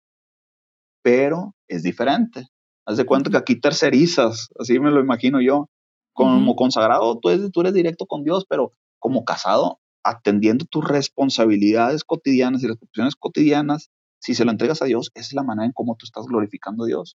pero 1.04 1.56
es 1.68 1.84
diferente. 1.84 2.48
Haz 2.88 2.96
de 2.96 3.06
cuenta 3.06 3.30
que 3.30 3.38
aquí 3.38 3.60
tercerizas, 3.60 4.48
así 4.58 4.80
me 4.80 4.92
lo 4.92 5.02
imagino 5.02 5.42
yo. 5.42 5.70
Como 6.14 6.56
consagrado, 6.56 7.20
tú 7.20 7.30
eres, 7.30 7.52
tú 7.52 7.62
eres 7.62 7.74
directo 7.74 8.06
con 8.06 8.24
Dios, 8.24 8.46
pero 8.50 8.74
como 8.98 9.26
casado, 9.26 9.82
atendiendo 10.04 10.66
tus 10.66 10.88
responsabilidades 10.88 12.06
cotidianas 12.06 12.64
y 12.64 12.68
responsabilidades 12.68 13.16
cotidianas, 13.18 13.92
si 14.20 14.34
se 14.34 14.46
lo 14.46 14.52
entregas 14.52 14.82
a 14.82 14.86
Dios, 14.86 15.12
esa 15.16 15.28
es 15.28 15.34
la 15.34 15.44
manera 15.44 15.66
en 15.66 15.74
cómo 15.74 15.98
tú 15.98 16.06
estás 16.06 16.26
glorificando 16.26 16.86
a 16.86 16.88
Dios. 16.88 17.18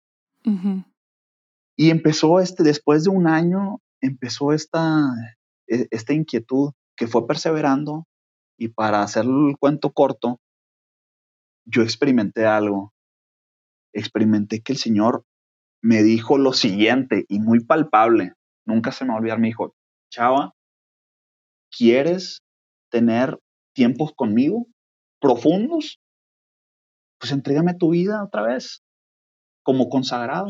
Y 1.77 1.91
empezó 1.91 2.39
este, 2.39 2.63
después 2.63 3.03
de 3.03 3.11
un 3.11 3.27
año, 3.27 3.77
empezó 4.01 4.53
esta, 4.53 5.07
e, 5.67 5.87
esta 5.91 6.13
inquietud 6.13 6.71
que 6.97 7.07
fue 7.07 7.27
perseverando 7.27 8.07
y 8.57 8.69
para 8.69 9.03
hacer 9.03 9.25
el 9.25 9.55
cuento 9.59 9.91
corto, 9.91 10.41
yo 11.65 11.83
experimenté 11.83 12.47
algo. 12.47 12.91
Experimenté 13.93 14.61
que 14.61 14.73
el 14.73 14.79
Señor 14.79 15.25
me 15.81 16.03
dijo 16.03 16.37
lo 16.37 16.53
siguiente 16.53 17.25
y 17.27 17.39
muy 17.39 17.63
palpable. 17.63 18.33
Nunca 18.65 18.91
se 18.91 19.05
me 19.05 19.09
va 19.09 19.15
a 19.15 19.19
olvidar, 19.19 19.39
me 19.39 19.47
dijo, 19.47 19.75
Chava, 20.11 20.53
¿quieres 21.71 22.41
tener 22.89 23.39
tiempos 23.73 24.13
conmigo 24.15 24.67
profundos, 25.19 25.99
pues 27.19 27.31
entrégame 27.31 27.73
tu 27.73 27.91
vida 27.91 28.23
otra 28.23 28.43
vez, 28.43 28.81
como 29.63 29.89
consagrado, 29.89 30.47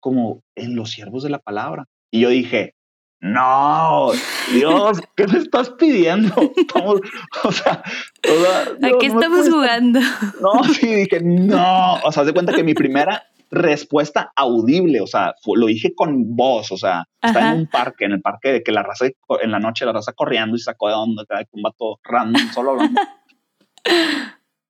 como 0.00 0.42
en 0.56 0.76
los 0.76 0.90
siervos 0.90 1.22
de 1.22 1.30
la 1.30 1.38
palabra. 1.38 1.86
Y 2.10 2.20
yo 2.20 2.28
dije, 2.28 2.74
no, 3.20 4.10
Dios, 4.52 5.00
¿qué 5.16 5.26
me 5.26 5.38
estás 5.38 5.70
pidiendo? 5.70 6.34
o 7.44 7.52
sea, 7.52 7.82
¿a 7.82 8.98
qué 9.00 9.06
estamos 9.06 9.48
jugando? 9.48 10.00
No, 10.40 10.64
sí, 10.64 10.94
dije, 10.94 11.20
no. 11.22 11.94
O 12.04 12.12
sea, 12.12 12.24
de 12.24 12.32
cuenta 12.32 12.52
que 12.52 12.64
mi 12.64 12.74
primera 12.74 13.24
respuesta 13.50 14.32
audible, 14.34 15.00
o 15.00 15.06
sea, 15.06 15.34
lo 15.54 15.66
dije 15.66 15.94
con 15.94 16.36
voz, 16.36 16.72
o 16.72 16.76
sea, 16.76 17.04
está 17.22 17.52
en 17.52 17.60
un 17.60 17.66
parque, 17.66 18.04
en 18.04 18.12
el 18.12 18.20
parque 18.20 18.52
de 18.52 18.62
que 18.62 18.72
la 18.72 18.82
raza, 18.82 19.06
en 19.42 19.50
la 19.50 19.58
noche 19.58 19.84
la 19.84 19.92
raza 19.92 20.12
corriendo 20.12 20.56
y 20.56 20.60
sacó 20.60 20.88
de 20.88 20.94
onda, 20.94 21.24
un 21.52 21.62
vato 21.62 21.98
random, 22.02 22.52
solo 22.52 22.72
hablando. 22.72 23.00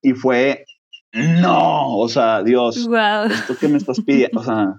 y 0.03 0.13
fue, 0.13 0.65
no, 1.13 1.97
o 1.97 2.09
sea, 2.09 2.43
Dios, 2.43 2.77
esto 2.77 3.57
que 3.59 3.69
me 3.69 3.79
estás 3.79 4.01
pidiendo, 4.01 4.41
o 4.41 4.45
sea, 4.45 4.79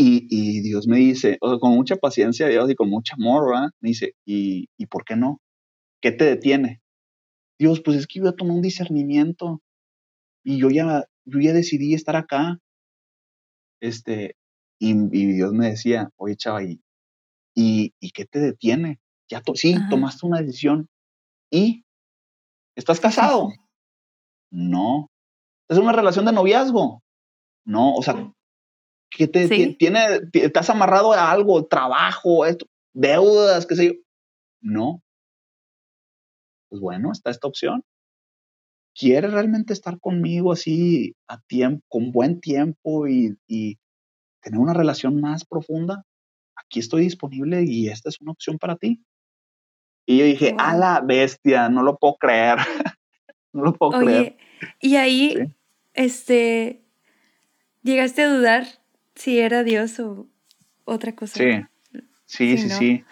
y, 0.00 0.28
y, 0.30 0.60
Dios 0.60 0.86
me 0.86 0.98
dice, 0.98 1.38
o 1.40 1.50
sea, 1.50 1.58
con 1.58 1.72
mucha 1.72 1.96
paciencia, 1.96 2.46
Dios, 2.46 2.70
y 2.70 2.76
con 2.76 2.88
mucho 2.88 3.14
amor, 3.18 3.50
¿verdad? 3.50 3.70
Me 3.80 3.88
dice, 3.88 4.14
¿y, 4.24 4.68
¿y 4.78 4.86
por 4.86 5.04
qué 5.04 5.16
no? 5.16 5.40
¿Qué 6.00 6.12
te 6.12 6.24
detiene? 6.24 6.80
Dios, 7.58 7.80
pues 7.80 7.96
es 7.96 8.06
que 8.06 8.20
yo 8.20 8.28
a 8.28 8.36
tomar 8.36 8.54
un 8.54 8.62
discernimiento 8.62 9.60
y 10.44 10.58
yo 10.58 10.70
ya, 10.70 11.04
yo 11.28 11.40
ya 11.40 11.52
decidí 11.52 11.94
estar 11.94 12.16
acá. 12.16 12.58
Este, 13.80 14.36
y, 14.80 14.94
Dios 15.34 15.52
me 15.52 15.70
decía, 15.70 16.10
oye, 16.16 16.36
chava, 16.36 16.62
¿y, 16.62 16.80
y, 17.54 18.10
qué 18.12 18.24
te 18.24 18.40
detiene? 18.40 19.00
Ya 19.30 19.42
sí, 19.54 19.76
tomaste 19.90 20.26
una 20.26 20.40
decisión. 20.40 20.88
¿Y? 21.50 21.84
¿Estás 22.76 23.00
casado? 23.00 23.48
No. 24.50 25.10
¿Es 25.68 25.76
una 25.76 25.92
relación 25.92 26.24
de 26.24 26.32
noviazgo? 26.32 27.02
No, 27.66 27.92
o 27.92 28.02
sea, 28.02 28.32
¿qué 29.10 29.28
te 29.28 29.74
tiene? 29.74 30.20
¿Estás 30.32 30.70
amarrado 30.70 31.12
a 31.12 31.30
algo, 31.30 31.66
trabajo, 31.66 32.46
esto, 32.46 32.64
deudas, 32.94 33.66
qué 33.66 33.76
sé 33.76 33.86
yo? 33.88 33.92
No. 34.62 35.02
Pues 36.70 36.80
bueno, 36.80 37.12
está 37.12 37.28
esta 37.28 37.46
opción. 37.46 37.84
¿Quieres 38.98 39.32
realmente 39.32 39.72
estar 39.72 40.00
conmigo 40.00 40.50
así 40.50 41.14
a 41.28 41.40
tiempo, 41.42 41.84
con 41.88 42.10
buen 42.10 42.40
tiempo 42.40 43.06
y, 43.06 43.38
tener 44.42 44.58
una 44.58 44.74
relación 44.74 45.20
más 45.20 45.44
profunda? 45.44 46.04
Aquí 46.56 46.80
estoy 46.80 47.02
disponible 47.02 47.62
y 47.64 47.88
esta 47.88 48.08
es 48.08 48.20
una 48.20 48.32
opción 48.32 48.58
para 48.58 48.74
ti. 48.74 49.00
Y 50.04 50.18
yo 50.18 50.24
dije, 50.24 50.56
a 50.58 50.76
la 50.76 51.00
bestia, 51.00 51.68
no 51.68 51.84
lo 51.84 51.96
puedo 51.96 52.16
creer. 52.16 52.58
no 53.52 53.62
lo 53.62 53.72
puedo 53.72 54.00
creer. 54.00 54.36
Y 54.80 54.96
ahí, 54.96 55.54
este, 55.94 56.82
llegaste 57.82 58.22
a 58.22 58.34
dudar 58.34 58.66
si 59.14 59.38
era 59.38 59.62
Dios 59.62 60.00
o 60.00 60.26
otra 60.84 61.14
cosa. 61.14 61.34
Sí, 61.34 61.62
sí, 62.24 62.58
sí, 62.58 62.70
sí. 62.70 63.04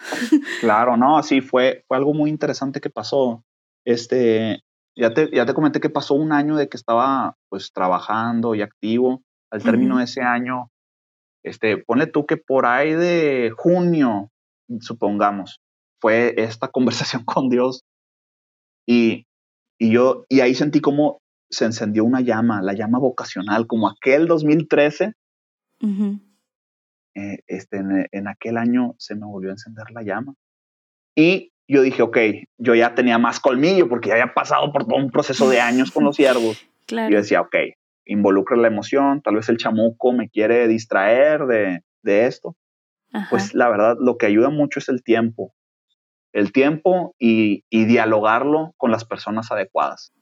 claro, 0.59 0.97
no, 0.97 1.23
sí, 1.23 1.39
fue, 1.39 1.85
fue 1.87 1.95
algo 1.95 2.13
muy 2.13 2.29
interesante 2.29 2.81
que 2.81 2.89
pasó. 2.89 3.45
Este, 3.85 4.65
ya 4.97 5.13
te, 5.13 5.29
ya 5.31 5.45
te 5.45 5.53
comenté 5.53 5.79
que 5.79 5.89
pasó 5.89 6.15
un 6.15 6.31
año 6.31 6.55
de 6.55 6.67
que 6.67 6.77
estaba 6.77 7.37
pues 7.49 7.71
trabajando 7.71 8.55
y 8.55 8.61
activo. 8.61 9.23
Al 9.49 9.63
término 9.63 9.97
de 9.97 10.03
ese 10.03 10.21
año, 10.21 10.71
este, 11.41 11.77
ponle 11.77 12.07
tú 12.07 12.25
que 12.25 12.35
por 12.35 12.65
ahí 12.65 12.91
de 12.93 13.53
junio, 13.55 14.29
supongamos, 14.81 15.61
fue 16.01 16.33
esta 16.37 16.67
conversación 16.71 17.23
con 17.23 17.47
Dios 17.47 17.85
y, 18.85 19.25
y 19.79 19.91
yo, 19.91 20.25
y 20.27 20.41
ahí 20.41 20.53
sentí 20.53 20.81
como 20.81 21.21
se 21.49 21.63
encendió 21.63 22.03
una 22.03 22.19
llama, 22.19 22.61
la 22.61 22.73
llama 22.73 22.99
vocacional, 22.99 23.67
como 23.67 23.87
aquel 23.87 24.27
2013. 24.27 25.13
Eh, 27.15 27.39
este, 27.47 27.77
en, 27.77 28.05
en, 28.11 28.27
aquel 28.27 28.57
año 28.57 28.95
se 28.97 29.15
me 29.15 29.25
volvió 29.25 29.49
a 29.51 29.53
encender 29.53 29.85
la 29.91 30.03
llama. 30.03 30.33
Y 31.15 31.53
yo 31.67 31.81
dije, 31.81 32.01
ok, 32.01 32.17
yo 32.57 32.75
ya 32.75 32.95
tenía 32.95 33.17
más 33.17 33.39
colmillo 33.39 33.89
porque 33.89 34.09
ya 34.09 34.15
había 34.15 34.33
pasado 34.33 34.71
por 34.71 34.85
todo 34.85 34.97
un 34.97 35.11
proceso 35.11 35.49
de 35.49 35.59
años 35.59 35.91
con 35.91 36.03
los 36.03 36.15
ciervos. 36.15 36.65
Claro. 36.85 37.11
Yo 37.11 37.17
decía, 37.17 37.41
ok, 37.41 37.55
involucra 38.05 38.55
la 38.57 38.67
emoción, 38.67 39.21
tal 39.21 39.35
vez 39.35 39.49
el 39.49 39.57
chamuco 39.57 40.13
me 40.13 40.29
quiere 40.29 40.67
distraer 40.67 41.45
de, 41.45 41.81
de 42.03 42.25
esto. 42.25 42.55
pues 43.29 43.53
la 43.53 43.69
verdad 43.69 43.97
lo 43.99 44.17
que 44.17 44.25
ayuda 44.25 44.49
mucho 44.49 44.79
es 44.79 44.89
el 44.89 45.03
tiempo. 45.03 45.53
El 46.33 46.51
tiempo 46.51 47.15
y, 47.17 47.63
dialogarlo 47.71 48.73
con 48.77 48.91
las 48.91 49.05
personas 49.05 49.51
adecuadas. 49.51 50.13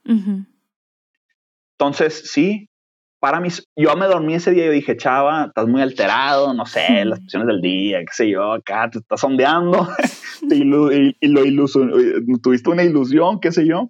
Entonces, 1.77 2.31
sí, 2.31 2.69
para 3.25 3.39
mí, 3.39 3.49
yo 3.75 3.95
me 3.95 4.05
dormí 4.05 4.35
ese 4.35 4.51
día 4.51 4.67
y 4.67 4.69
dije, 4.69 4.97
chava, 4.97 5.45
estás 5.45 5.67
muy 5.67 5.81
alterado, 5.81 6.53
no 6.53 6.67
sé, 6.67 6.85
las 7.05 7.19
presiones 7.19 7.47
del 7.47 7.59
día, 7.59 8.01
qué 8.01 8.13
sé 8.13 8.29
yo, 8.29 8.53
acá 8.53 8.87
te 8.91 8.99
estás 8.99 9.19
sondeando 9.19 9.89
y, 10.51 10.63
lo, 10.63 11.65
tuviste 12.39 12.69
una 12.69 12.83
ilusión, 12.83 13.39
qué 13.39 13.51
sé 13.51 13.65
yo. 13.65 13.89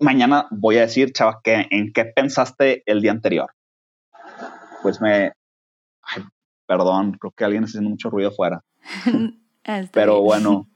Mañana 0.00 0.48
voy 0.50 0.78
a 0.78 0.80
decir, 0.80 1.12
chava, 1.12 1.38
que, 1.44 1.68
¿en 1.70 1.92
qué 1.92 2.04
pensaste 2.06 2.82
el 2.86 3.00
día 3.00 3.12
anterior? 3.12 3.52
Pues 4.82 5.00
me, 5.00 5.30
perdón, 6.66 7.12
creo 7.12 7.30
que 7.30 7.44
alguien 7.44 7.62
está 7.62 7.78
haciendo 7.78 7.90
mucho 7.90 8.10
ruido 8.10 8.30
afuera. 8.30 8.64
Pero 9.92 10.20
bueno, 10.20 10.68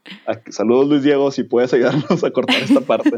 saludos 0.50 0.86
Luis 0.88 1.02
Diego, 1.02 1.32
si 1.32 1.42
puedes 1.42 1.74
ayudarnos 1.74 2.22
a 2.22 2.30
cortar 2.30 2.62
esta 2.62 2.80
parte. 2.80 3.10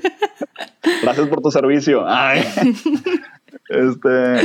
Gracias 1.03 1.29
por 1.29 1.43
tu 1.43 1.51
servicio. 1.51 2.05
Este, 3.69 4.43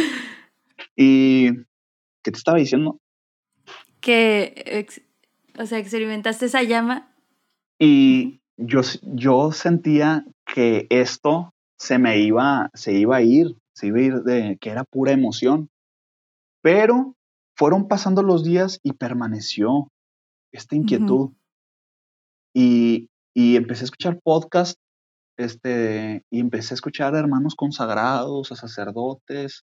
y 0.96 1.54
¿qué 2.24 2.32
te 2.32 2.38
estaba 2.38 2.58
diciendo? 2.58 3.00
Que, 4.00 4.88
o 5.58 5.66
sea, 5.66 5.80
experimentaste 5.80 6.46
esa 6.46 6.64
llama. 6.64 7.14
Y 7.80 8.42
yo, 8.58 8.82
yo 9.04 9.52
sentía 9.52 10.26
que 10.46 10.88
esto 10.90 11.54
se 11.78 11.98
me 11.98 12.20
iba, 12.20 12.70
se 12.74 12.94
iba 12.94 13.18
a 13.18 13.22
ir, 13.22 13.56
se 13.74 13.88
iba 13.88 13.98
a 13.98 14.02
ir 14.02 14.24
de 14.24 14.58
que 14.60 14.70
era 14.70 14.84
pura 14.84 15.12
emoción. 15.12 15.70
Pero 16.62 17.16
fueron 17.56 17.88
pasando 17.88 18.24
los 18.24 18.44
días 18.44 18.80
y 18.84 18.94
permaneció 18.94 19.92
esta 20.52 20.76
inquietud. 20.76 21.32
y, 22.54 23.10
y, 23.34 23.58
empecé 23.58 23.84
a 23.84 23.86
escuchar 23.86 24.20
podcast 24.24 24.80
este, 25.38 26.24
y 26.30 26.40
empecé 26.40 26.74
a 26.74 26.76
escuchar 26.76 27.16
a 27.16 27.20
hermanos 27.20 27.56
consagrados, 27.56 28.52
a 28.52 28.56
sacerdotes, 28.56 29.64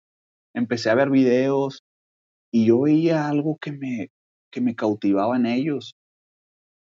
empecé 0.54 0.90
a 0.90 0.94
ver 0.94 1.10
videos 1.10 1.84
y 2.52 2.66
yo 2.66 2.82
veía 2.82 3.28
algo 3.28 3.58
que 3.60 3.72
me, 3.72 4.10
que 4.50 4.60
me 4.60 4.74
cautivaba 4.74 5.36
en 5.36 5.46
ellos. 5.46 5.94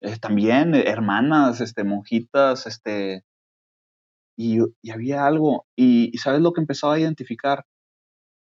Eh, 0.01 0.17
también 0.19 0.75
hermanas, 0.75 1.61
este, 1.61 1.85
monjitas, 1.85 2.67
este, 2.67 3.25
y, 4.37 4.61
y 4.83 4.91
había 4.93 5.27
algo, 5.27 5.67
y, 5.77 6.17
¿sabes 6.19 6.41
lo 6.41 6.53
que 6.53 6.61
empezaba 6.61 6.95
a 6.95 7.01
identificar? 7.01 7.65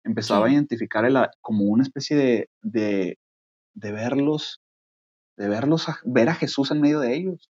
Empezaba 0.05 0.47
a 0.47 0.51
identificar 0.53 1.05
el, 1.07 1.17
como 1.41 1.65
una 1.65 1.83
especie 1.83 2.17
de, 2.17 2.51
de, 2.63 3.19
de 3.75 3.93
verlos, 3.93 4.61
de 5.39 5.49
verlos, 5.49 5.87
ver 6.05 6.29
a 6.29 6.35
Jesús 6.35 6.71
en 6.71 6.81
medio 6.81 7.01
de 7.01 7.17
ellos. 7.17 7.51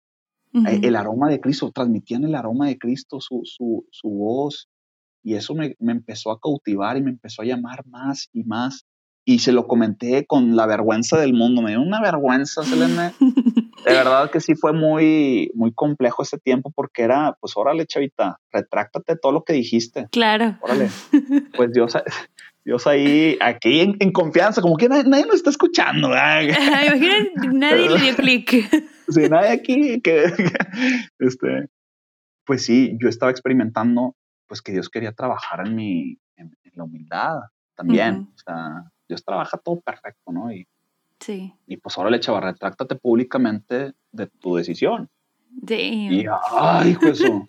Eh, 0.55 0.81
el 0.85 0.95
aroma 0.95 1.29
de 1.29 1.41
Cristo, 1.41 1.73
transmitían 1.75 2.25
el 2.25 2.37
aroma 2.37 2.69
de 2.69 2.79
Cristo, 2.79 3.21
su, 3.21 3.41
su, 3.45 3.87
su 3.91 4.09
voz, 4.09 4.69
y 5.25 5.35
eso 5.35 5.55
me, 5.55 5.75
me, 5.81 5.93
empezó 5.93 6.31
a 6.31 6.39
cautivar 6.39 6.97
y 6.97 7.03
me 7.03 7.11
empezó 7.11 7.43
a 7.43 7.45
llamar 7.45 7.85
más 7.87 8.29
y 8.33 8.45
más. 8.45 8.87
Y 9.27 9.39
se 9.39 9.53
lo 9.53 9.67
comenté 9.67 10.27
con 10.27 10.55
la 10.55 10.67
vergüenza 10.67 11.19
del 11.19 11.33
mundo, 11.33 11.63
me 11.63 11.71
dio 11.71 11.81
una 11.81 12.01
vergüenza, 12.01 12.63
Selene. 12.63 13.15
De 13.19 13.93
verdad 13.93 14.31
que 14.31 14.39
sí 14.39 14.55
fue 14.55 14.75
muy, 14.75 15.51
muy 15.55 15.73
complejo 15.73 16.23
ese 16.23 16.39
tiempo 16.39 16.71
porque 16.75 17.03
era, 17.03 17.37
pues 17.41 17.57
órale, 17.57 17.87
chavita, 17.87 18.39
retráctate 18.53 19.17
todo 19.17 19.33
lo 19.33 19.43
que 19.43 19.55
dijiste. 19.55 20.09
Claro. 20.13 20.59
Órale. 20.61 20.91
Pues 21.57 21.73
Dios, 21.73 21.97
Dios 22.65 22.87
ahí, 22.87 23.37
aquí 23.41 23.81
en, 23.81 24.13
confianza, 24.13 24.63
como 24.63 24.77
que 24.77 24.89
nadie, 24.89 25.05
nadie, 25.05 25.27
nos 25.27 25.37
está 25.37 25.51
escuchando. 25.51 26.09
Imagínate, 26.13 27.49
nadie 27.53 27.91
le 27.91 28.01
dio 28.01 28.17
clic. 28.17 28.91
Sí, 29.07 29.21
nadie 29.29 29.51
aquí 29.51 30.01
que, 30.01 30.25
este, 31.19 31.69
pues 32.47 32.65
sí, 32.65 32.97
yo 32.99 33.11
estaba 33.11 33.31
experimentando, 33.31 34.17
pues 34.47 34.63
que 34.63 34.73
Dios 34.73 34.89
quería 34.89 35.13
trabajar 35.13 35.67
en 35.67 35.75
mi, 35.77 36.19
en, 36.37 36.57
la 36.73 36.85
humildad 36.85 37.41
también. 37.75 38.31
O 38.35 38.39
sea, 38.39 38.91
Dios 39.07 39.23
trabaja 39.23 39.59
todo 39.59 39.79
perfecto, 39.83 40.33
¿no? 40.33 40.51
Y, 40.51 40.67
sí. 41.21 41.53
Y 41.67 41.77
pues 41.77 41.99
ahora 41.99 42.09
le 42.09 42.17
echaba, 42.17 42.41
retráctate 42.41 42.95
públicamente 42.95 43.93
de 44.11 44.27
tu 44.27 44.57
decisión. 44.57 45.11
Sí. 45.69 46.09
Y, 46.11 46.25
ay, 46.57 46.97
pues 46.99 47.21
eso 47.21 47.47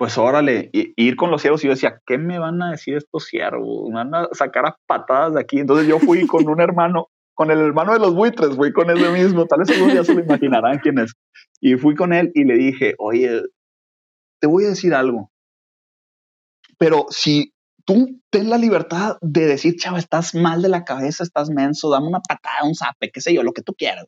pues 0.00 0.16
órale, 0.16 0.70
ir 0.72 1.14
con 1.14 1.30
los 1.30 1.42
ciervos 1.42 1.62
y 1.62 1.66
yo 1.66 1.74
decía, 1.74 2.00
¿qué 2.06 2.16
me 2.16 2.38
van 2.38 2.62
a 2.62 2.70
decir 2.70 2.96
estos 2.96 3.26
ciervos? 3.26 3.90
Me 3.90 3.96
van 3.96 4.14
a 4.14 4.28
sacar 4.32 4.64
a 4.64 4.78
patadas 4.86 5.34
de 5.34 5.40
aquí. 5.42 5.58
Entonces 5.58 5.86
yo 5.86 5.98
fui 5.98 6.26
con 6.26 6.48
un 6.48 6.58
hermano, 6.58 7.10
con 7.34 7.50
el 7.50 7.58
hermano 7.58 7.92
de 7.92 7.98
los 7.98 8.14
buitres, 8.14 8.56
fui 8.56 8.72
con 8.72 8.88
ese 8.88 9.10
mismo, 9.10 9.44
tal 9.44 9.58
vez 9.58 9.68
algunos 9.68 9.94
ya 9.94 10.02
se 10.02 10.14
lo 10.14 10.20
imaginarán 10.20 10.78
quién 10.78 11.00
es. 11.00 11.12
Y 11.60 11.74
fui 11.74 11.94
con 11.94 12.14
él 12.14 12.32
y 12.34 12.44
le 12.44 12.54
dije, 12.54 12.94
oye, 12.96 13.42
te 14.40 14.46
voy 14.46 14.64
a 14.64 14.68
decir 14.68 14.94
algo, 14.94 15.30
pero 16.78 17.04
si 17.10 17.52
tú 17.84 18.22
ten 18.30 18.48
la 18.48 18.56
libertad 18.56 19.18
de 19.20 19.44
decir, 19.44 19.76
chava, 19.76 19.98
estás 19.98 20.34
mal 20.34 20.62
de 20.62 20.70
la 20.70 20.82
cabeza, 20.84 21.24
estás 21.24 21.50
menso, 21.50 21.90
dame 21.90 22.08
una 22.08 22.20
patada, 22.20 22.64
un 22.64 22.74
zape, 22.74 23.10
qué 23.10 23.20
sé 23.20 23.34
yo, 23.34 23.42
lo 23.42 23.52
que 23.52 23.60
tú 23.60 23.74
quieras. 23.74 24.06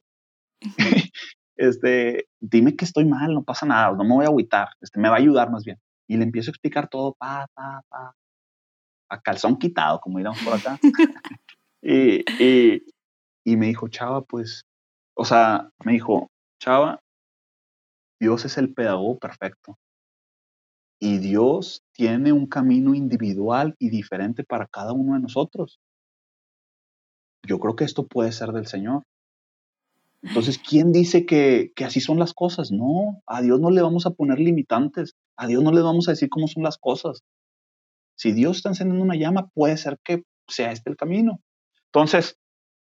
este, 1.57 2.27
dime 2.41 2.77
que 2.77 2.85
estoy 2.85 3.05
mal, 3.05 3.35
no 3.35 3.43
pasa 3.45 3.67
nada, 3.67 3.93
no 3.93 4.05
me 4.05 4.15
voy 4.15 4.25
a 4.25 4.29
agüitar, 4.29 4.69
este, 4.81 5.01
me 5.01 5.09
va 5.09 5.17
a 5.17 5.19
ayudar 5.19 5.51
más 5.51 5.65
bien. 5.65 5.79
Y 6.09 6.17
le 6.17 6.25
empiezo 6.25 6.51
a 6.51 6.53
explicar 6.53 6.89
todo, 6.89 7.15
pa, 7.15 7.47
pa, 7.55 7.83
pa, 7.89 8.15
a 9.09 9.21
calzón 9.21 9.59
quitado, 9.59 10.01
como 10.01 10.19
dirán 10.19 10.35
por 10.45 10.55
acá. 10.55 10.79
y, 11.83 12.25
y, 12.43 12.83
y 13.45 13.57
me 13.57 13.67
dijo, 13.67 13.89
chava, 13.89 14.23
pues, 14.23 14.65
o 15.15 15.25
sea, 15.25 15.71
me 15.85 15.93
dijo, 15.93 16.31
chava, 16.61 17.01
Dios 18.21 18.45
es 18.45 18.57
el 18.57 18.73
pedagogo 18.73 19.19
perfecto. 19.19 19.77
Y 21.01 21.19
Dios 21.19 21.83
tiene 21.93 22.33
un 22.33 22.47
camino 22.47 22.95
individual 22.95 23.75
y 23.81 23.91
diferente 23.91 24.45
para 24.45 24.69
cada 24.69 24.93
uno 24.93 25.15
de 25.15 25.21
nosotros. 25.21 25.81
Yo 27.45 27.59
creo 27.59 27.75
que 27.75 27.85
esto 27.85 28.07
puede 28.07 28.31
ser 28.31 28.53
del 28.53 28.69
Señor. 28.69 29.03
Entonces, 30.23 30.59
¿quién 30.59 30.93
dice 30.93 31.27
que, 31.27 31.73
así 31.85 32.01
son 32.01 32.19
las 32.19 32.33
cosas? 32.33 32.71
No, 32.71 33.21
a 33.27 33.43
Dios 33.43 33.61
no 33.61 33.71
le 33.71 33.83
vamos 33.83 34.07
a 34.07 34.11
poner 34.11 34.39
limitantes, 34.39 35.15
a 35.37 35.47
Dios 35.47 35.63
no 35.63 35.73
le 35.73 35.83
vamos 35.83 36.09
a 36.09 36.13
decir 36.13 36.29
cómo 36.29 36.47
son 36.47 36.63
las 36.63 36.79
cosas. 36.79 37.23
Si 38.17 38.33
Dios 38.33 38.59
está 38.59 38.69
encendiendo 38.69 39.05
una 39.05 39.17
llama, 39.17 39.49
puede 39.53 39.77
ser 39.77 39.99
que 40.05 40.23
sea 40.49 40.71
este 40.71 40.91
el 40.91 40.97
camino. 40.97 41.41
Entonces, 41.87 42.37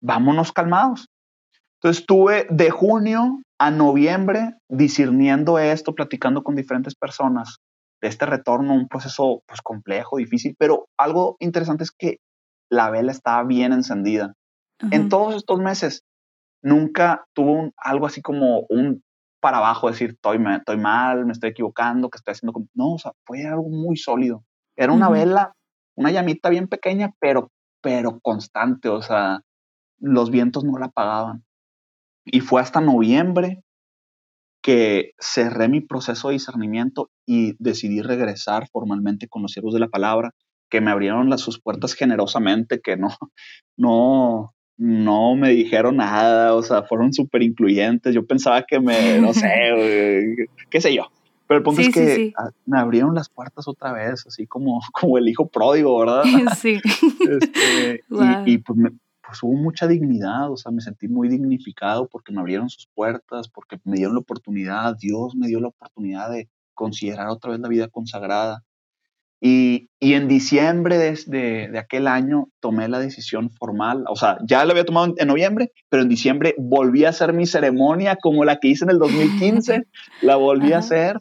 vámonos 0.02 0.52
calmados. 0.52 1.08
Entonces, 1.80 2.02
estuve 2.02 2.46
de 2.52 2.70
junio 2.70 3.42
a 3.60 3.72
noviembre 3.72 4.54
discerniendo 4.70 5.58
esto, 5.58 5.96
platicando 5.96 6.44
con 6.44 6.56
diferentes 6.56 6.94
personas 6.94 7.58
de 8.02 8.10
este 8.10 8.26
retorno, 8.26 8.74
un 8.74 8.88
proceso 8.88 9.42
pues 9.48 9.62
complejo, 9.62 10.18
difícil, 10.18 10.56
pero 10.60 10.88
algo 10.98 11.38
interesante 11.40 11.84
es 11.84 11.92
que 11.92 12.18
la 12.70 12.92
vela 12.92 13.12
estaba 13.12 13.44
bien 13.44 13.74
encendida. 13.74 14.34
En 14.92 15.08
todos 15.08 15.36
estos 15.36 15.60
meses 15.60 16.04
nunca 16.66 17.28
tuvo 17.34 17.52
un, 17.54 17.74
algo 17.78 18.08
así 18.08 18.22
como 18.24 18.66
un 18.70 19.04
para 19.40 19.60
abajo, 19.60 19.88
decir, 19.88 20.12
estoy, 20.12 20.40
estoy 20.58 20.78
mal, 20.78 21.24
me 21.26 21.32
estoy 21.32 21.52
equivocando, 21.52 22.10
que 22.10 22.18
estoy 22.18 22.32
haciendo... 22.32 22.54
No, 22.74 22.94
o 22.94 22.98
sea, 22.98 23.12
fue 23.24 23.46
algo 23.46 23.70
muy 23.70 23.96
sólido. 23.96 24.44
Era 24.76 24.92
una 24.92 25.08
vela, 25.08 25.54
una 25.96 26.10
llamita 26.10 26.50
bien 26.50 26.68
pequeña, 26.68 27.14
pero, 27.20 27.52
pero 27.82 28.20
constante, 28.20 28.90
o 28.90 29.04
sea, 29.04 29.42
los 30.00 30.32
vientos 30.32 30.64
no 30.64 30.80
la 30.80 30.88
apagaban. 30.88 31.46
Y 32.26 32.40
fue 32.40 32.60
hasta 32.60 32.82
noviembre 32.82 33.62
que 34.64 35.12
cerré 35.20 35.70
mi 35.70 35.82
proceso 35.82 36.30
de 36.30 36.34
discernimiento 36.34 37.12
y 37.28 37.54
decidí 37.60 38.02
regresar 38.02 38.68
formalmente 38.72 39.28
con 39.28 39.44
los 39.44 39.52
siervos 39.52 39.76
de 39.76 39.82
la 39.82 39.90
palabra, 39.90 40.32
que 40.72 40.82
me 40.82 40.90
abrieron 40.90 41.30
las, 41.30 41.42
sus 41.42 41.62
puertas 41.62 41.94
generosamente, 41.94 42.82
que 42.82 42.98
no, 42.98 43.10
no, 43.78 44.55
no 44.78 45.36
me 45.36 45.52
dijeron 45.52 45.98
nada, 45.98 46.54
o 46.54 46.62
sea, 46.62 46.84
fueron 46.84 47.14
súper 47.14 47.44
incluyentes. 47.44 48.14
Yo 48.14 48.26
pensaba 48.26 48.64
que 48.64 48.80
me, 48.80 49.20
no 49.20 49.34
sé, 49.34 50.48
qué 50.70 50.82
sé 50.82 50.94
yo. 50.94 51.10
Pero 51.48 51.60
el 51.60 51.64
punto 51.64 51.82
es 51.82 51.94
que 51.94 52.34
me 52.66 52.80
abrieron 52.80 53.14
las 53.14 53.30
puertas 53.30 53.68
otra 53.68 53.94
vez, 53.94 54.26
así 54.26 54.48
como, 54.48 54.80
como 54.94 55.18
el 55.18 55.30
hijo 55.30 55.48
pródigo, 55.48 55.98
¿verdad? 56.00 56.24
Sí. 56.58 56.80
Este, 57.30 58.02
y, 58.46 58.58
pues, 58.58 58.80
pues, 59.26 59.44
hubo 59.44 59.54
mucha 59.54 59.88
dignidad, 59.88 60.52
o 60.52 60.58
sea, 60.58 60.72
me 60.72 60.82
sentí 60.82 61.08
muy 61.08 61.30
dignificado 61.30 62.08
porque 62.08 62.32
me 62.32 62.40
abrieron 62.40 62.70
sus 62.70 62.88
puertas, 62.88 63.48
porque 63.50 63.78
me 63.84 63.96
dieron 63.98 64.16
la 64.16 64.22
oportunidad, 64.22 64.98
Dios 64.98 65.36
me 65.36 65.48
dio 65.48 65.60
la 65.60 65.68
oportunidad 65.68 66.32
de 66.32 66.50
considerar 66.74 67.28
otra 67.30 67.52
vez 67.52 67.60
la 67.60 67.70
vida 67.70 67.88
consagrada. 67.88 68.64
Y, 69.42 69.90
en 70.00 70.28
diciembre 70.28 70.98
de, 70.98 71.70
de, 71.70 71.80
aquel 71.80 72.08
año 72.08 72.48
tomé 72.60 72.88
la 72.88 73.00
decisión 73.00 73.50
formal, 73.50 74.06
o 74.08 74.16
sea, 74.16 74.38
ya 74.48 74.64
la 74.64 74.72
había 74.72 74.86
tomado 74.86 75.14
en, 75.18 75.28
noviembre, 75.28 75.72
pero 75.90 76.04
en 76.04 76.10
diciembre 76.10 76.56
volví 76.58 77.06
a 77.06 77.10
hacer 77.10 77.34
mi 77.34 77.46
ceremonia 77.46 78.16
como 78.16 78.46
la 78.46 78.60
que 78.60 78.70
hice 78.70 78.86
en 78.86 78.92
el 78.92 79.00
2015, 79.00 79.84
la 80.22 80.36
volví 80.36 80.74
a 80.74 80.78
hacer 80.78 81.20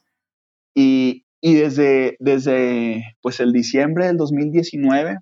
y, 0.74 1.24
y, 1.40 1.54
desde, 1.54 2.16
desde 2.20 3.16
pues 3.20 3.40
el 3.40 3.52
diciembre 3.52 4.06
del 4.06 4.16
2019, 4.16 5.18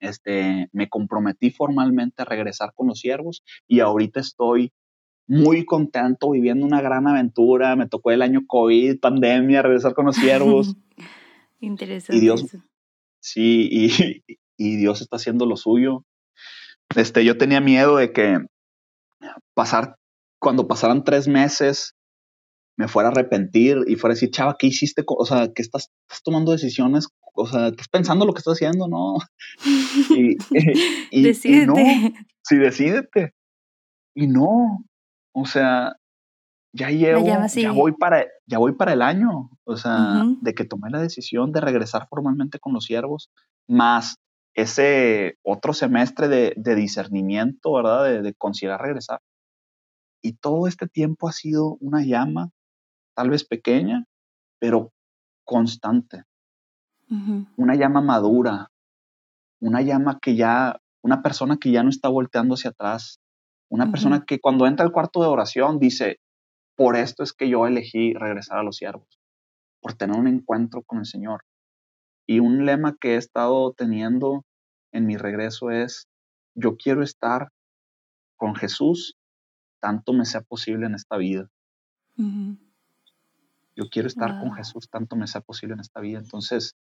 este, 0.00 0.68
me 0.72 0.88
comprometí 0.88 1.50
formalmente 1.50 2.22
a 2.22 2.26
regresar 2.26 2.72
con 2.74 2.88
los 2.88 3.00
siervos 3.00 3.42
y 3.66 3.80
ahorita 3.80 4.20
estoy 4.20 4.72
muy 5.26 5.64
contento 5.64 6.30
viviendo 6.30 6.64
una 6.64 6.80
gran 6.80 7.06
aventura. 7.08 7.74
Me 7.76 7.88
tocó 7.88 8.10
el 8.10 8.22
año 8.22 8.42
COVID, 8.46 9.00
pandemia, 9.00 9.62
regresar 9.62 9.94
con 9.94 10.06
los 10.06 10.16
siervos. 10.16 10.76
Interesante. 11.60 12.16
Y 12.16 12.20
Dios, 12.20 12.44
sí, 13.20 13.68
y, 13.70 14.22
y, 14.58 14.76
Dios 14.76 15.00
está 15.00 15.16
haciendo 15.16 15.46
lo 15.46 15.56
suyo. 15.56 16.04
Este, 16.94 17.24
yo 17.24 17.36
tenía 17.36 17.60
miedo 17.60 17.96
de 17.96 18.12
que 18.12 18.38
pasar, 19.54 19.96
cuando 20.38 20.68
pasaran 20.68 21.04
tres 21.04 21.28
meses, 21.28 21.94
me 22.76 22.88
fuera 22.88 23.08
a 23.08 23.12
arrepentir 23.12 23.78
y 23.86 23.96
fuera 23.96 24.12
a 24.12 24.16
decir, 24.16 24.30
chava, 24.30 24.56
¿qué 24.58 24.66
hiciste? 24.66 25.02
O 25.06 25.24
sea, 25.24 25.50
que 25.52 25.62
estás, 25.62 25.90
estás 26.02 26.22
tomando 26.22 26.52
decisiones, 26.52 27.08
o 27.34 27.46
sea, 27.46 27.68
estás 27.68 27.88
pensando 27.88 28.26
lo 28.26 28.32
que 28.32 28.38
estás 28.38 28.54
haciendo, 28.54 28.88
¿no? 28.88 29.16
Y, 30.10 30.36
y, 31.10 31.22
decídete. 31.22 31.66
no, 31.66 31.74
sí, 32.42 32.56
decídete. 32.56 33.32
Y 34.14 34.26
no, 34.26 34.84
o 35.32 35.46
sea, 35.46 35.96
ya 36.76 36.90
llevo, 36.90 37.26
ya 37.54 37.72
voy 37.72 37.92
para, 37.92 38.26
ya 38.46 38.58
voy 38.58 38.72
para 38.72 38.92
el 38.92 39.02
año, 39.02 39.50
o 39.64 39.76
sea, 39.76 40.24
de 40.40 40.54
que 40.54 40.64
tomé 40.64 40.90
la 40.90 41.00
decisión 41.00 41.52
de 41.52 41.60
regresar 41.60 42.06
formalmente 42.08 42.58
con 42.58 42.74
los 42.74 42.84
siervos, 42.84 43.30
más 43.66 44.16
ese 44.54 45.38
otro 45.42 45.72
semestre 45.72 46.28
de, 46.28 46.74
discernimiento, 46.74 47.72
¿verdad? 47.72 48.04
De, 48.04 48.22
de, 48.22 48.34
considerar 48.34 48.80
regresar. 48.80 49.20
Y 50.22 50.34
todo 50.34 50.66
este 50.66 50.86
tiempo 50.86 51.28
ha 51.28 51.32
sido 51.32 51.76
una 51.80 52.02
llama 52.02 52.50
tal 53.14 53.30
vez 53.30 53.44
pequeña, 53.44 54.04
pero 54.58 54.92
constante. 55.44 56.24
Una 57.56 57.76
llama 57.76 58.00
madura, 58.00 58.72
una 59.60 59.80
llama 59.80 60.18
que 60.20 60.34
ya, 60.34 60.80
una 61.02 61.22
persona 61.22 61.56
que 61.56 61.70
ya 61.70 61.84
no 61.84 61.88
está 61.88 62.08
volteando 62.08 62.54
hacia 62.54 62.70
atrás, 62.70 63.20
una 63.68 63.90
persona 63.90 64.24
que 64.24 64.40
cuando 64.40 64.66
entra 64.66 64.84
al 64.84 64.92
cuarto 64.92 65.22
de 65.22 65.28
oración 65.28 65.78
dice, 65.78 66.18
por 66.76 66.96
esto 66.96 67.22
es 67.22 67.32
que 67.32 67.48
yo 67.48 67.66
elegí 67.66 68.14
regresar 68.14 68.58
a 68.58 68.62
los 68.62 68.76
siervos, 68.76 69.18
por 69.80 69.94
tener 69.94 70.16
un 70.16 70.28
encuentro 70.28 70.82
con 70.82 70.98
el 70.98 71.06
Señor. 71.06 71.42
Y 72.26 72.40
un 72.40 72.66
lema 72.66 72.96
que 73.00 73.14
he 73.14 73.16
estado 73.16 73.72
teniendo 73.72 74.44
en 74.92 75.06
mi 75.06 75.16
regreso 75.16 75.70
es, 75.70 76.08
yo 76.54 76.76
quiero 76.76 77.02
estar 77.02 77.48
con 78.36 78.54
Jesús 78.54 79.16
tanto 79.80 80.12
me 80.12 80.24
sea 80.24 80.40
posible 80.40 80.86
en 80.86 80.94
esta 80.94 81.16
vida. 81.16 81.48
Yo 83.76 83.88
quiero 83.90 84.08
estar 84.08 84.40
con 84.40 84.52
Jesús 84.54 84.88
tanto 84.90 85.16
me 85.16 85.26
sea 85.26 85.42
posible 85.42 85.74
en 85.74 85.80
esta 85.80 86.00
vida. 86.00 86.18
Entonces, 86.18 86.74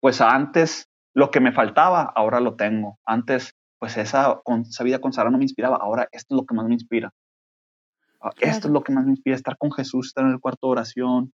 pues 0.00 0.20
antes 0.20 0.88
lo 1.14 1.30
que 1.30 1.40
me 1.40 1.52
faltaba, 1.52 2.02
ahora 2.02 2.40
lo 2.40 2.56
tengo. 2.56 2.98
Antes, 3.04 3.52
pues 3.78 3.96
esa, 3.98 4.40
esa 4.68 4.84
vida 4.84 5.00
consagrada 5.00 5.30
no 5.30 5.38
me 5.38 5.44
inspiraba. 5.44 5.76
Ahora 5.76 6.08
esto 6.12 6.34
es 6.34 6.40
lo 6.40 6.46
que 6.46 6.54
más 6.54 6.66
me 6.66 6.74
inspira. 6.74 7.12
Ah, 8.20 8.32
esto 8.40 8.68
es 8.68 8.72
lo 8.72 8.82
que 8.82 8.92
más 8.92 9.04
me 9.04 9.12
inspira, 9.12 9.36
estar 9.36 9.56
con 9.56 9.72
Jesús, 9.72 10.08
estar 10.08 10.24
en 10.24 10.32
el 10.32 10.40
cuarto 10.40 10.66
de 10.66 10.72
oración, 10.72 11.32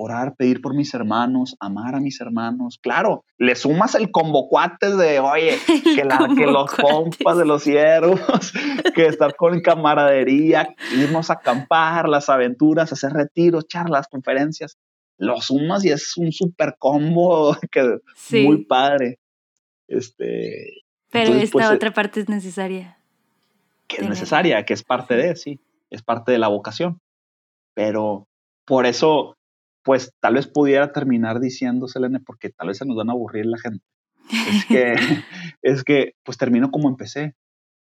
orar, 0.00 0.36
pedir 0.36 0.60
por 0.62 0.74
mis 0.74 0.94
hermanos, 0.94 1.56
amar 1.58 1.96
a 1.96 2.00
mis 2.00 2.20
hermanos. 2.20 2.78
Claro, 2.80 3.24
le 3.36 3.56
sumas 3.56 3.96
el 3.96 4.12
convocuate 4.12 4.96
de, 4.96 5.18
oye, 5.18 5.58
que, 5.96 6.04
la, 6.04 6.28
que 6.36 6.46
los 6.46 6.70
compas 6.70 7.36
de 7.36 7.44
los 7.44 7.64
siervos, 7.64 8.52
que 8.94 9.06
estar 9.06 9.34
con 9.34 9.60
camaradería, 9.60 10.74
irnos 10.92 11.30
a 11.30 11.34
acampar, 11.34 12.08
las 12.08 12.28
aventuras, 12.28 12.92
hacer 12.92 13.12
retiros, 13.12 13.66
charlas, 13.66 14.06
conferencias. 14.08 14.78
Lo 15.18 15.40
sumas 15.40 15.84
y 15.84 15.90
es 15.90 16.16
un 16.16 16.30
super 16.30 16.76
combo 16.78 17.56
que 17.72 17.98
muy 18.44 18.64
padre. 18.64 19.18
Este, 19.88 20.84
Pero 21.10 21.34
esta 21.34 21.52
pues, 21.52 21.70
eh 21.70 21.74
otra 21.74 21.92
parte 21.92 22.20
es 22.20 22.28
necesaria. 22.28 22.98
Que 23.88 24.02
es 24.02 24.08
necesaria, 24.08 24.64
que 24.64 24.74
es 24.74 24.84
parte 24.84 25.16
de, 25.16 25.34
sí, 25.34 25.58
es 25.90 26.02
parte 26.02 26.32
de 26.32 26.38
la 26.38 26.48
vocación. 26.48 27.00
Pero 27.74 28.26
por 28.64 28.86
eso 28.86 29.38
pues 29.88 30.12
tal 30.20 30.34
vez 30.34 30.46
pudiera 30.46 30.92
terminar 30.92 31.40
diciendo, 31.40 31.88
Selene, 31.88 32.20
porque 32.20 32.50
tal 32.50 32.68
vez 32.68 32.76
se 32.76 32.84
nos 32.84 32.94
van 32.94 33.08
a 33.08 33.12
aburrir 33.12 33.46
la 33.46 33.56
gente. 33.56 33.82
Es 34.30 34.66
que, 34.66 34.92
es 35.62 35.82
que, 35.82 36.12
pues 36.24 36.36
termino 36.36 36.70
como 36.70 36.90
empecé. 36.90 37.34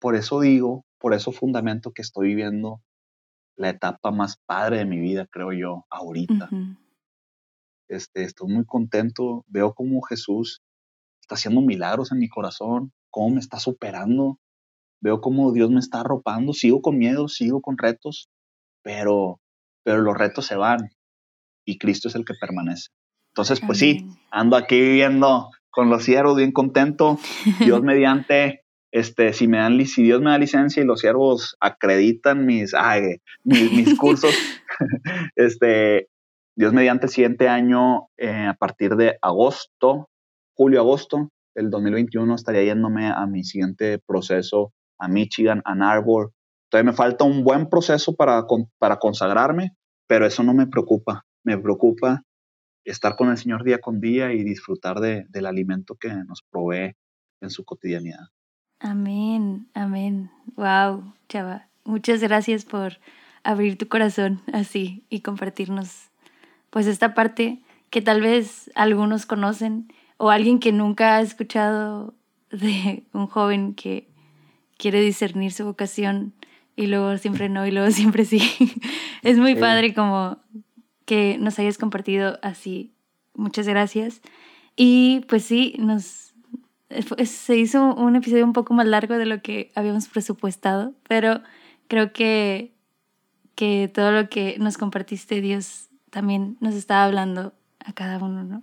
Por 0.01 0.16
eso 0.16 0.40
digo, 0.40 0.86
por 0.98 1.12
eso 1.12 1.30
fundamento 1.30 1.92
que 1.92 2.01
estoy 2.01 2.28
viviendo 2.28 2.80
la 3.55 3.68
etapa 3.68 4.11
más 4.11 4.38
padre 4.46 4.78
de 4.78 4.86
mi 4.86 4.98
vida, 4.98 5.26
creo 5.30 5.53
yo, 5.53 5.84
ahorita. 5.90 6.48
este, 7.88 8.24
estoy 8.24 8.51
muy 8.51 8.64
contento, 8.64 9.44
veo 9.46 9.74
cómo 9.74 10.01
Jesús 10.01 10.62
está 11.20 11.34
haciendo 11.34 11.61
milagros 11.61 12.12
en 12.12 12.18
mi 12.18 12.30
corazón, 12.30 12.92
cómo 13.11 13.34
me 13.34 13.40
está 13.40 13.59
superando, 13.59 14.38
veo 15.01 15.20
cómo 15.20 15.53
Dios 15.53 15.70
me 15.70 15.80
está 15.80 16.01
arropando, 16.01 16.53
sigo 16.53 16.82
con 16.82 16.98
miedo, 16.98 17.28
sigo 17.28 17.61
con 17.61 17.78
retos, 17.78 18.28
pero, 18.82 19.40
pero 19.82 20.03
los 20.03 20.16
retos 20.16 20.46
se 20.46 20.57
van 20.57 20.90
y 21.64 21.78
Cristo 21.78 22.09
es 22.09 22.14
el 22.14 22.24
que 22.24 22.34
permanece. 22.34 22.88
Entonces, 23.28 23.61
pues 23.64 23.78
sí, 23.78 24.07
ando 24.30 24.57
aquí 24.57 24.80
viviendo 24.80 25.51
con 25.70 25.88
los 25.88 26.05
siervos 26.05 26.36
bien 26.36 26.53
contento. 26.53 27.18
Dios 27.61 27.82
mediante, 27.82 28.64
este, 28.90 29.32
si 29.32 29.46
me 29.46 29.59
dan, 29.59 29.84
si 29.86 30.03
Dios 30.03 30.20
me 30.20 30.30
da 30.30 30.38
licencia 30.38 30.82
y 30.82 30.86
los 30.86 31.01
siervos 31.01 31.57
acreditan 31.61 32.44
mis, 32.44 32.72
mis, 33.44 33.96
cursos, 33.98 34.34
este, 35.36 36.09
Dios 36.57 36.72
mediante 36.72 37.07
el 37.07 37.12
siguiente 37.12 37.48
año, 37.48 38.09
eh, 38.16 38.46
a 38.46 38.55
partir 38.55 38.96
de 38.96 39.16
agosto, 39.22 40.09
julio-agosto 40.55 41.30
del 41.55 41.70
2021, 41.70 42.34
estaría 42.34 42.64
yéndome 42.64 43.07
a 43.07 43.24
mi 43.26 43.44
siguiente 43.44 43.98
proceso 44.05 44.72
a 45.01 45.09
Michigan, 45.09 45.62
Ann 45.64 45.82
Arbor. 45.82 46.32
Todavía 46.68 46.92
me 46.92 46.96
falta 46.96 47.24
un 47.24 47.42
buen 47.42 47.68
proceso 47.68 48.14
para, 48.14 48.44
para 48.78 48.98
consagrarme, 48.98 49.72
pero 50.07 50.26
eso 50.26 50.42
no 50.42 50.55
me 50.55 50.66
preocupa 50.66 51.24
me 51.42 51.59
preocupa 51.59 52.22
estar 52.84 53.16
con 53.16 53.30
el 53.30 53.38
Señor 53.38 53.64
día 53.64 53.78
con 53.78 54.01
día 54.01 54.32
y 54.32 54.42
disfrutar 54.42 55.01
de, 55.01 55.26
del 55.28 55.46
alimento 55.46 55.96
que 55.96 56.09
nos 56.09 56.42
provee 56.51 56.96
en 57.40 57.51
su 57.51 57.64
cotidianidad. 57.64 58.28
Amén, 58.78 59.68
amén. 59.74 60.30
Wow, 60.57 61.14
Chava. 61.28 61.68
Muchas 61.84 62.20
gracias 62.20 62.64
por 62.64 62.98
abrir 63.42 63.78
tu 63.78 63.88
corazón 63.88 64.42
así 64.53 65.05
y 65.09 65.20
compartirnos 65.20 66.11
pues 66.70 66.86
esta 66.86 67.14
parte 67.14 67.62
que 67.90 68.03
tal 68.03 68.20
vez 68.20 68.70
algunos 68.74 69.26
conocen 69.26 69.92
o 70.18 70.30
alguien 70.30 70.61
que 70.61 70.72
nunca 70.72 71.16
ha 71.16 71.20
escuchado 71.20 72.14
de 72.51 73.05
un 73.12 73.26
joven 73.26 73.74
que 73.74 74.09
quiere 74.80 75.00
discernir 75.02 75.52
su 75.52 75.64
vocación 75.64 76.32
y 76.74 76.86
luego 76.86 77.18
siempre 77.18 77.48
no 77.48 77.66
y 77.66 77.70
luego 77.70 77.90
siempre 77.92 78.24
sí. 78.24 78.40
es 79.22 79.38
muy 79.38 79.54
padre 79.54 79.92
como 79.94 80.38
que 81.04 81.36
nos 81.38 81.58
hayas 81.58 81.76
compartido 81.76 82.38
así. 82.42 82.94
Muchas 83.34 83.68
gracias. 83.68 84.22
Y 84.76 85.24
pues 85.28 85.44
sí, 85.44 85.74
nos 85.78 86.30
se 87.24 87.56
hizo 87.56 87.94
un 87.94 88.16
episodio 88.16 88.44
un 88.44 88.52
poco 88.52 88.74
más 88.74 88.86
largo 88.86 89.16
de 89.16 89.26
lo 89.26 89.42
que 89.42 89.70
habíamos 89.76 90.08
presupuestado, 90.08 90.94
pero 91.06 91.40
creo 91.86 92.12
que, 92.12 92.72
que 93.54 93.88
todo 93.92 94.10
lo 94.10 94.28
que 94.28 94.56
nos 94.58 94.76
compartiste, 94.76 95.40
Dios 95.40 95.88
también 96.10 96.56
nos 96.60 96.74
está 96.74 97.04
hablando 97.04 97.52
a 97.78 97.92
cada 97.92 98.18
uno, 98.18 98.42
¿no? 98.42 98.62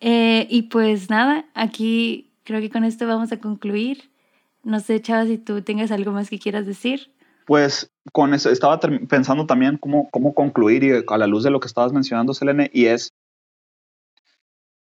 Eh, 0.00 0.48
y 0.50 0.62
pues 0.62 1.10
nada, 1.10 1.44
aquí 1.54 2.32
creo 2.42 2.60
que 2.60 2.70
con 2.70 2.84
esto 2.84 3.06
vamos 3.06 3.30
a 3.30 3.38
concluir. 3.38 4.10
No 4.64 4.80
sé, 4.80 5.00
Chava, 5.00 5.26
si 5.26 5.38
tú 5.38 5.62
tengas 5.62 5.90
algo 5.90 6.12
más 6.12 6.30
que 6.30 6.38
quieras 6.38 6.66
decir 6.66 7.14
pues 7.44 7.90
con 8.12 8.34
eso 8.34 8.50
estaba 8.50 8.80
pensando 8.80 9.46
también 9.46 9.78
cómo, 9.78 10.08
cómo 10.10 10.34
concluir 10.34 10.84
y 10.84 10.92
a 11.06 11.18
la 11.18 11.26
luz 11.26 11.44
de 11.44 11.50
lo 11.50 11.60
que 11.60 11.66
estabas 11.66 11.92
mencionando, 11.92 12.34
Selene, 12.34 12.70
y 12.72 12.86
es, 12.86 13.12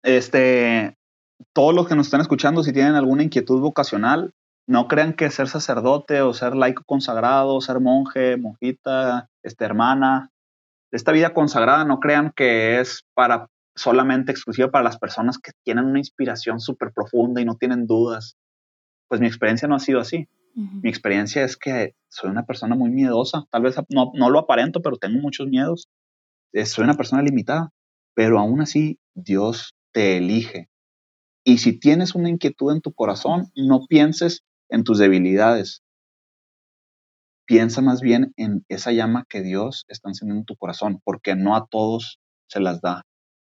este, 0.03 0.97
todos 1.53 1.73
los 1.73 1.87
que 1.87 1.95
nos 1.95 2.07
están 2.07 2.21
escuchando, 2.21 2.63
si 2.63 2.73
tienen 2.73 2.95
alguna 2.95 3.23
inquietud 3.23 3.59
vocacional, 3.59 4.33
no 4.67 4.87
crean 4.87 5.13
que 5.13 5.29
ser 5.29 5.47
sacerdote 5.47 6.21
o 6.21 6.33
ser 6.33 6.55
laico 6.55 6.83
consagrado, 6.85 7.59
ser 7.59 7.79
monje, 7.79 8.37
monjita, 8.37 9.29
este, 9.43 9.65
hermana, 9.65 10.29
esta 10.91 11.11
vida 11.11 11.33
consagrada, 11.33 11.85
no 11.85 11.99
crean 11.99 12.31
que 12.35 12.79
es 12.79 13.03
para 13.13 13.47
solamente 13.75 14.31
exclusiva 14.31 14.69
para 14.69 14.83
las 14.83 14.99
personas 14.99 15.39
que 15.39 15.51
tienen 15.63 15.85
una 15.85 15.99
inspiración 15.99 16.59
súper 16.59 16.91
profunda 16.93 17.41
y 17.41 17.45
no 17.45 17.55
tienen 17.55 17.87
dudas. 17.87 18.37
Pues 19.07 19.21
mi 19.21 19.27
experiencia 19.27 19.67
no 19.67 19.75
ha 19.75 19.79
sido 19.79 19.99
así. 19.99 20.27
Mi 20.55 20.87
experiencia 20.87 21.43
es 21.43 21.57
que 21.57 21.95
soy 22.09 22.29
una 22.29 22.45
persona 22.45 22.75
muy 22.75 22.91
miedosa, 22.91 23.47
tal 23.49 23.63
vez 23.63 23.75
no, 23.89 24.11
no 24.13 24.29
lo 24.29 24.37
aparento, 24.37 24.81
pero 24.83 24.97
tengo 24.97 25.19
muchos 25.19 25.47
miedos. 25.47 25.89
Eh, 26.51 26.65
soy 26.67 26.83
una 26.83 26.93
persona 26.93 27.23
limitada, 27.23 27.71
pero 28.13 28.37
aún 28.39 28.61
así 28.61 28.99
Dios 29.15 29.73
te 29.91 30.17
elige. 30.17 30.69
Y 31.43 31.57
si 31.57 31.79
tienes 31.79 32.13
una 32.13 32.29
inquietud 32.29 32.71
en 32.71 32.81
tu 32.81 32.93
corazón, 32.93 33.51
no 33.55 33.87
pienses 33.87 34.43
en 34.69 34.83
tus 34.83 34.99
debilidades. 34.99 35.81
Piensa 37.45 37.81
más 37.81 38.01
bien 38.01 38.31
en 38.37 38.63
esa 38.69 38.91
llama 38.91 39.25
que 39.27 39.41
Dios 39.41 39.85
está 39.87 40.09
encendiendo 40.09 40.41
en 40.41 40.45
tu 40.45 40.55
corazón, 40.55 41.01
porque 41.03 41.35
no 41.35 41.55
a 41.55 41.65
todos 41.65 42.19
se 42.47 42.59
las 42.59 42.79
da. 42.79 43.01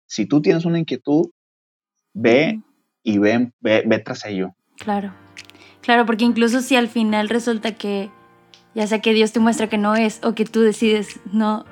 Si 0.07 0.27
tú 0.27 0.41
tienes 0.41 0.65
una 0.65 0.79
inquietud, 0.79 1.31
ve 2.15 2.63
y 3.03 3.19
ve, 3.19 3.53
ve, 3.61 3.83
ve 3.85 3.99
tras 3.99 4.25
ello 4.27 4.55
Claro. 4.79 5.13
Claro, 5.81 6.07
porque 6.07 6.25
incluso 6.25 6.63
si 6.63 6.77
al 6.77 6.89
final 6.89 7.29
resulta 7.29 7.73
que, 7.73 8.11
ya 8.75 8.87
sea 8.87 9.01
que 9.01 9.13
Dios 9.13 9.33
te 9.33 9.41
muestra 9.41 9.69
que 9.69 9.79
no 9.79 9.95
es 9.95 10.21
o 10.23 10.35
que 10.35 10.45
tú 10.45 10.61
decides 10.61 11.21
no 11.31 11.67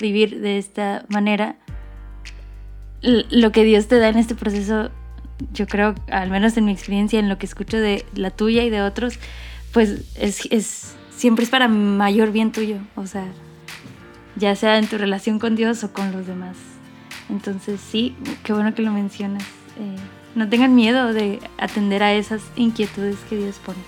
vivir 0.00 0.40
de 0.40 0.58
esta 0.58 1.04
manera, 1.08 1.56
lo 3.02 3.52
que 3.52 3.64
Dios 3.64 3.88
te 3.88 3.98
da 3.98 4.08
en 4.08 4.16
este 4.18 4.34
proceso, 4.34 4.90
yo 5.52 5.66
creo, 5.66 5.94
al 6.10 6.30
menos 6.30 6.56
en 6.56 6.66
mi 6.66 6.72
experiencia, 6.72 7.18
en 7.18 7.28
lo 7.28 7.38
que 7.38 7.46
escucho 7.46 7.78
de 7.78 8.04
la 8.14 8.30
tuya 8.30 8.62
y 8.62 8.70
de 8.70 8.82
otros, 8.82 9.18
pues 9.72 10.16
es, 10.16 10.96
siempre 11.10 11.44
es 11.44 11.50
para 11.50 11.68
mayor 11.68 12.30
bien 12.30 12.52
tuyo, 12.52 12.78
o 12.94 13.06
sea, 13.06 13.26
ya 14.36 14.54
sea 14.54 14.78
en 14.78 14.86
tu 14.86 14.98
relación 14.98 15.38
con 15.38 15.56
Dios 15.56 15.82
o 15.84 15.92
con 15.92 16.12
los 16.12 16.26
demás. 16.26 16.56
Entonces 17.28 17.80
sí, 17.80 18.16
qué 18.44 18.52
bueno 18.52 18.74
que 18.74 18.82
lo 18.82 18.92
mencionas. 18.92 19.42
Eh, 19.78 19.96
no 20.38 20.48
tengan 20.48 20.74
miedo 20.74 21.12
de 21.12 21.40
atender 21.58 22.02
a 22.02 22.14
esas 22.14 22.40
inquietudes 22.56 23.16
que 23.28 23.36
Dios 23.36 23.56
pone. 23.56 23.78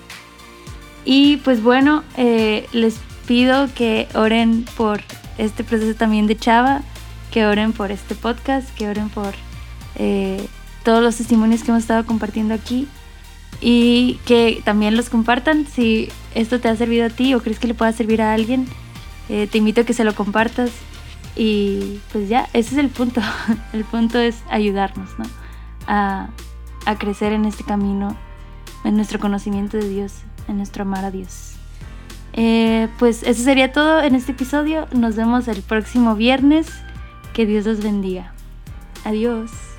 Y 1.05 1.37
pues 1.37 1.63
bueno, 1.63 2.03
eh, 2.17 2.67
les 2.73 2.99
pido 3.25 3.73
que 3.73 4.07
oren 4.13 4.65
por 4.75 5.01
este 5.37 5.63
proceso 5.63 5.97
también 5.97 6.27
de 6.27 6.37
Chava, 6.37 6.81
que 7.31 7.45
oren 7.45 7.71
por 7.71 7.91
este 7.91 8.15
podcast, 8.15 8.69
que 8.75 8.89
oren 8.89 9.09
por 9.09 9.33
eh, 9.95 10.45
todos 10.83 11.01
los 11.01 11.15
testimonios 11.15 11.63
que 11.63 11.71
hemos 11.71 11.83
estado 11.83 12.05
compartiendo 12.05 12.53
aquí 12.53 12.87
y 13.61 14.19
que 14.25 14.61
también 14.65 14.97
los 14.97 15.09
compartan 15.09 15.65
si 15.65 16.09
esto 16.35 16.59
te 16.59 16.67
ha 16.67 16.75
servido 16.75 17.05
a 17.05 17.09
ti 17.09 17.33
o 17.33 17.41
crees 17.41 17.59
que 17.59 17.67
le 17.67 17.73
pueda 17.73 17.93
servir 17.93 18.21
a 18.21 18.33
alguien. 18.33 18.67
Eh, 19.29 19.47
te 19.49 19.59
invito 19.59 19.81
a 19.81 19.83
que 19.85 19.93
se 19.93 20.03
lo 20.03 20.13
compartas 20.13 20.71
y 21.37 21.99
pues 22.11 22.27
ya, 22.27 22.49
ese 22.51 22.73
es 22.73 22.77
el 22.77 22.89
punto. 22.89 23.21
El 23.73 23.85
punto 23.85 24.19
es 24.19 24.43
ayudarnos 24.49 25.17
¿no? 25.17 25.40
A, 25.87 26.29
crecer 26.99 27.33
en 27.33 27.45
este 27.45 27.63
camino, 27.63 28.15
en 28.83 28.95
nuestro 28.95 29.19
conocimiento 29.19 29.77
de 29.77 29.87
Dios, 29.87 30.13
en 30.47 30.57
nuestro 30.57 30.83
amar 30.83 31.05
a 31.05 31.11
Dios. 31.11 31.53
Eh, 32.33 32.87
pues 32.99 33.23
eso 33.23 33.43
sería 33.43 33.71
todo 33.71 34.01
en 34.01 34.15
este 34.15 34.31
episodio. 34.31 34.87
Nos 34.91 35.15
vemos 35.15 35.47
el 35.47 35.61
próximo 35.61 36.15
viernes. 36.15 36.67
Que 37.33 37.45
Dios 37.45 37.65
los 37.65 37.81
bendiga. 37.81 38.33
Adiós. 39.05 39.70